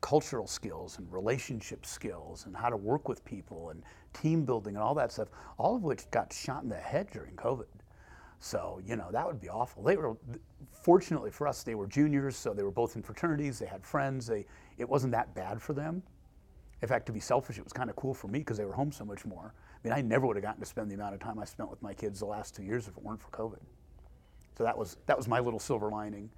cultural 0.00 0.46
skills 0.46 0.98
and 0.98 1.12
relationship 1.12 1.84
skills 1.84 2.46
and 2.46 2.56
how 2.56 2.68
to 2.68 2.76
work 2.76 3.08
with 3.08 3.24
people 3.24 3.70
and 3.70 3.82
team 4.12 4.44
building 4.44 4.74
and 4.74 4.82
all 4.82 4.94
that 4.94 5.12
stuff, 5.12 5.28
all 5.58 5.76
of 5.76 5.82
which 5.82 6.10
got 6.10 6.32
shot 6.32 6.62
in 6.62 6.68
the 6.68 6.76
head 6.76 7.08
during 7.10 7.34
COVID. 7.36 7.66
So, 8.38 8.80
you 8.84 8.96
know, 8.96 9.08
that 9.12 9.26
would 9.26 9.40
be 9.40 9.50
awful. 9.50 9.82
They 9.82 9.96
were 9.96 10.16
fortunately 10.72 11.30
for 11.30 11.46
us, 11.46 11.62
they 11.62 11.74
were 11.74 11.86
juniors, 11.86 12.36
so 12.36 12.54
they 12.54 12.62
were 12.62 12.70
both 12.70 12.96
in 12.96 13.02
fraternities, 13.02 13.58
they 13.58 13.66
had 13.66 13.84
friends, 13.84 14.26
they 14.26 14.46
it 14.78 14.88
wasn't 14.88 15.12
that 15.12 15.34
bad 15.34 15.60
for 15.60 15.74
them. 15.74 16.02
In 16.80 16.88
fact, 16.88 17.04
to 17.06 17.12
be 17.12 17.20
selfish, 17.20 17.58
it 17.58 17.64
was 17.64 17.74
kind 17.74 17.90
of 17.90 17.96
cool 17.96 18.14
for 18.14 18.28
me 18.28 18.38
because 18.38 18.56
they 18.56 18.64
were 18.64 18.72
home 18.72 18.90
so 18.90 19.04
much 19.04 19.26
more. 19.26 19.52
I 19.54 19.88
mean, 19.88 19.92
I 19.92 20.00
never 20.00 20.26
would 20.26 20.36
have 20.36 20.42
gotten 20.42 20.60
to 20.60 20.66
spend 20.66 20.90
the 20.90 20.94
amount 20.94 21.14
of 21.14 21.20
time 21.20 21.38
I 21.38 21.44
spent 21.44 21.70
with 21.70 21.82
my 21.82 21.92
kids 21.92 22.20
the 22.20 22.26
last 22.26 22.56
two 22.56 22.62
years 22.62 22.88
if 22.88 22.96
it 22.96 23.02
weren't 23.02 23.20
for 23.20 23.28
COVID. 23.28 23.60
So 24.56 24.64
that 24.64 24.76
was 24.76 24.96
that 25.06 25.16
was 25.16 25.28
my 25.28 25.40
little 25.40 25.60
silver 25.60 25.90
lining. 25.90 26.30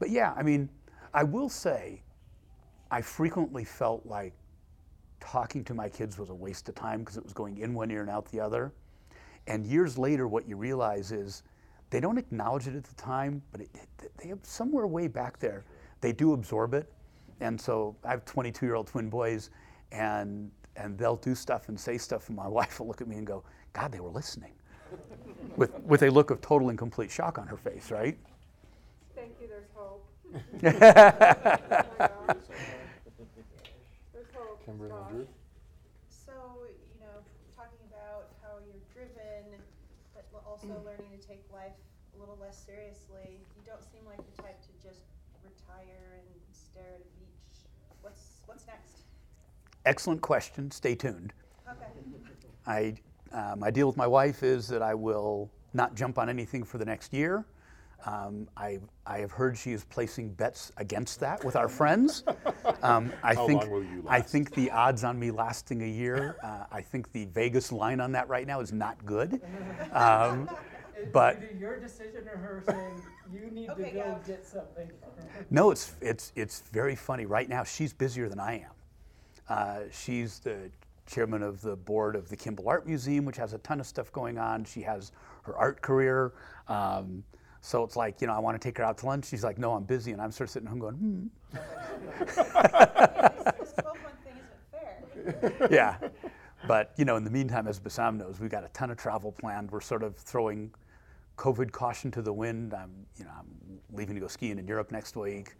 But 0.00 0.10
yeah, 0.10 0.34
I 0.36 0.42
mean, 0.42 0.68
I 1.14 1.22
will 1.22 1.48
say, 1.48 2.02
I 2.90 3.00
frequently 3.02 3.64
felt 3.64 4.04
like 4.06 4.32
talking 5.20 5.62
to 5.64 5.74
my 5.74 5.88
kids 5.88 6.18
was 6.18 6.30
a 6.30 6.34
waste 6.34 6.68
of 6.68 6.74
time 6.74 7.00
because 7.00 7.16
it 7.16 7.24
was 7.24 7.32
going 7.32 7.58
in 7.58 7.74
one 7.74 7.90
ear 7.90 8.00
and 8.00 8.10
out 8.10 8.30
the 8.32 8.40
other. 8.40 8.72
And 9.46 9.66
years 9.66 9.98
later, 9.98 10.26
what 10.28 10.48
you 10.48 10.56
realize 10.56 11.12
is 11.12 11.42
they 11.90 12.00
don't 12.00 12.18
acknowledge 12.18 12.66
it 12.68 12.74
at 12.76 12.84
the 12.84 12.94
time, 12.94 13.42
but 13.52 13.60
it, 13.62 13.70
they 14.16 14.28
have 14.28 14.38
somewhere 14.42 14.86
way 14.86 15.08
back 15.08 15.38
there, 15.38 15.64
they 16.00 16.12
do 16.12 16.32
absorb 16.32 16.74
it. 16.74 16.90
And 17.40 17.60
so 17.60 17.96
I 18.04 18.10
have 18.10 18.24
22 18.24 18.66
year 18.66 18.74
old 18.74 18.86
twin 18.86 19.08
boys, 19.08 19.50
and, 19.92 20.50
and 20.76 20.96
they'll 20.98 21.16
do 21.16 21.34
stuff 21.34 21.68
and 21.68 21.78
say 21.78 21.98
stuff, 21.98 22.28
and 22.28 22.36
my 22.36 22.48
wife 22.58 22.80
will 22.80 22.86
look 22.86 23.00
at 23.00 23.08
me 23.08 23.16
and 23.16 23.26
go, 23.26 23.44
God, 23.72 23.92
they 23.92 24.00
were 24.00 24.10
listening. 24.10 24.52
with, 25.56 25.72
with 25.84 26.02
a 26.02 26.10
look 26.10 26.30
of 26.30 26.40
total 26.40 26.68
and 26.70 26.78
complete 26.78 27.10
shock 27.10 27.38
on 27.38 27.46
her 27.46 27.56
face, 27.56 27.90
right? 27.90 28.18
Thank 29.14 29.32
you, 29.40 29.48
there's 29.48 29.68
hope. 29.74 30.06
Oh 30.62 30.70
my 31.98 32.08
gosh. 32.08 32.36
There's 34.12 34.26
hope, 34.34 34.64
Kimberly 34.64 34.90
gosh. 34.90 35.10
Drew? 35.10 35.26
So, 36.08 36.32
you 36.94 37.00
know, 37.00 37.18
talking 37.56 37.78
about 37.90 38.30
how 38.42 38.58
you're 38.64 38.82
driven, 38.94 39.58
but 40.14 40.24
l- 40.34 40.44
also 40.46 40.80
learning 40.84 41.10
to 41.18 41.26
take 41.26 41.42
life 41.52 41.74
a 42.16 42.20
little 42.20 42.29
less 42.40 42.64
seriously, 42.64 43.38
you 43.56 43.62
don't 43.66 43.82
seem 43.82 44.00
like 44.06 44.18
the 44.18 44.42
type 44.42 44.60
to 44.62 44.88
just 44.88 45.00
retire 45.44 46.18
and 46.18 46.26
stare 46.52 46.94
at 46.94 47.00
a 47.00 47.10
beach. 47.20 47.58
What's 48.00 48.40
what's 48.46 48.66
next? 48.66 49.02
Excellent 49.84 50.20
question. 50.22 50.70
Stay 50.70 50.94
tuned. 50.94 51.32
Okay. 51.68 51.86
I, 52.66 52.94
uh, 53.32 53.56
my 53.56 53.70
deal 53.70 53.86
with 53.86 53.96
my 53.96 54.06
wife 54.06 54.42
is 54.42 54.68
that 54.68 54.82
I 54.82 54.94
will 54.94 55.50
not 55.74 55.94
jump 55.94 56.18
on 56.18 56.28
anything 56.28 56.64
for 56.64 56.78
the 56.78 56.84
next 56.84 57.12
year. 57.12 57.44
Um, 58.06 58.48
I, 58.56 58.78
I 59.06 59.18
have 59.18 59.30
heard 59.30 59.58
she 59.58 59.72
is 59.72 59.84
placing 59.84 60.30
bets 60.30 60.72
against 60.78 61.20
that 61.20 61.44
with 61.44 61.56
our 61.56 61.68
friends. 61.68 62.24
Um, 62.82 63.12
I 63.22 63.34
How 63.34 63.46
think, 63.46 63.62
long 63.62 63.70
will 63.70 63.82
you 63.82 64.04
I 64.08 64.20
think 64.22 64.54
the 64.54 64.70
odds 64.70 65.04
on 65.04 65.18
me 65.18 65.30
lasting 65.30 65.82
a 65.82 65.86
year, 65.86 66.36
uh, 66.42 66.64
I 66.70 66.80
think 66.80 67.12
the 67.12 67.26
Vegas 67.26 67.72
line 67.72 68.00
on 68.00 68.12
that 68.12 68.28
right 68.28 68.46
now 68.46 68.60
is 68.60 68.72
not 68.72 69.04
good. 69.04 69.40
Um, 69.92 70.48
Is 71.02 71.08
but- 71.12 71.36
it 71.42 71.56
your 71.58 71.78
decision 71.78 72.28
or 72.28 72.36
her 72.36 72.62
saying 72.66 73.02
you 73.32 73.50
need 73.50 73.70
Okay, 73.70 73.84
to 73.84 73.90
go 73.90 73.98
yeah. 73.98 74.18
get 74.26 74.46
something? 74.46 74.90
No, 75.50 75.70
it's, 75.70 75.92
it's, 76.00 76.32
it's 76.36 76.60
very 76.72 76.96
funny. 76.96 77.26
Right 77.26 77.48
now, 77.48 77.64
she's 77.64 77.92
busier 77.92 78.28
than 78.28 78.40
I 78.40 78.60
am. 78.60 78.70
Uh, 79.48 79.78
she's 79.92 80.38
the 80.40 80.70
chairman 81.06 81.42
of 81.42 81.60
the 81.60 81.76
board 81.76 82.14
of 82.16 82.28
the 82.28 82.36
Kimball 82.36 82.68
Art 82.68 82.86
Museum, 82.86 83.24
which 83.24 83.36
has 83.36 83.52
a 83.52 83.58
ton 83.58 83.80
of 83.80 83.86
stuff 83.86 84.12
going 84.12 84.38
on. 84.38 84.64
She 84.64 84.80
has 84.82 85.12
her 85.42 85.56
art 85.56 85.80
career. 85.82 86.32
Um, 86.68 87.24
so 87.60 87.84
it's 87.84 87.96
like, 87.96 88.20
you 88.20 88.26
know, 88.26 88.32
I 88.32 88.38
want 88.38 88.60
to 88.60 88.68
take 88.68 88.78
her 88.78 88.84
out 88.84 88.98
to 88.98 89.06
lunch. 89.06 89.26
She's 89.26 89.44
like, 89.44 89.58
no, 89.58 89.72
I'm 89.72 89.84
busy. 89.84 90.12
And 90.12 90.20
I'm 90.22 90.30
sort 90.32 90.48
of 90.48 90.52
sitting 90.52 90.68
home 90.68 90.78
going, 90.78 90.94
hmm. 90.94 91.26
This 92.18 92.34
12 92.34 93.96
month 94.02 94.16
thing 94.24 94.36
isn't 94.38 95.50
fair. 95.58 95.68
yeah. 95.70 95.96
But, 96.66 96.92
you 96.96 97.04
know, 97.04 97.16
in 97.16 97.24
the 97.24 97.30
meantime, 97.30 97.66
as 97.66 97.78
Bassam 97.78 98.18
knows, 98.18 98.38
we've 98.40 98.50
got 98.50 98.64
a 98.64 98.68
ton 98.68 98.90
of 98.90 98.96
travel 98.98 99.32
planned. 99.32 99.70
We're 99.70 99.80
sort 99.80 100.02
of 100.02 100.16
throwing 100.16 100.70
COVID 101.40 101.72
caution 101.72 102.10
to 102.10 102.20
the 102.20 102.32
wind. 102.32 102.74
I'm, 102.74 103.06
you 103.16 103.24
know, 103.24 103.30
I'm 103.36 103.80
leaving 103.96 104.14
to 104.14 104.20
go 104.20 104.28
skiing 104.28 104.58
in 104.58 104.66
Europe 104.66 104.92
next 104.92 105.16
week. 105.16 105.54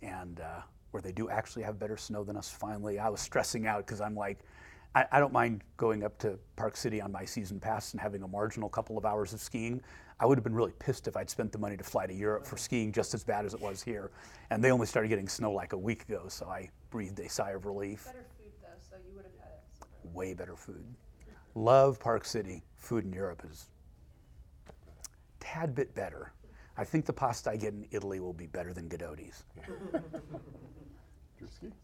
And 0.00 0.40
uh, 0.40 0.62
where 0.90 1.02
they 1.02 1.12
do 1.12 1.28
actually 1.28 1.64
have 1.64 1.78
better 1.78 1.98
snow 1.98 2.24
than 2.24 2.34
us 2.34 2.48
finally. 2.48 2.98
I 2.98 3.10
was 3.10 3.20
stressing 3.20 3.66
out 3.66 3.86
because 3.86 4.00
I'm 4.00 4.14
like, 4.14 4.38
I, 4.94 5.04
I 5.12 5.20
don't 5.20 5.34
mind 5.34 5.64
going 5.76 6.02
up 6.02 6.16
to 6.20 6.38
Park 6.56 6.78
City 6.78 7.02
on 7.02 7.12
my 7.12 7.26
season 7.26 7.60
pass 7.60 7.92
and 7.92 8.00
having 8.00 8.22
a 8.22 8.26
marginal 8.26 8.70
couple 8.70 8.96
of 8.96 9.04
hours 9.04 9.34
of 9.34 9.40
skiing. 9.40 9.82
I 10.18 10.24
would 10.24 10.38
have 10.38 10.44
been 10.44 10.54
really 10.54 10.72
pissed 10.78 11.06
if 11.08 11.14
I'd 11.14 11.28
spent 11.28 11.52
the 11.52 11.58
money 11.58 11.76
to 11.76 11.84
fly 11.84 12.06
to 12.06 12.14
Europe 12.14 12.46
for 12.46 12.56
skiing 12.56 12.90
just 12.90 13.12
as 13.12 13.22
bad 13.22 13.44
as 13.44 13.52
it 13.52 13.60
was 13.60 13.82
here. 13.82 14.10
And 14.48 14.64
they 14.64 14.72
only 14.72 14.86
started 14.86 15.08
getting 15.08 15.28
snow 15.28 15.52
like 15.52 15.74
a 15.74 15.78
week 15.78 16.04
ago, 16.08 16.24
so 16.28 16.46
I 16.46 16.70
breathed 16.88 17.20
a 17.20 17.28
sigh 17.28 17.50
of 17.50 17.66
relief. 17.66 18.06
Better 18.06 18.24
food 18.38 18.52
though, 18.62 18.68
so 18.80 18.96
you 19.06 19.14
would 19.14 19.26
have 19.26 19.34
had 19.38 19.52
it. 19.52 20.14
Way 20.14 20.32
better 20.32 20.56
food. 20.56 20.82
Love 21.54 22.00
Park 22.00 22.24
City. 22.24 22.64
Food 22.76 23.04
in 23.04 23.12
Europe 23.12 23.42
is 23.48 23.68
tad 25.40 25.74
bit 25.74 25.94
better. 25.94 26.32
I 26.76 26.84
think 26.84 27.06
the 27.06 27.12
pasta 27.12 27.50
I 27.50 27.56
get 27.56 27.72
in 27.72 27.86
Italy 27.90 28.20
will 28.20 28.32
be 28.32 28.46
better 28.46 28.72
than 28.72 28.88
Godotti's. 28.88 29.44
Drewski? 31.40 31.72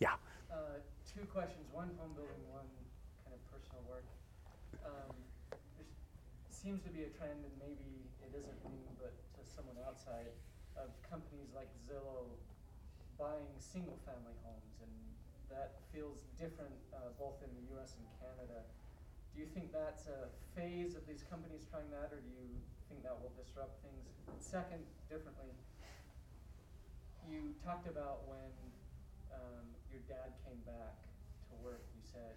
Yeah. 0.00 0.16
Uh, 0.48 0.80
two 1.04 1.28
questions, 1.28 1.60
one 1.76 1.92
home 2.00 2.16
building, 2.16 2.40
one 2.48 2.64
kind 3.20 3.36
of 3.36 3.40
personal 3.52 3.84
work. 3.84 4.08
Um, 4.80 5.12
there 5.76 5.84
seems 6.48 6.80
to 6.88 6.90
be 6.90 7.04
a 7.04 7.12
trend, 7.20 7.36
and 7.44 7.52
maybe 7.60 8.08
it 8.24 8.32
isn't 8.32 8.60
new, 8.64 8.80
but 8.96 9.12
to 9.36 9.44
someone 9.44 9.76
outside, 9.84 10.32
of 10.80 10.88
companies 11.04 11.52
like 11.52 11.68
Zillow 11.84 12.32
buying 13.20 13.52
single-family 13.60 14.36
homes, 14.40 14.76
and 14.80 14.94
that 15.52 15.84
feels 15.92 16.24
different 16.40 16.72
uh, 16.96 17.12
both 17.20 17.36
in 17.44 17.52
the 17.52 17.76
U.S. 17.76 17.92
and 18.00 18.08
Canada. 18.16 18.64
Do 19.34 19.40
you 19.40 19.48
think 19.54 19.72
that's 19.72 20.06
a 20.10 20.28
phase 20.58 20.94
of 20.98 21.06
these 21.06 21.22
companies 21.30 21.64
trying 21.70 21.88
that, 21.94 22.10
or 22.12 22.20
do 22.20 22.30
you 22.34 22.50
think 22.90 23.02
that 23.06 23.14
will 23.14 23.32
disrupt 23.38 23.78
things? 23.86 24.04
Second, 24.42 24.82
differently, 25.08 25.54
you 27.30 27.54
talked 27.62 27.86
about 27.86 28.26
when 28.26 28.50
um, 29.30 29.64
your 29.86 30.02
dad 30.10 30.34
came 30.42 30.58
back 30.66 30.98
to 31.50 31.54
work, 31.62 31.86
you 31.94 32.02
said, 32.02 32.34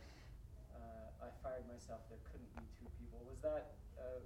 uh, 0.77 1.25
I 1.25 1.33
fired 1.41 1.65
myself, 1.65 2.05
there 2.13 2.21
couldn't 2.29 2.49
be 2.53 2.65
two 2.77 2.89
people. 3.01 3.17
Was 3.25 3.41
that 3.41 3.73
uh, 3.97 4.21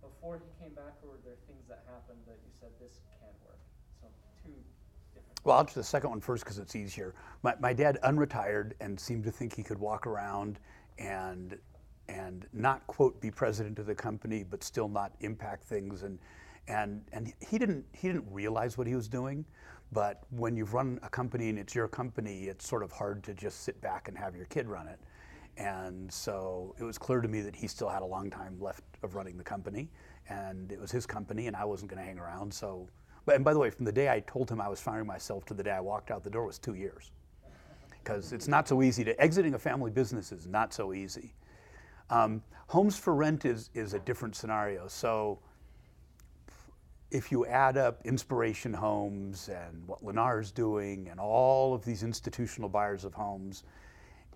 before 0.00 0.40
he 0.40 0.48
came 0.56 0.72
back, 0.72 0.96
or 1.04 1.16
were 1.16 1.22
there 1.24 1.36
things 1.44 1.68
that 1.68 1.84
happened 1.84 2.20
that 2.24 2.40
you 2.40 2.52
said 2.56 2.72
this 2.80 3.04
can't 3.20 3.36
work? 3.44 3.60
So, 4.00 4.08
two 4.40 4.56
different. 5.12 5.36
Well, 5.44 5.60
I'll 5.60 5.68
do 5.68 5.74
the 5.74 5.84
second 5.84 6.10
one 6.10 6.20
first 6.20 6.44
because 6.44 6.58
it's 6.58 6.76
easier. 6.76 7.14
My, 7.42 7.54
my 7.60 7.72
dad 7.72 7.98
unretired 8.04 8.72
and 8.80 8.98
seemed 8.98 9.24
to 9.24 9.30
think 9.30 9.54
he 9.54 9.62
could 9.62 9.78
walk 9.78 10.06
around 10.06 10.58
and 10.98 11.58
and 12.08 12.46
not 12.52 12.86
quote 12.86 13.20
be 13.20 13.30
president 13.30 13.78
of 13.78 13.86
the 13.86 13.94
company, 13.94 14.44
but 14.48 14.62
still 14.62 14.88
not 14.88 15.12
impact 15.20 15.64
things. 15.64 16.02
And 16.02 16.18
and 16.68 17.02
and 17.12 17.32
he 17.40 17.58
didn't 17.58 17.84
he 17.92 18.08
didn't 18.08 18.26
realize 18.30 18.78
what 18.78 18.86
he 18.86 18.94
was 18.94 19.08
doing. 19.08 19.44
But 19.92 20.24
when 20.30 20.56
you've 20.56 20.74
run 20.74 20.98
a 21.02 21.08
company 21.08 21.48
and 21.48 21.58
it's 21.58 21.74
your 21.74 21.86
company, 21.86 22.44
it's 22.44 22.66
sort 22.66 22.82
of 22.82 22.90
hard 22.90 23.22
to 23.24 23.34
just 23.34 23.62
sit 23.62 23.80
back 23.80 24.08
and 24.08 24.18
have 24.18 24.34
your 24.34 24.46
kid 24.46 24.66
run 24.68 24.88
it. 24.88 24.98
And 25.56 26.12
so 26.12 26.74
it 26.78 26.84
was 26.84 26.98
clear 26.98 27.20
to 27.20 27.28
me 27.28 27.40
that 27.40 27.54
he 27.56 27.66
still 27.66 27.88
had 27.88 28.02
a 28.02 28.06
long 28.06 28.28
time 28.28 28.58
left 28.60 28.82
of 29.02 29.14
running 29.14 29.38
the 29.38 29.44
company, 29.44 29.88
and 30.28 30.70
it 30.72 30.80
was 30.80 30.90
his 30.90 31.06
company, 31.06 31.46
and 31.46 31.56
I 31.56 31.64
wasn't 31.64 31.90
going 31.90 32.00
to 32.00 32.04
hang 32.04 32.18
around. 32.18 32.52
So, 32.52 32.88
but 33.24 33.36
and 33.36 33.44
by 33.44 33.52
the 33.54 33.58
way, 33.58 33.70
from 33.70 33.84
the 33.84 33.92
day 33.92 34.10
I 34.10 34.20
told 34.26 34.50
him 34.50 34.60
I 34.60 34.68
was 34.68 34.80
firing 34.80 35.06
myself 35.06 35.46
to 35.46 35.54
the 35.54 35.62
day 35.62 35.70
I 35.70 35.80
walked 35.80 36.10
out 36.10 36.24
the 36.24 36.30
door 36.30 36.46
was 36.46 36.58
two 36.58 36.74
years, 36.74 37.10
because 38.02 38.32
it's 38.32 38.48
not 38.48 38.68
so 38.68 38.82
easy 38.82 39.02
to 39.04 39.18
exiting 39.20 39.54
a 39.54 39.58
family 39.58 39.90
business 39.90 40.30
is 40.30 40.46
not 40.46 40.74
so 40.74 40.92
easy. 40.92 41.32
Um, 42.10 42.42
homes 42.68 42.98
for 42.98 43.14
rent 43.14 43.44
is 43.44 43.70
is 43.74 43.94
a 43.94 43.98
different 43.98 44.36
scenario. 44.36 44.88
So 44.88 45.38
if 47.10 47.30
you 47.30 47.46
add 47.46 47.76
up 47.76 48.00
Invitation 48.04 48.72
Homes 48.72 49.48
and 49.48 49.86
what 49.86 50.04
Lennar's 50.04 50.50
doing 50.50 51.08
and 51.08 51.20
all 51.20 51.72
of 51.72 51.84
these 51.84 52.02
institutional 52.02 52.68
buyers 52.68 53.04
of 53.04 53.14
homes, 53.14 53.62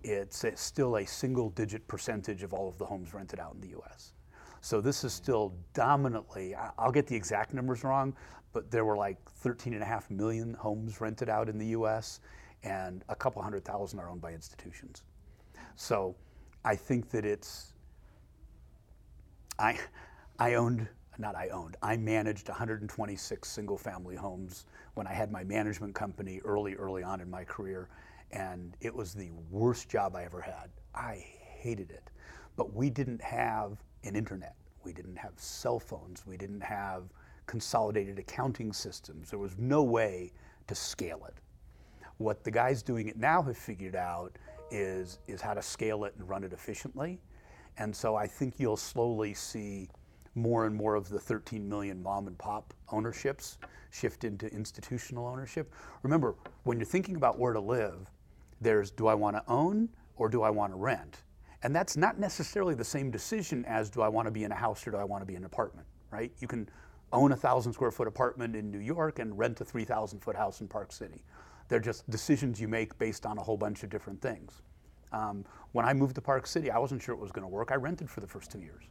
it's 0.03 0.45
still 0.55 0.97
a 0.97 1.05
single 1.05 1.49
digit 1.51 1.87
percentage 1.87 2.43
of 2.43 2.53
all 2.53 2.67
of 2.67 2.77
the 2.77 2.85
homes 2.85 3.13
rented 3.13 3.39
out 3.39 3.53
in 3.53 3.61
the 3.61 3.77
US. 3.79 4.13
So 4.61 4.79
this 4.79 5.03
is 5.03 5.11
still 5.11 5.53
dominantly, 5.73 6.55
I'll 6.77 6.91
get 6.91 7.07
the 7.07 7.15
exact 7.15 7.53
numbers 7.53 7.83
wrong, 7.83 8.15
but 8.53 8.69
there 8.71 8.85
were 8.85 8.95
like 8.95 9.17
13 9.29 9.73
and 9.73 9.81
a 9.81 9.85
half 9.85 10.09
million 10.09 10.53
homes 10.53 11.01
rented 11.01 11.29
out 11.29 11.49
in 11.49 11.57
the 11.57 11.67
US 11.67 12.19
and 12.63 13.03
a 13.09 13.15
couple 13.15 13.41
hundred 13.41 13.65
thousand 13.65 13.99
are 13.99 14.09
owned 14.09 14.21
by 14.21 14.33
institutions. 14.33 15.03
So 15.75 16.15
I 16.63 16.75
think 16.75 17.09
that 17.11 17.25
it's, 17.25 17.73
I, 19.57 19.79
I 20.37 20.55
owned, 20.55 20.87
not 21.17 21.35
I 21.35 21.49
owned, 21.49 21.77
I 21.81 21.97
managed 21.97 22.49
126 22.49 23.47
single 23.47 23.77
family 23.77 24.15
homes 24.15 24.65
when 24.93 25.07
I 25.07 25.13
had 25.13 25.31
my 25.31 25.43
management 25.43 25.95
company 25.95 26.39
early, 26.45 26.75
early 26.75 27.03
on 27.03 27.19
in 27.21 27.29
my 27.29 27.43
career. 27.43 27.89
And 28.31 28.75
it 28.81 28.93
was 28.93 29.13
the 29.13 29.29
worst 29.49 29.89
job 29.89 30.15
I 30.15 30.23
ever 30.23 30.41
had. 30.41 30.69
I 30.95 31.25
hated 31.39 31.91
it. 31.91 32.09
But 32.55 32.73
we 32.73 32.89
didn't 32.89 33.21
have 33.21 33.77
an 34.03 34.15
internet. 34.15 34.55
We 34.83 34.93
didn't 34.93 35.17
have 35.17 35.33
cell 35.37 35.79
phones. 35.79 36.25
We 36.25 36.37
didn't 36.37 36.61
have 36.61 37.03
consolidated 37.45 38.19
accounting 38.19 38.71
systems. 38.71 39.29
There 39.29 39.39
was 39.39 39.57
no 39.57 39.83
way 39.83 40.31
to 40.67 40.75
scale 40.75 41.25
it. 41.27 41.35
What 42.17 42.43
the 42.43 42.51
guys 42.51 42.83
doing 42.83 43.07
it 43.07 43.17
now 43.17 43.41
have 43.41 43.57
figured 43.57 43.95
out 43.95 44.37
is, 44.71 45.19
is 45.27 45.41
how 45.41 45.53
to 45.53 45.61
scale 45.61 46.05
it 46.05 46.13
and 46.17 46.27
run 46.27 46.43
it 46.43 46.53
efficiently. 46.53 47.19
And 47.77 47.95
so 47.95 48.15
I 48.15 48.27
think 48.27 48.59
you'll 48.59 48.77
slowly 48.77 49.33
see 49.33 49.89
more 50.35 50.65
and 50.65 50.75
more 50.75 50.95
of 50.95 51.09
the 51.09 51.19
13 51.19 51.67
million 51.67 52.01
mom 52.01 52.27
and 52.27 52.37
pop 52.37 52.73
ownerships 52.91 53.57
shift 53.91 54.23
into 54.23 54.47
institutional 54.47 55.27
ownership. 55.27 55.73
Remember, 56.03 56.35
when 56.63 56.77
you're 56.77 56.85
thinking 56.85 57.15
about 57.15 57.37
where 57.37 57.53
to 57.53 57.59
live, 57.59 58.09
there's 58.61 58.91
do 58.91 59.07
I 59.07 59.13
want 59.13 59.35
to 59.35 59.43
own 59.47 59.89
or 60.15 60.29
do 60.29 60.43
I 60.43 60.49
want 60.49 60.71
to 60.71 60.77
rent? 60.77 61.23
And 61.63 61.75
that's 61.75 61.97
not 61.97 62.19
necessarily 62.19 62.73
the 62.73 62.83
same 62.83 63.11
decision 63.11 63.65
as 63.65 63.89
do 63.89 64.01
I 64.01 64.07
want 64.07 64.27
to 64.27 64.31
be 64.31 64.43
in 64.43 64.51
a 64.51 64.55
house 64.55 64.85
or 64.87 64.91
do 64.91 64.97
I 64.97 65.03
want 65.03 65.21
to 65.21 65.25
be 65.25 65.33
in 65.33 65.39
an 65.39 65.45
apartment, 65.45 65.87
right? 66.09 66.31
You 66.39 66.47
can 66.47 66.69
own 67.13 67.33
a 67.33 67.35
thousand 67.35 67.73
square 67.73 67.91
foot 67.91 68.07
apartment 68.07 68.55
in 68.55 68.71
New 68.71 68.79
York 68.79 69.19
and 69.19 69.37
rent 69.37 69.61
a 69.61 69.65
3,000 69.65 70.19
foot 70.19 70.35
house 70.35 70.61
in 70.61 70.67
Park 70.67 70.91
City. 70.91 71.23
They're 71.71 71.79
just 71.79 72.09
decisions 72.09 72.59
you 72.59 72.67
make 72.67 72.99
based 72.99 73.25
on 73.25 73.37
a 73.37 73.41
whole 73.41 73.55
bunch 73.55 73.83
of 73.83 73.89
different 73.89 74.21
things. 74.21 74.61
Um, 75.13 75.45
when 75.71 75.85
I 75.85 75.93
moved 75.93 76.15
to 76.15 76.21
Park 76.21 76.45
City, 76.45 76.69
I 76.69 76.77
wasn't 76.77 77.01
sure 77.01 77.15
it 77.15 77.21
was 77.21 77.31
going 77.31 77.45
to 77.45 77.47
work. 77.47 77.71
I 77.71 77.75
rented 77.75 78.09
for 78.09 78.19
the 78.19 78.27
first 78.27 78.51
two 78.51 78.59
years, 78.59 78.83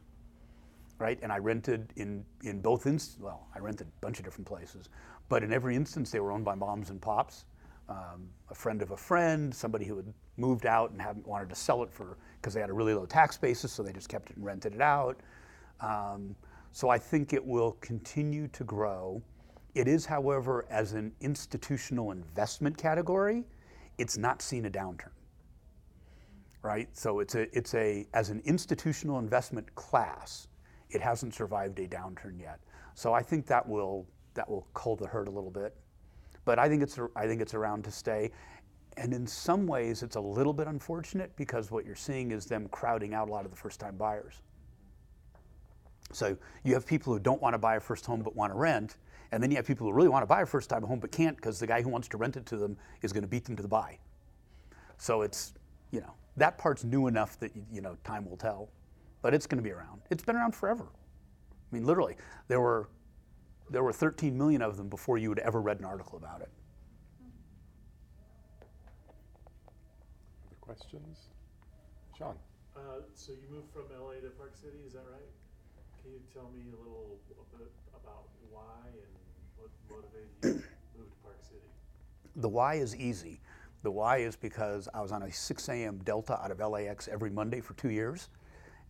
right? 0.97 1.19
And 1.21 1.31
I 1.31 1.37
rented 1.37 1.93
in 1.97 2.25
in 2.41 2.59
both 2.59 2.87
instances. 2.87 3.21
Well, 3.21 3.47
I 3.55 3.59
rented 3.59 3.85
a 3.85 3.91
bunch 4.01 4.17
of 4.17 4.25
different 4.25 4.47
places, 4.47 4.89
but 5.29 5.43
in 5.43 5.53
every 5.53 5.75
instance, 5.75 6.09
they 6.09 6.19
were 6.19 6.31
owned 6.31 6.43
by 6.43 6.55
moms 6.55 6.89
and 6.89 6.99
pops. 6.99 7.45
Um, 7.87 8.27
a 8.49 8.55
friend 8.55 8.81
of 8.81 8.89
a 8.89 8.97
friend, 8.97 9.53
somebody 9.53 9.85
who 9.85 9.97
had 9.97 10.11
moved 10.37 10.65
out 10.65 10.89
and 10.89 10.99
hadn't 10.99 11.27
wanted 11.27 11.49
to 11.49 11.55
sell 11.55 11.83
it 11.83 11.93
for 11.93 12.17
because 12.37 12.55
they 12.55 12.61
had 12.61 12.71
a 12.71 12.73
really 12.73 12.95
low 12.95 13.05
tax 13.05 13.37
basis, 13.37 13.71
so 13.71 13.83
they 13.83 13.93
just 13.93 14.09
kept 14.09 14.31
it 14.31 14.37
and 14.37 14.45
rented 14.45 14.73
it 14.73 14.81
out. 14.81 15.19
Um, 15.81 16.35
so 16.71 16.89
I 16.89 16.97
think 16.97 17.31
it 17.31 17.45
will 17.45 17.73
continue 17.73 18.47
to 18.47 18.63
grow. 18.63 19.21
It 19.73 19.87
is, 19.87 20.05
however, 20.05 20.65
as 20.69 20.93
an 20.93 21.13
institutional 21.21 22.11
investment 22.11 22.77
category, 22.77 23.45
it's 23.97 24.17
not 24.17 24.41
seen 24.41 24.65
a 24.65 24.69
downturn 24.69 25.11
right? 26.61 26.87
So 26.93 27.19
it's 27.19 27.35
a, 27.35 27.55
it's 27.57 27.73
a, 27.73 28.07
as 28.13 28.29
an 28.29 28.41
institutional 28.45 29.19
investment 29.19 29.73
class, 29.75 30.47
it 30.89 31.01
hasn't 31.01 31.33
survived 31.33 31.79
a 31.79 31.87
downturn 31.87 32.39
yet. 32.39 32.59
So 32.93 33.13
I 33.13 33.21
think 33.21 33.45
that 33.47 33.67
will, 33.67 34.05
that 34.33 34.49
will 34.49 34.67
cull 34.73 34.95
the 34.95 35.07
herd 35.07 35.27
a 35.27 35.31
little 35.31 35.51
bit. 35.51 35.75
But 36.45 36.59
I 36.59 36.67
think 36.67 36.83
it's, 36.83 36.99
I 37.15 37.27
think 37.27 37.41
it's 37.41 37.53
around 37.53 37.83
to 37.85 37.91
stay. 37.91 38.31
And 38.97 39.13
in 39.13 39.25
some 39.25 39.67
ways, 39.67 40.03
it's 40.03 40.17
a 40.17 40.21
little 40.21 40.53
bit 40.53 40.67
unfortunate 40.67 41.35
because 41.35 41.71
what 41.71 41.85
you're 41.85 41.95
seeing 41.95 42.31
is 42.31 42.45
them 42.45 42.67
crowding 42.69 43.13
out 43.13 43.29
a 43.29 43.31
lot 43.31 43.45
of 43.45 43.51
the 43.51 43.57
first 43.57 43.79
time 43.79 43.95
buyers. 43.95 44.41
So 46.11 46.35
you 46.63 46.73
have 46.73 46.85
people 46.85 47.13
who 47.13 47.19
don't 47.19 47.41
want 47.41 47.53
to 47.53 47.57
buy 47.57 47.77
a 47.77 47.79
first 47.79 48.05
home 48.05 48.21
but 48.21 48.35
want 48.35 48.51
to 48.51 48.57
rent, 48.57 48.97
and 49.31 49.41
then 49.41 49.49
you 49.49 49.57
have 49.57 49.65
people 49.65 49.87
who 49.87 49.93
really 49.93 50.09
want 50.09 50.23
to 50.23 50.27
buy 50.27 50.41
a 50.41 50.45
first 50.45 50.69
time 50.69 50.83
home 50.83 50.99
but 50.99 51.11
can't 51.11 51.35
because 51.35 51.59
the 51.59 51.67
guy 51.67 51.81
who 51.81 51.89
wants 51.89 52.07
to 52.09 52.17
rent 52.17 52.37
it 52.37 52.45
to 52.47 52.57
them 52.57 52.77
is 53.01 53.13
going 53.13 53.23
to 53.23 53.27
beat 53.27 53.45
them 53.45 53.55
to 53.55 53.61
the 53.61 53.67
buy. 53.67 53.97
So 54.97 55.21
it's, 55.21 55.53
you 55.91 56.01
know, 56.01 56.13
that 56.37 56.57
part's 56.57 56.83
new 56.83 57.07
enough 57.07 57.39
that 57.39 57.51
you 57.71 57.81
know 57.81 57.97
time 58.03 58.29
will 58.29 58.37
tell, 58.37 58.69
but 59.21 59.33
it's 59.33 59.47
going 59.47 59.57
to 59.57 59.63
be 59.63 59.71
around. 59.71 60.01
It's 60.09 60.23
been 60.23 60.35
around 60.35 60.55
forever. 60.55 60.85
I 60.85 61.75
mean, 61.75 61.85
literally, 61.85 62.17
there 62.47 62.59
were 62.59 62.89
there 63.69 63.83
were 63.83 63.93
13 63.93 64.37
million 64.37 64.61
of 64.61 64.77
them 64.77 64.89
before 64.89 65.17
you 65.17 65.29
had 65.29 65.39
ever 65.39 65.61
read 65.61 65.79
an 65.79 65.85
article 65.85 66.17
about 66.17 66.41
it. 66.41 66.49
Other 70.45 70.57
questions? 70.59 71.29
Sean? 72.17 72.35
Uh, 72.75 73.07
so 73.15 73.31
you 73.31 73.47
moved 73.49 73.71
from 73.71 73.83
LA 73.91 74.19
to 74.21 74.29
Park 74.37 74.55
City, 74.55 74.79
is 74.85 74.93
that 74.93 75.07
right? 75.11 75.31
Can 76.03 76.11
you 76.11 76.19
tell 76.33 76.49
me 76.51 76.61
a 76.67 76.77
little 76.77 77.19
bit 77.27 77.71
about 77.93 78.27
why 78.49 78.87
and 78.87 79.10
what 79.10 79.10
motivated 79.91 80.29
you 80.43 80.49
to 80.49 80.97
move 80.97 81.09
to 81.09 81.17
Park 81.23 81.37
City? 81.41 81.61
The 82.35 82.49
why 82.49 82.75
is 82.75 82.95
easy. 82.95 83.41
The 83.83 83.91
why 83.91 84.17
is 84.17 84.35
because 84.35 84.87
I 84.93 85.01
was 85.01 85.11
on 85.11 85.23
a 85.23 85.31
6 85.31 85.69
a.m. 85.69 85.99
Delta 86.03 86.39
out 86.43 86.51
of 86.51 86.59
LAX 86.59 87.07
every 87.07 87.29
Monday 87.29 87.61
for 87.61 87.73
two 87.73 87.89
years. 87.89 88.29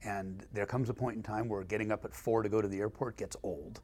And 0.04 0.46
there 0.52 0.66
comes 0.66 0.90
a 0.90 0.94
point 0.94 1.16
in 1.16 1.24
time 1.24 1.48
where 1.48 1.64
getting 1.64 1.92
up 1.92 2.06
at 2.06 2.14
4 2.14 2.44
to 2.44 2.50
go 2.50 2.62
to 2.62 2.68
the 2.68 2.80
airport 2.80 3.18
gets 3.18 3.38
old. 3.44 3.82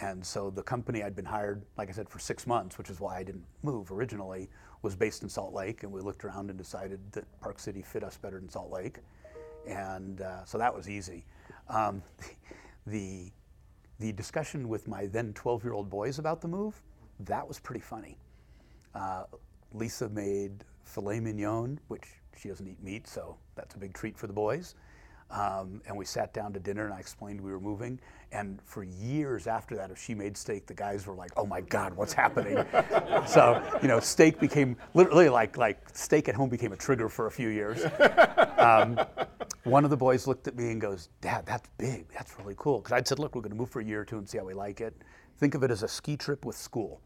And 0.00 0.24
so 0.24 0.50
the 0.50 0.62
company 0.62 1.02
I'd 1.02 1.14
been 1.14 1.24
hired, 1.24 1.62
like 1.76 1.88
I 1.88 1.92
said, 1.92 2.08
for 2.08 2.18
six 2.18 2.46
months, 2.46 2.78
which 2.78 2.90
is 2.90 2.98
why 2.98 3.18
I 3.18 3.22
didn't 3.22 3.44
move 3.62 3.92
originally, 3.92 4.48
was 4.82 4.96
based 4.96 5.22
in 5.22 5.28
Salt 5.28 5.52
Lake. 5.52 5.82
And 5.82 5.92
we 5.92 6.00
looked 6.00 6.24
around 6.24 6.50
and 6.50 6.58
decided 6.58 7.00
that 7.12 7.24
Park 7.40 7.58
City 7.58 7.82
fit 7.82 8.02
us 8.02 8.16
better 8.16 8.40
than 8.40 8.48
Salt 8.48 8.70
Lake. 8.70 8.98
And 9.66 10.20
uh, 10.20 10.44
so 10.44 10.58
that 10.58 10.74
was 10.74 10.88
easy. 10.88 11.24
Um, 11.68 12.02
the, 12.86 13.30
the 14.02 14.12
discussion 14.12 14.68
with 14.68 14.88
my 14.88 15.06
then 15.06 15.32
12 15.32 15.62
year 15.62 15.72
old 15.74 15.88
boys 15.88 16.18
about 16.18 16.40
the 16.40 16.48
move, 16.48 16.82
that 17.20 17.46
was 17.46 17.60
pretty 17.60 17.80
funny. 17.80 18.18
Uh, 18.96 19.24
Lisa 19.72 20.08
made 20.08 20.64
filet 20.84 21.20
mignon, 21.20 21.78
which 21.86 22.08
she 22.36 22.48
doesn't 22.48 22.66
eat 22.66 22.82
meat, 22.82 23.06
so 23.06 23.36
that's 23.54 23.76
a 23.76 23.78
big 23.78 23.94
treat 23.94 24.18
for 24.18 24.26
the 24.26 24.32
boys. 24.32 24.74
Um, 25.30 25.80
and 25.86 25.96
we 25.96 26.04
sat 26.04 26.34
down 26.34 26.52
to 26.52 26.60
dinner 26.60 26.84
and 26.84 26.92
I 26.92 26.98
explained 26.98 27.40
we 27.40 27.52
were 27.52 27.60
moving. 27.60 27.98
And 28.32 28.60
for 28.64 28.82
years 28.82 29.46
after 29.46 29.76
that, 29.76 29.90
if 29.90 29.98
she 29.98 30.14
made 30.14 30.36
steak, 30.36 30.66
the 30.66 30.74
guys 30.74 31.06
were 31.06 31.14
like, 31.14 31.30
oh 31.36 31.46
my 31.46 31.60
God, 31.62 31.94
what's 31.94 32.12
happening? 32.12 32.62
so, 33.26 33.62
you 33.80 33.88
know, 33.88 34.00
steak 34.00 34.40
became 34.40 34.76
literally 34.94 35.28
like, 35.28 35.56
like 35.56 35.78
steak 35.96 36.28
at 36.28 36.34
home 36.34 36.50
became 36.50 36.72
a 36.72 36.76
trigger 36.76 37.08
for 37.08 37.28
a 37.28 37.30
few 37.30 37.48
years. 37.48 37.84
Um, 38.58 39.00
one 39.64 39.84
of 39.84 39.90
the 39.90 39.96
boys 39.96 40.26
looked 40.26 40.48
at 40.48 40.56
me 40.56 40.70
and 40.70 40.80
goes, 40.80 41.08
Dad, 41.20 41.46
that's 41.46 41.68
big. 41.78 42.06
That's 42.12 42.38
really 42.38 42.54
cool. 42.56 42.78
Because 42.78 42.92
I'd 42.92 43.06
said, 43.06 43.18
look, 43.18 43.34
we're 43.34 43.42
going 43.42 43.52
to 43.52 43.56
move 43.56 43.70
for 43.70 43.80
a 43.80 43.84
year 43.84 44.00
or 44.00 44.04
two 44.04 44.18
and 44.18 44.28
see 44.28 44.38
how 44.38 44.44
we 44.44 44.54
like 44.54 44.80
it. 44.80 44.94
Think 45.38 45.54
of 45.54 45.62
it 45.62 45.70
as 45.70 45.82
a 45.82 45.88
ski 45.88 46.16
trip 46.16 46.44
with 46.44 46.56
school. 46.56 47.00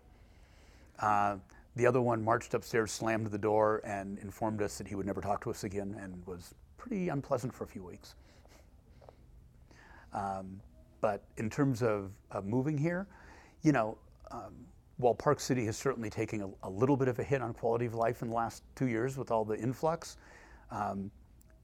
Uh, 0.99 1.37
the 1.77 1.87
other 1.87 2.01
one 2.01 2.25
marched 2.25 2.55
upstairs, 2.55 2.91
slammed 2.91 3.27
the 3.27 3.39
door, 3.39 3.83
and 3.85 4.19
informed 4.19 4.63
us 4.63 4.79
that 4.79 4.89
he 4.89 4.95
would 4.95 5.07
never 5.07 5.21
talk 5.21 5.43
to 5.45 5.51
us 5.51 5.65
again 5.65 5.95
and 6.01 6.27
was 6.27 6.55
pretty 6.79 7.11
unpleasant 7.11 7.53
for 7.53 7.65
a 7.65 7.67
few 7.67 7.85
weeks. 7.85 8.15
Um, 10.15 10.61
but 11.03 11.23
in 11.37 11.51
terms 11.51 11.83
of, 11.83 12.13
of, 12.31 12.47
moving 12.47 12.79
here, 12.79 13.07
you 13.63 13.73
know, 13.73 13.99
um, 14.31 14.55
while 14.97 15.15
Park 15.15 15.41
City 15.41 15.67
has 15.67 15.77
certainly 15.77 16.09
taken 16.09 16.41
a, 16.41 16.69
a, 16.69 16.71
little 16.71 16.97
bit 16.97 17.09
of 17.09 17.19
a 17.19 17.23
hit 17.23 17.43
on 17.43 17.53
quality 17.53 17.85
of 17.85 17.95
life 17.95 18.23
in 18.23 18.29
the 18.29 18.35
last 18.35 18.63
two 18.75 18.87
years 18.87 19.19
with 19.19 19.31
all 19.31 19.45
the 19.45 19.59
influx, 19.59 20.17
um, 20.71 21.11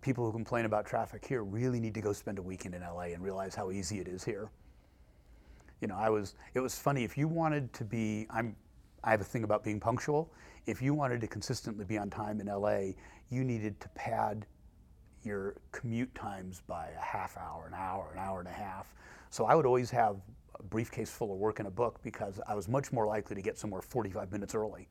people 0.03 0.27
who 0.27 0.33
complain 0.33 0.65
about 0.65 0.85
traffic 0.85 1.25
here 1.25 1.45
really 1.45 1.81
need 1.81 1.95
to 1.95 2.01
go 2.01 2.13
spend 2.13 2.39
a 2.39 2.43
weekend 2.43 2.75
in 2.75 2.83
LA 2.83 3.13
and 3.15 3.23
realize 3.23 3.55
how 3.55 3.71
easy 3.71 4.01
it 4.01 4.09
is 4.09 4.23
here. 4.23 4.51
You 5.81 5.89
know, 5.89 5.97
I 5.97 6.11
was, 6.11 6.35
it 6.55 6.61
was 6.61 6.79
funny, 6.79 7.05
if 7.05 7.17
you 7.17 7.27
wanted 7.27 7.73
to 7.73 7.85
be, 7.85 8.27
I'm, 8.29 8.55
I 9.03 9.11
have 9.11 9.21
a 9.21 9.25
thing 9.25 9.45
about 9.45 9.65
being 9.65 9.81
punctual. 9.81 10.31
If 10.67 10.83
you 10.83 10.93
wanted 10.95 11.21
to 11.23 11.27
consistently 11.27 11.85
be 11.85 11.99
on 11.99 12.11
time 12.11 12.41
in 12.41 12.47
LA, 12.47 12.93
you 13.31 13.45
needed 13.45 13.81
to 13.81 13.89
pad 13.91 14.47
your 15.25 15.55
commute 15.71 16.15
times 16.15 16.63
by 16.67 16.89
a 16.99 17.01
half 17.01 17.37
hour, 17.37 17.67
an 17.67 17.75
hour, 17.75 18.11
an 18.13 18.19
hour 18.19 18.41
and 18.41 18.49
a 18.49 18.53
half. 18.53 18.93
So 19.31 19.45
I 19.45 19.55
would 19.55 19.67
always 19.67 19.91
have 19.91 20.17
a 20.59 20.63
briefcase 20.63 21.11
full 21.11 21.33
of 21.33 21.39
work 21.39 21.59
and 21.59 21.69
a 21.69 21.71
book 21.71 22.01
because 22.03 22.41
I 22.49 22.55
was 22.55 22.69
much 22.69 22.93
more 22.93 23.07
likely 23.07 23.37
to 23.37 23.43
get 23.43 23.59
somewhere 23.59 23.83
45 23.83 24.33
minutes 24.33 24.55
early. 24.55 24.89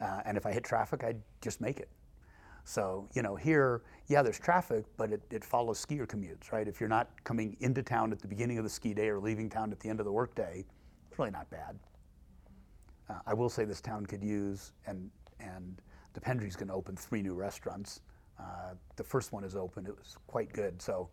Uh, 0.00 0.20
and 0.24 0.36
if 0.36 0.46
I 0.46 0.52
hit 0.52 0.64
traffic, 0.64 1.04
I'd 1.04 1.20
just 1.40 1.60
make 1.60 1.78
it. 1.78 1.88
So, 2.70 3.08
you 3.14 3.22
know, 3.22 3.34
here, 3.34 3.82
yeah, 4.06 4.22
there's 4.22 4.38
traffic, 4.38 4.84
but 4.96 5.10
it, 5.10 5.20
it 5.32 5.44
follows 5.44 5.84
skier 5.84 6.06
commutes, 6.06 6.52
right? 6.52 6.68
If 6.68 6.78
you're 6.78 6.88
not 6.88 7.08
coming 7.24 7.56
into 7.58 7.82
town 7.82 8.12
at 8.12 8.20
the 8.20 8.28
beginning 8.28 8.58
of 8.58 8.64
the 8.64 8.70
ski 8.70 8.94
day 8.94 9.08
or 9.08 9.18
leaving 9.18 9.50
town 9.50 9.72
at 9.72 9.80
the 9.80 9.88
end 9.88 9.98
of 9.98 10.06
the 10.06 10.12
workday, 10.12 10.64
it's 11.10 11.18
really 11.18 11.32
not 11.32 11.50
bad. 11.50 11.80
Uh, 13.08 13.14
I 13.26 13.34
will 13.34 13.48
say 13.48 13.64
this 13.64 13.80
town 13.80 14.06
could 14.06 14.22
use, 14.22 14.70
and, 14.86 15.10
and 15.40 15.82
the 16.12 16.20
Pendry's 16.20 16.54
going 16.54 16.68
to 16.68 16.74
open 16.74 16.94
three 16.94 17.22
new 17.22 17.34
restaurants. 17.34 18.02
Uh, 18.38 18.74
the 18.94 19.02
first 19.02 19.32
one 19.32 19.42
is 19.42 19.56
open. 19.56 19.84
It 19.84 19.98
was 19.98 20.16
quite 20.28 20.52
good. 20.52 20.80
So 20.80 21.08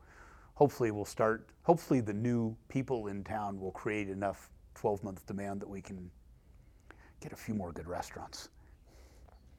hopefully 0.54 0.92
we'll 0.92 1.06
start, 1.06 1.50
hopefully 1.64 2.02
the 2.02 2.14
new 2.14 2.56
people 2.68 3.08
in 3.08 3.24
town 3.24 3.60
will 3.60 3.72
create 3.72 4.10
enough 4.10 4.52
12 4.76 5.04
month 5.04 5.26
demand 5.26 5.62
that 5.62 5.70
we 5.70 5.82
can 5.82 6.08
get 7.20 7.34
a 7.34 7.36
few 7.36 7.56
more 7.56 7.72
good 7.72 7.88
restaurants. 7.88 8.50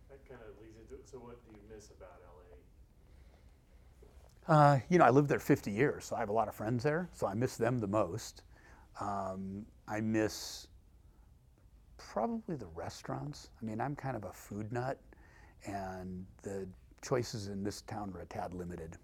That 0.09 0.25
kind 0.29 0.41
of 0.49 0.63
leads 0.63 0.77
into, 0.79 1.05
so 1.11 1.19
what 1.19 1.39
you 1.87 1.97
about 1.97 2.21
LA? 4.49 4.55
Uh, 4.55 4.81
you 4.89 4.99
know, 4.99 5.05
I 5.05 5.11
lived 5.11 5.29
there 5.29 5.39
50 5.39 5.71
years, 5.71 6.07
so 6.07 6.17
I 6.17 6.21
have 6.21 6.29
a 6.29 6.33
lot 6.33 6.49
of 6.49 6.55
friends 6.55 6.83
there, 6.83 7.09
so 7.13 7.27
I 7.27 7.35
miss 7.35 7.57
them 7.57 7.79
the 7.79 7.87
most. 7.87 8.43
Um, 9.01 9.65
I 9.87 10.01
miss 10.01 10.67
probably 11.99 12.57
the 12.57 12.67
restaurants. 12.75 13.51
I 13.61 13.65
mean, 13.65 13.81
I'm 13.81 13.95
kind 13.95 14.17
of 14.17 14.25
a 14.25 14.33
food 14.33 14.73
nut, 14.73 14.99
and 15.67 16.25
the 16.43 16.67
choices 17.03 17.49
in 17.49 17.63
this 17.63 17.83
town 17.83 18.13
are 18.17 18.23
a 18.23 18.27
tad 18.27 18.55
limited. 18.55 18.97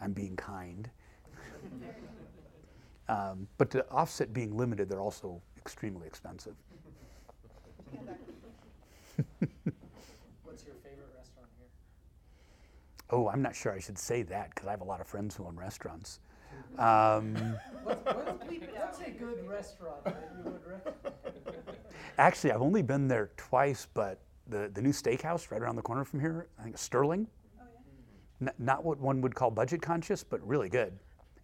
I'm 0.00 0.12
being 0.12 0.36
kind. 0.36 0.88
um, 3.08 3.46
but 3.58 3.70
to 3.70 3.84
offset 3.90 4.32
being 4.32 4.56
limited, 4.56 4.88
they're 4.88 5.00
also 5.00 5.42
extremely 5.58 6.06
expensive. 6.06 6.54
What's 10.42 10.64
your 10.64 10.74
favorite 10.82 11.10
restaurant 11.16 11.48
here? 11.58 11.68
Oh, 13.10 13.28
I'm 13.28 13.42
not 13.42 13.54
sure 13.54 13.72
I 13.72 13.78
should 13.78 13.98
say 13.98 14.22
that 14.22 14.50
because 14.54 14.66
I 14.66 14.70
have 14.70 14.80
a 14.80 14.84
lot 14.84 15.00
of 15.00 15.06
friends 15.06 15.36
who 15.36 15.46
own 15.46 15.56
restaurants. 15.56 16.20
Um, 16.78 17.56
what's, 17.84 18.04
what's, 18.04 18.44
what's, 18.48 19.00
a 19.00 19.10
good 19.10 19.48
restaurant 19.48 20.04
that 20.04 20.32
you 20.36 20.50
would 20.50 20.60
recommend? 20.66 21.78
Actually, 22.18 22.52
I've 22.52 22.62
only 22.62 22.82
been 22.82 23.06
there 23.06 23.30
twice, 23.36 23.86
but 23.94 24.18
the, 24.48 24.70
the 24.74 24.82
new 24.82 24.90
steakhouse 24.90 25.50
right 25.50 25.62
around 25.62 25.76
the 25.76 25.82
corner 25.82 26.04
from 26.04 26.20
here, 26.20 26.48
I 26.58 26.62
think 26.64 26.76
Sterling. 26.76 27.28
Oh, 27.60 27.64
yeah. 28.40 28.48
N- 28.48 28.54
not 28.58 28.84
what 28.84 28.98
one 28.98 29.20
would 29.20 29.34
call 29.34 29.50
budget 29.50 29.82
conscious, 29.82 30.24
but 30.24 30.44
really 30.46 30.68
good. 30.68 30.92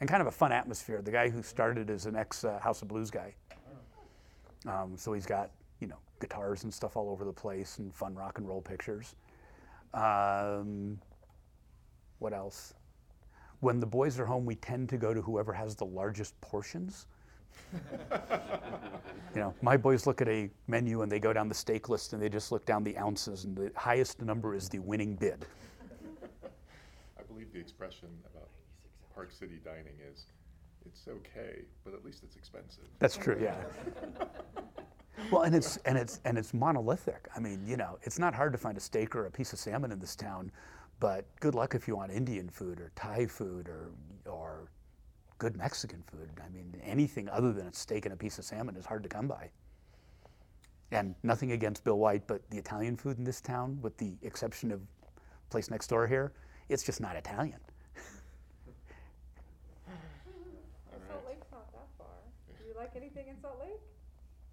And 0.00 0.08
kind 0.08 0.20
of 0.20 0.26
a 0.26 0.32
fun 0.32 0.52
atmosphere. 0.52 1.02
The 1.02 1.12
guy 1.12 1.28
who 1.28 1.42
started 1.42 1.90
is 1.90 2.06
an 2.06 2.16
ex 2.16 2.44
uh, 2.44 2.58
House 2.58 2.82
of 2.82 2.88
Blues 2.88 3.10
guy. 3.10 3.34
Um, 4.66 4.94
so 4.96 5.12
he's 5.12 5.26
got, 5.26 5.50
you 5.80 5.86
know, 5.86 5.98
guitars 6.20 6.64
and 6.64 6.72
stuff 6.72 6.96
all 6.96 7.08
over 7.08 7.24
the 7.24 7.32
place 7.32 7.78
and 7.78 7.94
fun 7.94 8.14
rock 8.14 8.38
and 8.38 8.48
roll 8.48 8.60
pictures. 8.60 9.14
Um, 9.94 10.98
what 12.20 12.32
else? 12.32 12.74
When 13.58 13.80
the 13.80 13.86
boys 13.86 14.18
are 14.20 14.24
home, 14.24 14.46
we 14.46 14.54
tend 14.54 14.88
to 14.90 14.96
go 14.96 15.12
to 15.12 15.20
whoever 15.20 15.52
has 15.52 15.74
the 15.74 15.84
largest 15.84 16.40
portions. 16.40 17.06
you 17.72 19.40
know, 19.40 19.54
my 19.60 19.76
boys 19.76 20.06
look 20.06 20.20
at 20.20 20.28
a 20.28 20.48
menu 20.68 21.02
and 21.02 21.10
they 21.10 21.18
go 21.18 21.32
down 21.32 21.48
the 21.48 21.54
steak 21.54 21.88
list 21.88 22.12
and 22.12 22.22
they 22.22 22.28
just 22.28 22.52
look 22.52 22.64
down 22.64 22.84
the 22.84 22.96
ounces, 22.96 23.44
and 23.44 23.56
the 23.56 23.70
highest 23.76 24.22
number 24.22 24.54
is 24.54 24.68
the 24.68 24.78
winning 24.78 25.14
bid. 25.16 25.44
I 27.18 27.22
believe 27.24 27.52
the 27.52 27.58
expression 27.58 28.08
about 28.32 28.48
Park 29.14 29.30
City 29.32 29.60
dining 29.64 29.94
is 30.12 30.26
it's 30.86 31.06
okay, 31.08 31.62
but 31.84 31.92
at 31.94 32.04
least 32.04 32.22
it's 32.22 32.36
expensive. 32.36 32.84
That's 32.98 33.16
true, 33.16 33.38
yeah. 33.40 33.56
well, 35.30 35.42
and 35.42 35.54
it's 35.54 35.76
and 35.78 35.98
it's 35.98 36.20
and 36.24 36.38
it's 36.38 36.54
monolithic. 36.54 37.28
I 37.36 37.40
mean, 37.40 37.62
you 37.66 37.76
know, 37.76 37.98
it's 38.02 38.18
not 38.18 38.34
hard 38.34 38.52
to 38.52 38.58
find 38.58 38.76
a 38.76 38.80
steak 38.80 39.14
or 39.14 39.26
a 39.26 39.30
piece 39.30 39.52
of 39.52 39.58
salmon 39.58 39.92
in 39.92 39.98
this 39.98 40.16
town, 40.16 40.50
but 41.00 41.24
good 41.40 41.54
luck 41.54 41.74
if 41.74 41.88
you 41.88 41.96
want 41.96 42.12
Indian 42.12 42.48
food 42.48 42.78
or 42.78 42.92
Thai 42.94 43.26
food 43.26 43.68
or 43.68 43.90
or 44.30 44.68
good 45.38 45.56
Mexican 45.56 46.02
food. 46.02 46.28
I 46.44 46.48
mean, 46.50 46.76
anything 46.84 47.28
other 47.30 47.52
than 47.52 47.66
a 47.66 47.72
steak 47.72 48.04
and 48.04 48.12
a 48.12 48.16
piece 48.16 48.38
of 48.38 48.44
salmon 48.44 48.76
is 48.76 48.84
hard 48.84 49.02
to 49.02 49.08
come 49.08 49.26
by. 49.26 49.50
And 50.92 51.14
nothing 51.22 51.52
against 51.52 51.82
Bill 51.82 51.98
White, 51.98 52.26
but 52.26 52.42
the 52.50 52.58
Italian 52.58 52.96
food 52.96 53.16
in 53.16 53.24
this 53.24 53.40
town, 53.40 53.78
with 53.80 53.96
the 53.96 54.16
exception 54.22 54.70
of 54.70 54.82
place 55.48 55.70
next 55.70 55.86
door 55.86 56.06
here, 56.06 56.32
it's 56.68 56.82
just 56.82 57.00
not 57.00 57.16
Italian. 57.16 57.58
Salt 61.08 61.24
Lake's 61.26 61.46
not 61.50 61.72
that 61.72 61.88
far. 61.96 62.06
Do 62.58 62.64
you 62.68 62.74
like 62.76 62.90
anything 62.94 63.28
in 63.28 63.40
Salt 63.40 63.58
Lake? 63.60 63.80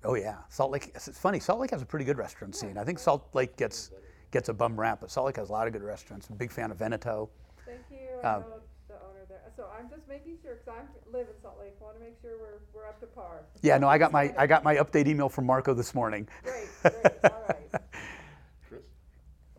Oh 0.05 0.15
yeah, 0.15 0.37
Salt 0.47 0.71
Lake. 0.71 0.91
It's 0.95 1.09
funny. 1.19 1.39
Salt 1.39 1.59
Lake 1.59 1.71
has 1.71 1.81
a 1.81 1.85
pretty 1.85 2.05
good 2.05 2.17
restaurant 2.17 2.55
scene. 2.55 2.77
I 2.77 2.85
think 2.85 2.99
Salt 2.99 3.27
Lake 3.33 3.57
gets 3.57 3.91
gets 4.31 4.49
a 4.49 4.53
bum 4.53 4.79
rap, 4.79 4.99
but 5.01 5.11
Salt 5.11 5.27
Lake 5.27 5.37
has 5.37 5.49
a 5.49 5.51
lot 5.51 5.67
of 5.67 5.73
good 5.73 5.83
restaurants. 5.83 6.27
I'm 6.27 6.35
a 6.35 6.37
big 6.37 6.51
fan 6.51 6.71
of 6.71 6.77
Veneto. 6.77 7.29
Thank 7.65 7.81
you. 7.91 8.19
Uh, 8.23 8.43
the 8.87 8.95
owner 8.95 9.25
there. 9.27 9.41
so 9.55 9.67
I'm 9.77 9.89
just 9.89 10.07
making 10.07 10.37
sure, 10.41 10.55
because 10.55 10.79
I 10.79 11.11
live 11.11 11.27
in 11.27 11.41
Salt 11.41 11.59
Lake, 11.59 11.75
want 11.81 11.97
to 11.97 12.03
make 12.03 12.15
sure 12.21 12.39
we're, 12.39 12.59
we're 12.73 12.87
up 12.87 12.99
to 13.01 13.07
par. 13.07 13.43
Yeah, 13.61 13.77
no, 13.77 13.87
I 13.87 13.97
got 13.97 14.11
my 14.11 14.33
I 14.37 14.47
got 14.47 14.63
my 14.63 14.75
update 14.75 15.07
email 15.07 15.27
from 15.29 15.45
Marco 15.45 15.73
this 15.73 15.93
morning. 15.93 16.27
Great, 16.43 16.69
great, 16.81 16.93
all 17.23 17.43
right. 17.49 17.71
Chris? 18.69 18.87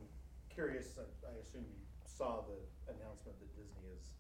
I'm 0.00 0.08
curious, 0.48 0.96
I, 0.96 1.04
I 1.28 1.36
assume 1.44 1.68
you 1.68 1.76
saw 2.08 2.40
the 2.48 2.56
announcement 2.88 3.36
that 3.36 3.50
Disney 3.52 3.84
is 3.92 4.16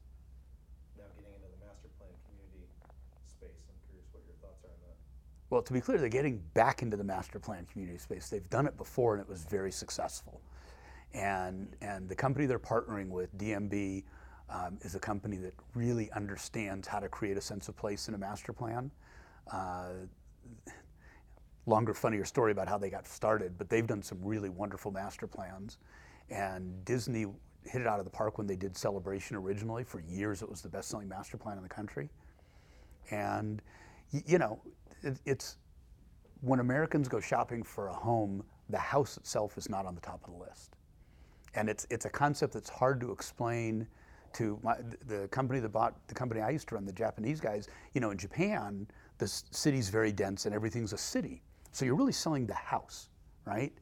now 1.00 1.08
getting 1.16 1.32
into 1.32 1.48
the 1.48 1.60
master 1.64 1.88
plan 1.96 2.12
community 2.28 2.68
space. 3.24 3.64
I'm 3.72 3.80
curious 3.88 4.08
what 4.12 4.28
your 4.28 4.36
thoughts 4.44 4.60
are 4.68 4.72
on 4.76 4.80
that. 4.84 4.98
Well, 5.50 5.62
to 5.62 5.72
be 5.72 5.80
clear, 5.80 5.98
they're 5.98 6.08
getting 6.10 6.42
back 6.52 6.82
into 6.82 6.96
the 6.96 7.04
master 7.04 7.38
plan 7.38 7.66
community 7.72 7.98
space. 7.98 8.28
They've 8.28 8.48
done 8.50 8.66
it 8.66 8.76
before 8.76 9.14
and 9.14 9.22
it 9.22 9.28
was 9.28 9.44
very 9.44 9.72
successful. 9.72 10.40
And, 11.14 11.74
and 11.80 12.08
the 12.08 12.14
company 12.14 12.44
they're 12.46 12.58
partnering 12.58 13.08
with, 13.08 13.36
DMB, 13.38 14.04
um, 14.50 14.78
is 14.82 14.94
a 14.94 14.98
company 14.98 15.36
that 15.38 15.54
really 15.74 16.10
understands 16.12 16.86
how 16.86 17.00
to 17.00 17.08
create 17.08 17.36
a 17.36 17.40
sense 17.40 17.68
of 17.68 17.76
place 17.76 18.08
in 18.08 18.14
a 18.14 18.18
master 18.18 18.52
plan. 18.52 18.90
Uh, 19.50 19.90
longer, 21.66 21.94
funnier 21.94 22.24
story 22.24 22.52
about 22.52 22.68
how 22.68 22.78
they 22.78 22.90
got 22.90 23.06
started, 23.06 23.56
but 23.56 23.68
they've 23.68 23.86
done 23.86 24.02
some 24.02 24.18
really 24.22 24.50
wonderful 24.50 24.90
master 24.90 25.26
plans. 25.26 25.78
And 26.30 26.84
Disney 26.84 27.26
hit 27.64 27.80
it 27.82 27.86
out 27.86 27.98
of 27.98 28.04
the 28.04 28.10
park 28.10 28.38
when 28.38 28.46
they 28.46 28.56
did 28.56 28.76
Celebration 28.76 29.36
originally. 29.36 29.84
For 29.84 30.00
years, 30.00 30.42
it 30.42 30.48
was 30.48 30.60
the 30.60 30.68
best 30.68 30.88
selling 30.88 31.08
master 31.08 31.36
plan 31.38 31.56
in 31.56 31.62
the 31.62 31.68
country. 31.68 32.10
And, 33.10 33.62
y- 34.12 34.22
you 34.26 34.38
know, 34.38 34.60
it, 35.02 35.18
it's 35.24 35.56
when 36.40 36.60
Americans 36.60 37.08
go 37.08 37.20
shopping 37.20 37.62
for 37.62 37.88
a 37.88 37.94
home, 37.94 38.42
the 38.68 38.78
house 38.78 39.16
itself 39.16 39.56
is 39.58 39.68
not 39.68 39.86
on 39.86 39.94
the 39.94 40.00
top 40.00 40.22
of 40.24 40.32
the 40.32 40.38
list. 40.38 40.76
And 41.54 41.68
it's, 41.68 41.86
it's 41.90 42.04
a 42.04 42.10
concept 42.10 42.52
that's 42.52 42.68
hard 42.68 43.00
to 43.00 43.10
explain 43.10 43.86
to 44.34 44.58
my, 44.62 44.76
the 45.06 45.26
company 45.28 45.58
that 45.60 45.70
bought 45.70 45.96
the 46.06 46.14
company 46.14 46.40
I 46.40 46.50
used 46.50 46.68
to 46.68 46.74
run, 46.74 46.84
the 46.84 46.92
Japanese 46.92 47.40
guys. 47.40 47.68
You 47.94 48.00
know, 48.00 48.10
in 48.10 48.18
Japan, 48.18 48.86
the 49.16 49.26
city's 49.26 49.88
very 49.88 50.12
dense 50.12 50.46
and 50.46 50.54
everything's 50.54 50.92
a 50.92 50.98
city. 50.98 51.42
So 51.72 51.84
you're 51.84 51.96
really 51.96 52.12
selling 52.12 52.46
the 52.46 52.54
house, 52.54 53.08
right? 53.44 53.72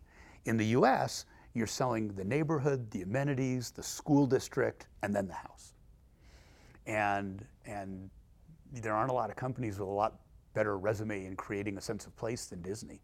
In 0.44 0.56
the 0.56 0.66
US, 0.66 1.26
you're 1.54 1.66
selling 1.66 2.08
the 2.08 2.24
neighborhood, 2.24 2.90
the 2.90 3.02
amenities, 3.02 3.70
the 3.70 3.82
school 3.82 4.26
district, 4.26 4.86
and 5.02 5.14
then 5.14 5.26
the 5.26 5.34
house. 5.34 5.74
And, 6.86 7.44
and 7.64 8.08
there 8.72 8.94
aren't 8.94 9.10
a 9.10 9.14
lot 9.14 9.30
of 9.30 9.36
companies 9.36 9.78
with 9.78 9.88
a 9.88 9.90
lot 9.90 10.20
better 10.56 10.78
resume 10.78 11.26
in 11.26 11.36
creating 11.36 11.76
a 11.76 11.80
sense 11.80 12.06
of 12.06 12.16
place 12.16 12.46
than 12.46 12.62
Disney. 12.62 13.02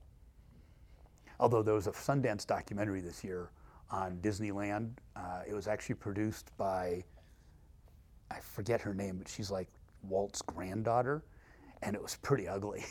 Although 1.38 1.62
there 1.62 1.74
was 1.74 1.86
a 1.86 1.92
Sundance 1.92 2.46
documentary 2.46 3.02
this 3.02 3.22
year 3.22 3.50
on 3.90 4.16
Disneyland. 4.22 4.92
Uh, 5.14 5.42
it 5.46 5.52
was 5.52 5.68
actually 5.68 5.96
produced 5.96 6.50
by, 6.56 7.04
I 8.30 8.40
forget 8.40 8.80
her 8.80 8.94
name, 8.94 9.18
but 9.18 9.28
she's 9.28 9.50
like 9.50 9.68
Walt's 10.08 10.40
granddaughter, 10.40 11.22
and 11.82 11.94
it 11.94 12.02
was 12.02 12.16
pretty 12.22 12.48
ugly. 12.48 12.84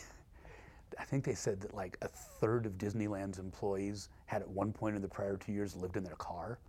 I 0.99 1.05
think 1.05 1.24
they 1.24 1.34
said 1.34 1.59
that 1.62 1.74
like 1.74 1.97
a 2.03 2.07
third 2.07 2.68
of 2.68 2.78
Disneyland's 2.78 3.39
employees 3.39 4.09
had 4.28 4.43
at 4.43 4.49
one 4.49 4.72
point 4.72 4.95
in 4.95 5.01
the 5.01 5.07
prior 5.07 5.38
two 5.38 5.53
years 5.53 5.76
lived 5.76 5.97
in 5.97 6.03
their 6.03 6.18
car. 6.18 6.59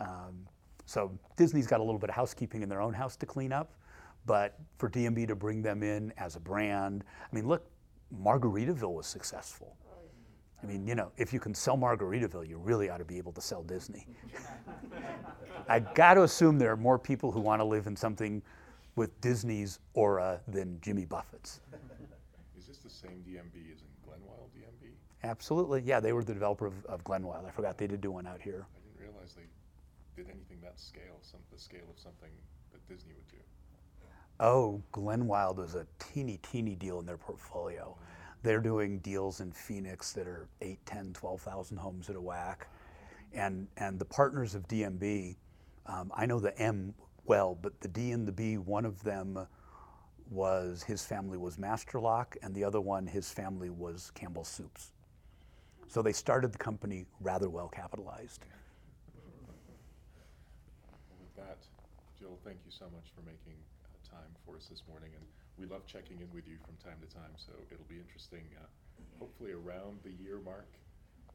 Um, 0.00 0.46
so 0.86 1.16
Disney's 1.36 1.68
got 1.68 1.78
a 1.78 1.84
little 1.84 2.00
bit 2.00 2.10
of 2.10 2.16
housekeeping 2.16 2.62
in 2.62 2.68
their 2.68 2.80
own 2.80 2.94
house 2.94 3.14
to 3.16 3.26
clean 3.26 3.52
up, 3.52 3.70
but 4.26 4.58
for 4.78 4.90
DMB 4.90 5.28
to 5.28 5.36
bring 5.36 5.62
them 5.62 5.82
in 5.82 6.12
as 6.18 6.36
a 6.36 6.40
brand, 6.40 7.04
I 7.20 7.34
mean, 7.34 7.46
look, 7.46 7.70
Margaritaville 8.14 8.92
was 8.92 9.06
successful. 9.06 9.76
I 10.62 10.66
mean, 10.66 10.86
you 10.86 10.94
know, 10.94 11.12
if 11.16 11.32
you 11.32 11.38
can 11.38 11.54
sell 11.54 11.76
Margaritaville, 11.76 12.48
you 12.48 12.58
really 12.58 12.90
ought 12.90 12.98
to 12.98 13.04
be 13.04 13.18
able 13.18 13.32
to 13.32 13.40
sell 13.40 13.62
Disney. 13.62 14.06
I 15.68 15.80
got 15.80 16.14
to 16.14 16.22
assume 16.22 16.58
there 16.58 16.72
are 16.72 16.76
more 16.76 16.98
people 16.98 17.30
who 17.30 17.40
want 17.40 17.60
to 17.60 17.64
live 17.64 17.86
in 17.86 17.94
something 17.94 18.42
with 18.96 19.20
Disney's 19.20 19.78
aura 19.94 20.40
than 20.48 20.80
Jimmy 20.80 21.04
Buffett's. 21.04 21.60
Is 22.58 22.66
this 22.66 22.78
the 22.78 22.90
same 22.90 23.22
DMB 23.28 23.54
as 23.72 23.82
in 23.82 23.88
Glenwild 24.08 24.48
DMB? 24.56 24.90
Absolutely. 25.22 25.82
Yeah, 25.84 26.00
they 26.00 26.12
were 26.12 26.24
the 26.24 26.32
developer 26.32 26.66
of, 26.66 26.84
of 26.86 27.04
Glenwild. 27.04 27.46
I 27.46 27.50
forgot 27.50 27.76
they 27.76 27.86
did 27.86 28.00
do 28.00 28.10
one 28.10 28.26
out 28.26 28.40
here. 28.40 28.66
I 28.74 28.80
didn't 28.80 29.12
realize 29.12 29.34
they 29.34 29.46
did 30.16 30.30
anything 30.30 30.58
that 30.62 30.80
scale, 30.80 31.18
some, 31.20 31.40
the 31.52 31.58
scale 31.58 31.86
of 31.94 32.00
something 32.00 32.30
that 32.72 32.88
Disney 32.88 33.12
would 33.14 33.28
do. 33.28 33.36
Oh, 34.38 34.82
Glenwild 34.92 35.56
was 35.56 35.74
a 35.74 35.86
teeny, 35.98 36.38
teeny 36.42 36.74
deal 36.74 36.98
in 37.00 37.06
their 37.06 37.16
portfolio. 37.16 37.96
They're 38.42 38.60
doing 38.60 38.98
deals 38.98 39.40
in 39.40 39.50
Phoenix 39.50 40.12
that 40.12 40.26
are 40.26 40.48
8, 40.60 40.78
10, 40.84 41.12
12,000 41.14 41.76
homes 41.76 42.10
at 42.10 42.16
a 42.16 42.20
whack. 42.20 42.68
And, 43.32 43.66
and 43.78 43.98
the 43.98 44.04
partners 44.04 44.54
of 44.54 44.68
DMB, 44.68 45.36
um, 45.86 46.12
I 46.14 46.26
know 46.26 46.38
the 46.38 46.56
M 46.58 46.94
well, 47.24 47.58
but 47.60 47.80
the 47.80 47.88
D 47.88 48.12
and 48.12 48.26
the 48.26 48.32
B, 48.32 48.56
one 48.56 48.84
of 48.84 49.02
them 49.02 49.46
was 50.30 50.82
his 50.82 51.04
family 51.04 51.38
was 51.38 51.56
Masterlock, 51.56 52.36
and 52.42 52.54
the 52.54 52.64
other 52.64 52.80
one, 52.80 53.06
his 53.06 53.30
family 53.30 53.70
was 53.70 54.10
Campbell 54.14 54.44
Soups. 54.44 54.92
So 55.88 56.02
they 56.02 56.12
started 56.12 56.52
the 56.52 56.58
company 56.58 57.06
rather 57.20 57.48
well 57.48 57.68
capitalized. 57.68 58.44
With 61.20 61.36
that, 61.36 61.58
Joel, 62.20 62.38
thank 62.44 62.58
you 62.64 62.72
so 62.72 62.86
much 62.86 63.06
for 63.14 63.22
making 63.22 63.56
time 64.16 64.32
for 64.44 64.56
us 64.56 64.66
this 64.66 64.82
morning, 64.88 65.10
and 65.14 65.24
we 65.58 65.66
love 65.66 65.86
checking 65.86 66.20
in 66.20 66.28
with 66.32 66.48
you 66.48 66.56
from 66.64 66.76
time 66.82 66.96
to 67.04 67.08
time. 67.14 67.32
So 67.36 67.52
it'll 67.70 67.88
be 67.88 68.00
interesting, 68.00 68.44
uh, 68.56 68.64
hopefully 69.18 69.52
around 69.52 69.98
the 70.04 70.12
year 70.22 70.40
mark, 70.44 70.68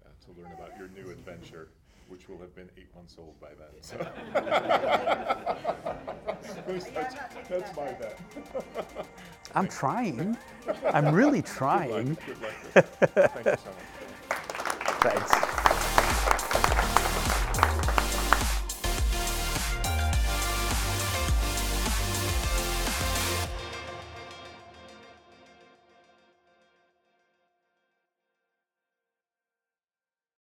uh, 0.06 0.10
to 0.26 0.42
learn 0.42 0.52
about 0.54 0.78
your 0.78 0.90
new 0.90 1.12
adventure, 1.12 1.70
which 2.08 2.28
will 2.28 2.40
have 2.40 2.56
been 2.56 2.70
eight 2.78 2.94
months 2.96 3.16
old 3.20 3.40
by 3.40 3.50
then. 3.54 3.70
So 3.82 3.98
that's, 6.94 7.16
that's 7.50 7.76
my 7.78 7.92
bet. 7.94 8.20
I'm 9.56 9.68
trying. 9.68 10.38
I'm 10.94 11.14
really 11.14 11.42
Good 11.42 11.52
trying. 11.52 12.10
luck. 12.10 12.26
Good 12.26 12.42
luck. 12.42 12.86
Thank 13.34 13.46
you 13.46 13.58
so 13.58 13.70
much. 13.70 13.86
Thanks. 15.02 15.51